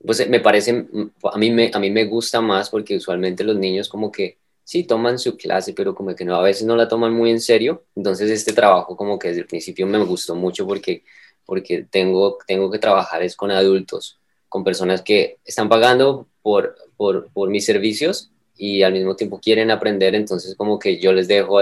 pues 0.03 0.27
me 0.29 0.39
parece, 0.39 0.87
a 1.23 1.37
mí 1.37 1.51
me, 1.51 1.71
a 1.73 1.79
mí 1.79 1.91
me 1.91 2.05
gusta 2.05 2.41
más 2.41 2.69
porque 2.71 2.97
usualmente 2.97 3.43
los 3.43 3.55
niños 3.55 3.87
como 3.87 4.11
que 4.11 4.37
sí 4.63 4.83
toman 4.83 5.19
su 5.19 5.37
clase, 5.37 5.73
pero 5.73 5.93
como 5.93 6.15
que 6.15 6.25
no, 6.25 6.35
a 6.35 6.41
veces 6.41 6.65
no 6.65 6.75
la 6.75 6.87
toman 6.87 7.13
muy 7.13 7.29
en 7.29 7.39
serio. 7.39 7.85
Entonces 7.95 8.31
este 8.31 8.51
trabajo 8.53 8.97
como 8.97 9.19
que 9.19 9.27
desde 9.29 9.41
el 9.41 9.47
principio 9.47 9.85
me 9.85 9.99
gustó 9.99 10.35
mucho 10.35 10.65
porque, 10.67 11.03
porque 11.45 11.85
tengo, 11.89 12.37
tengo 12.47 12.71
que 12.71 12.79
trabajar 12.79 13.23
es 13.23 13.35
con 13.35 13.51
adultos, 13.51 14.17
con 14.49 14.63
personas 14.63 15.01
que 15.01 15.37
están 15.45 15.69
pagando 15.69 16.27
por, 16.41 16.77
por, 16.97 17.49
mis 17.49 17.65
servicios 17.65 18.31
y 18.57 18.83
al 18.83 18.93
mismo 18.93 19.15
tiempo 19.15 19.39
quieren 19.39 19.71
aprender, 19.71 20.15
entonces 20.15 20.55
como 20.55 20.79
que 20.79 20.99
yo 20.99 21.11
les 21.11 21.27
dejo, 21.27 21.61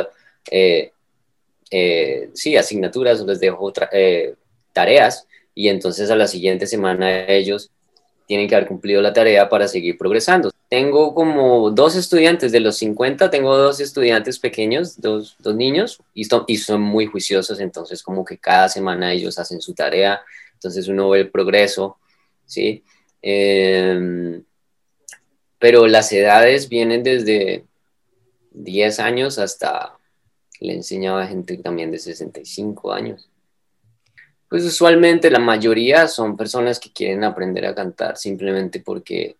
eh, 0.52 0.92
eh, 1.72 2.30
sí, 2.34 2.56
asignaturas, 2.56 3.22
les 3.22 3.40
dejo 3.40 3.74
eh, 3.92 4.36
tareas 4.74 5.28
y 5.56 5.70
entonces 5.70 6.10
a 6.12 6.16
la 6.16 6.28
siguiente 6.28 6.68
semana 6.68 7.28
ellos 7.28 7.72
tienen 8.28 8.48
que 8.48 8.56
haber 8.56 8.68
cumplido 8.68 9.02
la 9.02 9.14
tarea 9.14 9.50
para 9.50 9.68
seguir 9.68 9.98
progresando. 9.98 10.52
Tengo 10.74 11.14
como 11.14 11.70
dos 11.70 11.96
estudiantes, 11.96 12.52
de 12.52 12.60
los 12.60 12.78
50 12.78 13.30
tengo 13.30 13.56
dos 13.56 13.80
estudiantes 13.80 14.40
pequeños, 14.40 15.00
dos, 15.00 15.36
dos 15.38 15.56
niños, 15.56 16.02
y 16.16 16.24
son, 16.58 16.82
muy 16.82 17.06
juiciosos, 17.06 17.60
entonces 17.60 18.02
como 18.02 18.26
que 18.26 18.40
cada 18.40 18.68
semana 18.70 19.14
ellos 19.14 19.38
hacen 19.38 19.62
su 19.62 19.76
tarea, 19.76 20.20
entonces 20.54 20.88
uno 20.88 21.12
ve 21.12 21.20
el 21.20 21.30
progreso, 21.30 22.00
¿sí? 22.48 22.84
Eh, 23.22 24.42
pero 25.60 25.86
las 25.86 26.12
edades 26.12 26.68
vienen 26.68 27.04
desde 27.04 27.66
10 28.54 29.00
años 29.00 29.38
hasta, 29.38 29.96
le 30.60 30.74
enseñaba 30.74 31.22
a 31.22 31.28
gente 31.28 31.56
también 31.58 31.92
de 31.92 32.00
65 32.00 32.92
años. 32.92 33.30
Pues 34.50 34.66
usualmente 34.66 35.30
la 35.30 35.38
mayoría 35.38 36.08
son 36.08 36.36
personas 36.36 36.80
que 36.80 36.92
quieren 36.92 37.24
aprender 37.24 37.68
a 37.68 37.76
cantar 37.76 38.18
simplemente 38.18 38.80
porque 38.80 39.36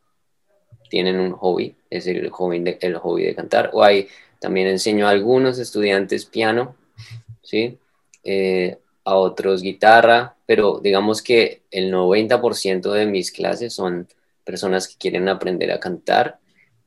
tienen 0.94 1.20
un 1.20 1.32
hobby, 1.32 1.76
es 1.90 2.06
el 2.06 2.30
hobby 2.30 2.60
de, 2.60 2.78
el 2.80 2.98
hobby 2.98 3.24
de 3.24 3.34
cantar. 3.34 3.72
O 3.74 3.84
hay, 3.84 4.10
también 4.40 4.68
enseño 4.68 5.08
a 5.08 5.10
algunos 5.10 5.58
estudiantes 5.58 6.26
piano, 6.26 6.76
¿sí? 7.42 7.80
Eh, 8.24 8.78
a 9.04 9.16
otros 9.16 9.64
guitarra, 9.64 10.36
pero 10.46 10.80
digamos 10.84 11.24
que 11.24 11.64
el 11.72 11.92
90% 11.92 12.92
de 12.92 13.08
mis 13.08 13.32
clases 13.32 13.74
son 13.74 14.08
personas 14.44 14.88
que 14.88 14.94
quieren 15.00 15.28
aprender 15.30 15.72
a 15.72 15.80
cantar. 15.80 16.38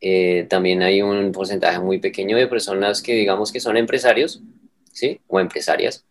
Eh, 0.00 0.46
también 0.48 0.84
hay 0.84 1.02
un 1.02 1.32
porcentaje 1.32 1.80
muy 1.80 1.98
pequeño 1.98 2.36
de 2.36 2.46
personas 2.46 3.02
que 3.02 3.12
digamos 3.12 3.50
que 3.50 3.59
son 3.59 3.76
empresarios, 3.76 4.40
¿sí? 4.92 5.20
O 5.26 5.40
empresarias, 5.40 6.04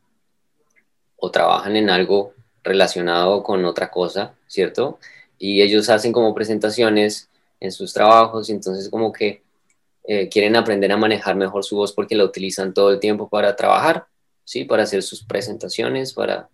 o 1.16 1.32
trabajan 1.32 1.78
en 1.78 1.90
algo 1.90 2.34
relacionado 2.62 3.42
con 3.42 3.64
otra 3.64 3.90
cosa, 3.90 4.34
¿cierto? 4.48 5.00
Y 5.40 5.62
ellos 5.62 5.90
hacen 5.90 6.12
como 6.12 6.36
presentaciones 6.36 7.30
en 7.60 7.72
sus 7.72 7.94
trabajos 7.94 8.50
y 8.50 8.54
entonces 8.54 8.90
como 8.90 9.12
que 9.12 9.44
eh, 10.04 10.30
quieren 10.30 10.56
aprender 10.56 10.92
a 10.92 10.98
manejar 10.98 11.36
mejor 11.36 11.64
su 11.64 11.76
voz 11.76 11.92
porque 11.92 12.16
la 12.16 12.24
utilizan 12.24 12.74
todo 12.74 12.92
el 12.92 13.00
tiempo 13.00 13.28
para 13.28 13.56
trabajar, 13.56 14.06
¿sí? 14.44 14.64
Para 14.64 14.84
hacer 14.84 15.02
sus 15.02 15.24
presentaciones, 15.24 16.14
para, 16.14 16.50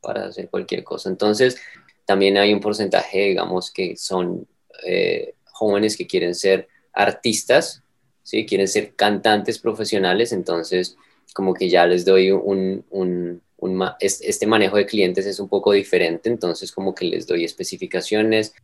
para 0.00 0.26
hacer 0.26 0.48
cualquier 0.48 0.84
cosa. 0.84 1.08
Entonces, 1.08 1.56
también 2.04 2.36
hay 2.36 2.52
un 2.52 2.60
porcentaje, 2.60 3.28
digamos, 3.28 3.70
que 3.72 3.96
son 3.96 4.46
eh, 4.84 5.34
jóvenes 5.44 5.96
que 5.96 6.06
quieren 6.06 6.34
ser 6.34 6.68
artistas, 6.92 7.82
¿sí? 8.22 8.46
quieren 8.46 8.68
ser 8.68 8.94
cantantes 8.94 9.58
profesionales, 9.58 10.32
entonces 10.32 10.96
como 11.34 11.54
que 11.54 11.68
ya 11.68 11.86
les 11.86 12.04
doy 12.04 12.30
un, 12.30 12.84
un, 12.90 13.42
un, 13.56 13.84
este 14.00 14.46
manejo 14.46 14.76
de 14.76 14.86
clientes 14.86 15.24
es 15.26 15.40
un 15.40 15.48
poco 15.48 15.72
diferente, 15.72 16.28
entonces 16.28 16.72
como 16.72 16.94
que 16.94 17.06
les 17.06 17.26
doy 17.26 17.44
especificaciones, 17.44 18.54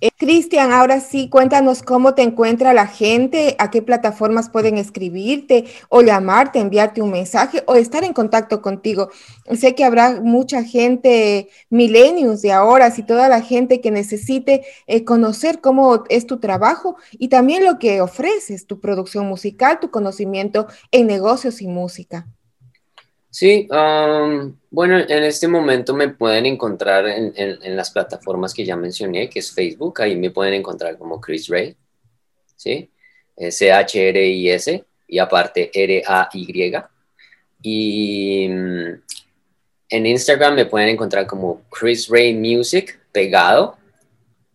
eh, 0.00 0.10
Cristian, 0.16 0.72
ahora 0.72 1.00
sí, 1.00 1.28
cuéntanos 1.28 1.82
cómo 1.82 2.14
te 2.14 2.22
encuentra 2.22 2.72
la 2.72 2.86
gente, 2.86 3.56
a 3.58 3.70
qué 3.70 3.82
plataformas 3.82 4.48
pueden 4.48 4.78
escribirte 4.78 5.64
o 5.88 6.02
llamarte, 6.02 6.58
enviarte 6.58 7.02
un 7.02 7.10
mensaje 7.10 7.62
o 7.66 7.74
estar 7.74 8.04
en 8.04 8.12
contacto 8.12 8.62
contigo. 8.62 9.10
Sé 9.52 9.74
que 9.74 9.84
habrá 9.84 10.20
mucha 10.20 10.62
gente, 10.64 11.48
milenios 11.68 12.42
de 12.42 12.52
ahora, 12.52 12.92
y 12.96 13.02
toda 13.02 13.28
la 13.28 13.42
gente 13.42 13.80
que 13.80 13.90
necesite 13.90 14.62
eh, 14.86 15.04
conocer 15.04 15.60
cómo 15.60 16.04
es 16.08 16.26
tu 16.26 16.38
trabajo 16.38 16.96
y 17.12 17.28
también 17.28 17.64
lo 17.64 17.78
que 17.78 18.00
ofreces, 18.00 18.66
tu 18.66 18.80
producción 18.80 19.26
musical, 19.26 19.80
tu 19.80 19.90
conocimiento 19.90 20.66
en 20.90 21.06
negocios 21.06 21.62
y 21.62 21.68
música. 21.68 22.26
Sí, 23.30 23.68
bueno, 24.70 24.98
en 24.98 25.22
este 25.22 25.46
momento 25.46 25.94
me 25.94 26.08
pueden 26.08 26.46
encontrar 26.46 27.06
en, 27.06 27.76
las 27.76 27.90
plataformas 27.90 28.52
que 28.52 28.64
ya 28.64 28.76
mencioné, 28.76 29.30
que 29.30 29.38
es 29.38 29.52
Facebook, 29.52 30.02
ahí 30.02 30.16
me 30.16 30.30
pueden 30.30 30.54
encontrar 30.54 30.98
como 30.98 31.20
Chris 31.20 31.48
Ray, 31.48 31.76
¿sí? 32.56 32.90
C-H-R-I-S 33.36 34.84
y 35.06 35.18
aparte 35.18 35.70
R-A-Y. 35.72 36.82
Y 37.62 38.48
mm, 38.48 39.02
en 39.90 40.06
Instagram 40.06 40.54
me 40.54 40.66
pueden 40.66 40.88
encontrar 40.88 41.26
como 41.26 41.62
Chris 41.70 42.08
Ray 42.08 42.34
Music 42.34 43.00
pegado 43.12 43.76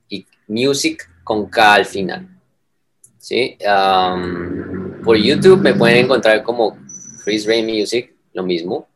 y 0.09 0.25
Music 0.47 1.09
con 1.23 1.49
K 1.49 1.73
al 1.73 1.85
final. 1.85 2.29
¿sí? 3.17 3.57
por 5.03 5.17
YouTube 5.17 5.59
me 5.59 5.73
pueden 5.73 6.05
encontrar 6.05 6.43
como 6.43 6.77
Chris 7.23 7.47
Ray 7.47 7.63
Music 7.63 8.14
lo 8.35 8.43
mismo. 8.43 8.87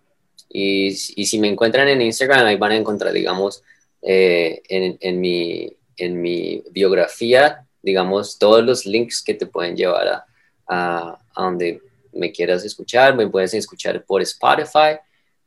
Y, 0.49 0.91
si 0.93 1.39
me 1.39 1.47
encuentran 1.47 1.87
en 1.87 2.01
Instagram, 2.01 2.45
ahí 2.45 2.57
van 2.57 2.73
a 2.73 2.77
encontrar, 2.77 3.13
digamos, 3.13 3.63
eh, 4.01 4.61
en, 4.67 5.21
mi, 5.21 5.71
en 5.97 6.21
mi 6.21 6.63
biografía, 6.71 7.65
digamos, 7.81 8.37
todos 8.37 8.63
los 8.63 8.85
links 8.85 9.23
que 9.23 9.33
te 9.33 9.45
pueden 9.45 9.75
llevar 9.75 10.07
a, 10.07 10.25
a, 10.67 11.19
donde 11.35 11.81
me 12.13 12.31
quieras 12.31 12.65
escuchar. 12.65 13.15
Me 13.15 13.27
puedes 13.27 13.53
escuchar 13.53 14.03
por 14.05 14.21
Spotify, 14.21 14.97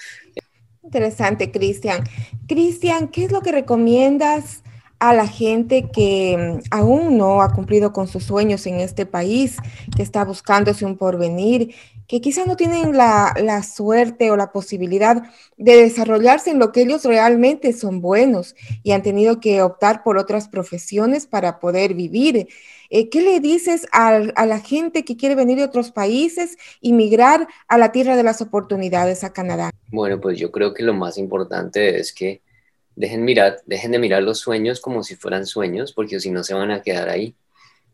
Interesante, 0.83 1.51
Cristian. 1.51 2.03
Cristian, 2.47 3.07
¿qué 3.07 3.25
es 3.25 3.31
lo 3.31 3.41
que 3.41 3.51
recomiendas 3.51 4.63
a 4.99 5.13
la 5.13 5.27
gente 5.27 5.89
que 5.91 6.59
mm, 6.61 6.67
aún 6.71 7.17
no 7.17 7.41
ha 7.41 7.53
cumplido 7.53 7.93
con 7.93 8.07
sus 8.07 8.23
sueños 8.23 8.65
en 8.65 8.75
este 8.79 9.05
país, 9.05 9.57
que 9.95 10.03
está 10.03 10.23
buscándose 10.23 10.85
un 10.85 10.97
porvenir, 10.97 11.75
que 12.07 12.21
quizás 12.21 12.45
no 12.45 12.55
tienen 12.55 12.95
la, 12.95 13.33
la, 13.41 13.63
suerte 13.63 14.29
o 14.31 14.35
la 14.35 14.51
posibilidad 14.51 15.23
de 15.57 15.75
desarrollarse 15.77 16.51
en 16.51 16.59
lo 16.59 16.71
que 16.71 16.81
ellos 16.81 17.03
realmente 17.03 17.73
son 17.73 17.99
buenos 17.99 18.55
y 18.83 18.91
han 18.91 19.01
tenido 19.01 19.39
que 19.39 19.61
optar 19.61 20.03
por 20.03 20.17
otras 20.17 20.47
profesiones 20.47 21.25
para 21.25 21.59
poder 21.59 21.95
vivir. 21.95 22.47
Eh, 22.91 23.09
¿Qué 23.09 23.21
le 23.21 23.39
dices 23.39 23.87
a, 23.91 24.09
a, 24.35 24.45
la 24.45 24.59
gente 24.59 25.03
que 25.03 25.17
quiere 25.17 25.33
venir 25.33 25.57
de 25.57 25.63
otros 25.63 25.91
países 25.91 26.57
y 26.79 26.93
migrar 26.93 27.47
a 27.67 27.77
la 27.79 27.91
tierra 27.91 28.15
de 28.15 28.23
las 28.23 28.41
oportunidades, 28.41 29.23
a 29.23 29.33
Canadá? 29.33 29.71
Bueno, 29.87 30.21
pues 30.21 30.37
yo 30.37 30.51
creo 30.51 30.73
que 30.73 30.83
lo 30.83 30.93
más 30.93 31.17
importante 31.17 31.99
es 31.99 32.13
que 32.13 32.41
dejen, 32.95 33.23
mirar, 33.23 33.61
dejen 33.65 33.91
de 33.91 33.99
mirar 33.99 34.23
los 34.23 34.39
sueños 34.39 34.79
como 34.79 35.03
si 35.03 35.15
fueran 35.15 35.45
sueños, 35.45 35.93
porque 35.93 36.19
si 36.19 36.31
no 36.31 36.43
se 36.43 36.53
van 36.53 36.71
a 36.71 36.81
quedar 36.81 37.09
ahí 37.09 37.35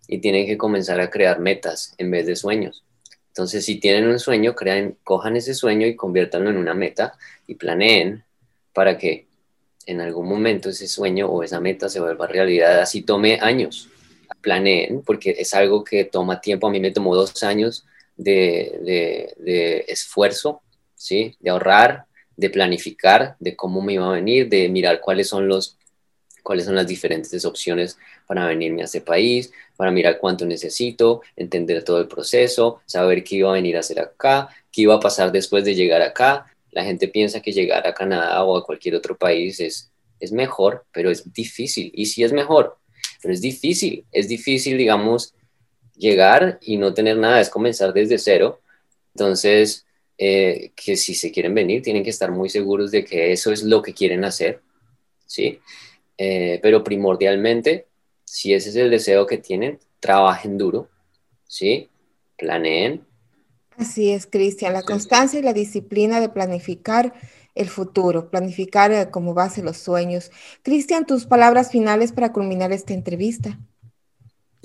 y 0.07 0.19
tienen 0.19 0.45
que 0.45 0.57
comenzar 0.57 0.99
a 0.99 1.09
crear 1.09 1.39
metas 1.39 1.93
en 1.97 2.11
vez 2.11 2.25
de 2.25 2.35
sueños. 2.35 2.83
Entonces, 3.29 3.63
si 3.63 3.79
tienen 3.79 4.07
un 4.07 4.19
sueño, 4.19 4.55
crean, 4.55 4.97
cojan 5.03 5.37
ese 5.37 5.53
sueño 5.53 5.87
y 5.87 5.95
conviértanlo 5.95 6.49
en 6.49 6.57
una 6.57 6.73
meta 6.73 7.17
y 7.47 7.55
planeen 7.55 8.23
para 8.73 8.97
que 8.97 9.27
en 9.85 10.01
algún 10.01 10.27
momento 10.27 10.69
ese 10.69 10.87
sueño 10.87 11.27
o 11.27 11.43
esa 11.43 11.59
meta 11.59 11.89
se 11.89 11.99
vuelva 11.99 12.27
realidad, 12.27 12.81
así 12.81 13.01
tome 13.01 13.39
años. 13.41 13.89
Planeen, 14.41 15.01
porque 15.03 15.35
es 15.37 15.53
algo 15.53 15.83
que 15.83 16.05
toma 16.05 16.41
tiempo. 16.41 16.67
A 16.67 16.71
mí 16.71 16.79
me 16.79 16.91
tomó 16.91 17.15
dos 17.15 17.41
años 17.43 17.85
de, 18.17 18.79
de, 18.81 19.33
de 19.37 19.85
esfuerzo, 19.87 20.61
¿sí? 20.95 21.35
de 21.39 21.49
ahorrar, 21.51 22.05
de 22.41 22.49
planificar, 22.49 23.35
de 23.39 23.55
cómo 23.55 23.83
me 23.83 23.93
iba 23.93 24.07
a 24.07 24.13
venir, 24.13 24.49
de 24.49 24.67
mirar 24.67 24.99
cuáles 24.99 25.29
son 25.29 25.47
los 25.47 25.77
cuáles 26.41 26.65
son 26.65 26.73
las 26.73 26.87
diferentes 26.87 27.45
opciones 27.45 27.99
para 28.25 28.47
venirme 28.47 28.81
a 28.81 28.85
ese 28.85 28.99
país, 28.99 29.51
para 29.77 29.91
mirar 29.91 30.17
cuánto 30.17 30.43
necesito, 30.43 31.21
entender 31.35 31.83
todo 31.83 31.99
el 31.99 32.07
proceso, 32.07 32.81
saber 32.87 33.23
qué 33.23 33.35
iba 33.35 33.51
a 33.51 33.53
venir 33.53 33.77
a 33.77 33.81
hacer 33.81 33.99
acá, 33.99 34.49
qué 34.71 34.81
iba 34.81 34.95
a 34.95 34.99
pasar 34.99 35.31
después 35.31 35.63
de 35.65 35.75
llegar 35.75 36.01
acá. 36.01 36.47
La 36.71 36.83
gente 36.83 37.07
piensa 37.07 37.41
que 37.41 37.51
llegar 37.51 37.85
a 37.85 37.93
Canadá 37.93 38.43
o 38.43 38.57
a 38.57 38.65
cualquier 38.65 38.95
otro 38.95 39.15
país 39.15 39.59
es, 39.59 39.91
es 40.19 40.31
mejor, 40.31 40.83
pero 40.91 41.11
es 41.11 41.31
difícil. 41.31 41.91
Y 41.93 42.07
sí 42.07 42.23
es 42.23 42.33
mejor, 42.33 42.75
pero 43.21 43.35
es 43.35 43.41
difícil. 43.41 44.03
Es 44.11 44.27
difícil, 44.27 44.79
digamos, 44.79 45.35
llegar 45.95 46.57
y 46.59 46.77
no 46.77 46.91
tener 46.95 47.17
nada, 47.17 47.39
es 47.39 47.51
comenzar 47.51 47.93
desde 47.93 48.17
cero. 48.17 48.61
Entonces, 49.13 49.85
eh, 50.23 50.71
que 50.75 50.97
si 50.97 51.15
se 51.15 51.31
quieren 51.31 51.55
venir, 51.55 51.81
tienen 51.81 52.03
que 52.03 52.11
estar 52.11 52.29
muy 52.29 52.47
seguros 52.47 52.91
de 52.91 53.03
que 53.03 53.31
eso 53.31 53.51
es 53.51 53.63
lo 53.63 53.81
que 53.81 53.91
quieren 53.91 54.23
hacer, 54.23 54.61
¿sí? 55.25 55.59
Eh, 56.15 56.59
pero 56.61 56.83
primordialmente, 56.83 57.87
si 58.23 58.53
ese 58.53 58.69
es 58.69 58.75
el 58.75 58.91
deseo 58.91 59.25
que 59.25 59.39
tienen, 59.39 59.79
trabajen 59.99 60.59
duro, 60.59 60.89
¿sí? 61.47 61.89
Planeen. 62.37 63.03
Así 63.77 64.11
es, 64.11 64.27
Cristian, 64.27 64.73
la 64.73 64.83
constancia 64.83 65.39
y 65.39 65.41
la 65.41 65.53
disciplina 65.53 66.19
de 66.19 66.29
planificar 66.29 67.15
el 67.55 67.67
futuro, 67.67 68.29
planificar 68.29 68.91
eh, 68.91 69.09
como 69.09 69.33
base 69.33 69.63
los 69.63 69.77
sueños. 69.77 70.29
Cristian, 70.61 71.07
tus 71.07 71.25
palabras 71.25 71.71
finales 71.71 72.11
para 72.11 72.31
culminar 72.31 72.71
esta 72.71 72.93
entrevista. 72.93 73.57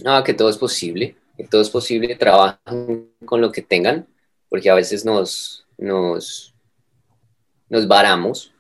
No, 0.04 0.22
que 0.22 0.34
todo 0.34 0.50
es 0.50 0.59
posible, 0.59 1.16
que 1.34 1.44
todo 1.44 1.62
es 1.62 1.70
posible, 1.70 2.14
trabajen 2.16 3.11
con 3.24 3.40
lo 3.40 3.50
que 3.50 3.62
tengan, 3.62 4.07
porque 4.49 4.70
a 4.70 4.74
veces 4.74 5.05
nos, 5.05 5.66
nos, 5.78 6.55
nos 7.68 7.88
varamos 7.88 8.53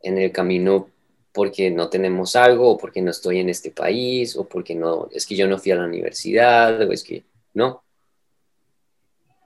en 0.00 0.18
el 0.18 0.32
camino 0.32 0.90
porque 1.32 1.70
no 1.70 1.88
tenemos 1.88 2.36
algo, 2.36 2.70
o 2.70 2.78
porque 2.78 3.02
no 3.02 3.10
estoy 3.10 3.40
en 3.40 3.48
este 3.48 3.70
país, 3.72 4.36
o 4.36 4.48
porque 4.48 4.74
no, 4.74 5.08
es 5.10 5.26
que 5.26 5.34
yo 5.34 5.48
no 5.48 5.58
fui 5.58 5.72
a 5.72 5.76
la 5.76 5.84
universidad, 5.84 6.80
o 6.80 6.92
es 6.92 7.02
que 7.02 7.24
no. 7.54 7.82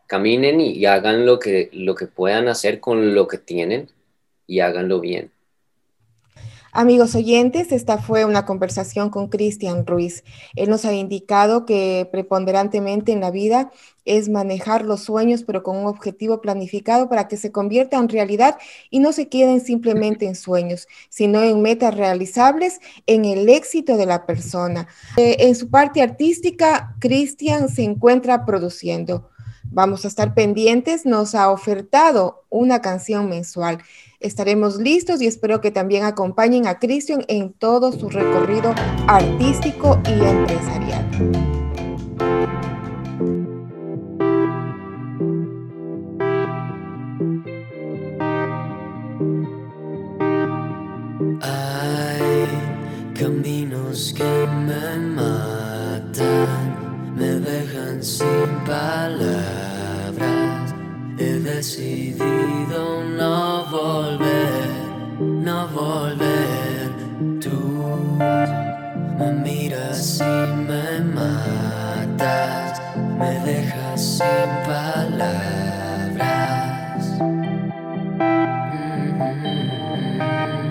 Caminen 0.07 0.61
y, 0.61 0.73
y 0.73 0.87
hagan 0.87 1.25
lo 1.25 1.39
que, 1.39 1.71
lo 1.73 1.95
que 1.95 2.07
puedan 2.07 2.49
hacer 2.49 2.81
con 2.81 3.15
lo 3.15 3.27
que 3.27 3.39
tienen 3.39 3.91
y 4.47 4.61
háganlo 4.61 5.01
bien. 5.01 5.33
Amigos 6.73 7.15
oyentes, 7.15 7.73
esta 7.73 7.97
fue 7.97 8.27
una 8.27 8.45
conversación 8.45 9.09
con 9.09 9.29
Cristian 9.29 9.87
Ruiz. 9.87 10.23
Él 10.55 10.69
nos 10.69 10.85
ha 10.85 10.93
indicado 10.93 11.65
que 11.65 12.07
preponderantemente 12.13 13.11
en 13.13 13.21
la 13.21 13.31
vida 13.31 13.71
es 14.05 14.29
manejar 14.29 14.85
los 14.85 15.01
sueños, 15.01 15.45
pero 15.45 15.63
con 15.63 15.79
un 15.79 15.87
objetivo 15.87 16.43
planificado 16.43 17.09
para 17.09 17.27
que 17.27 17.39
se 17.39 17.53
convierta 17.53 17.97
en 17.97 18.11
realidad 18.11 18.59
y 18.91 18.99
no 18.99 19.13
se 19.13 19.29
queden 19.29 19.61
simplemente 19.61 20.27
en 20.27 20.35
sueños, 20.35 20.89
sino 21.09 21.43
en 21.43 21.63
metas 21.63 21.97
realizables, 21.97 22.81
en 23.07 23.25
el 23.25 23.49
éxito 23.49 23.97
de 23.97 24.07
la 24.07 24.27
persona. 24.27 24.89
Eh, 25.17 25.37
en 25.41 25.55
su 25.55 25.71
parte 25.71 26.03
artística, 26.03 26.95
Cristian 27.01 27.71
se 27.71 27.83
encuentra 27.83 28.45
produciendo. 28.45 29.31
Vamos 29.71 30.05
a 30.05 30.09
estar 30.09 30.35
pendientes, 30.35 31.05
nos 31.05 31.35
ha 31.35 31.51
ofertado 31.51 32.45
una 32.49 32.81
canción 32.81 33.29
mensual. 33.29 33.79
Estaremos 34.21 34.79
listos 34.79 35.23
y 35.23 35.27
espero 35.27 35.61
que 35.61 35.71
también 35.71 36.05
acompañen 36.05 36.67
a 36.67 36.81
Christian 36.81 37.25
en 37.29 37.53
todo 37.53 37.93
su 37.93 38.09
recorrido 38.09 38.75
artístico 39.07 40.01
y 40.09 40.25
empresarial. 40.25 41.07
Hay 51.41 52.49
caminos 53.15 54.13
que 54.17 54.25
me 54.25 54.99
matan, 55.15 56.75
me 57.17 57.35
dejan 57.39 58.03
sin 58.03 58.27
palabras 58.67 59.68
He 61.21 61.41
decidido 61.41 63.03
no 63.03 63.67
volver, 63.67 64.69
no 65.19 65.69
volver. 65.69 66.93
Tú 67.41 68.17
me 69.19 69.33
miras 69.43 70.21
y 70.21 70.47
me 70.69 71.01
matas, 71.01 72.81
me 73.19 73.41
dejas 73.41 74.01
sin 74.01 74.49
palabras. 74.65 75.49
te 80.59 80.68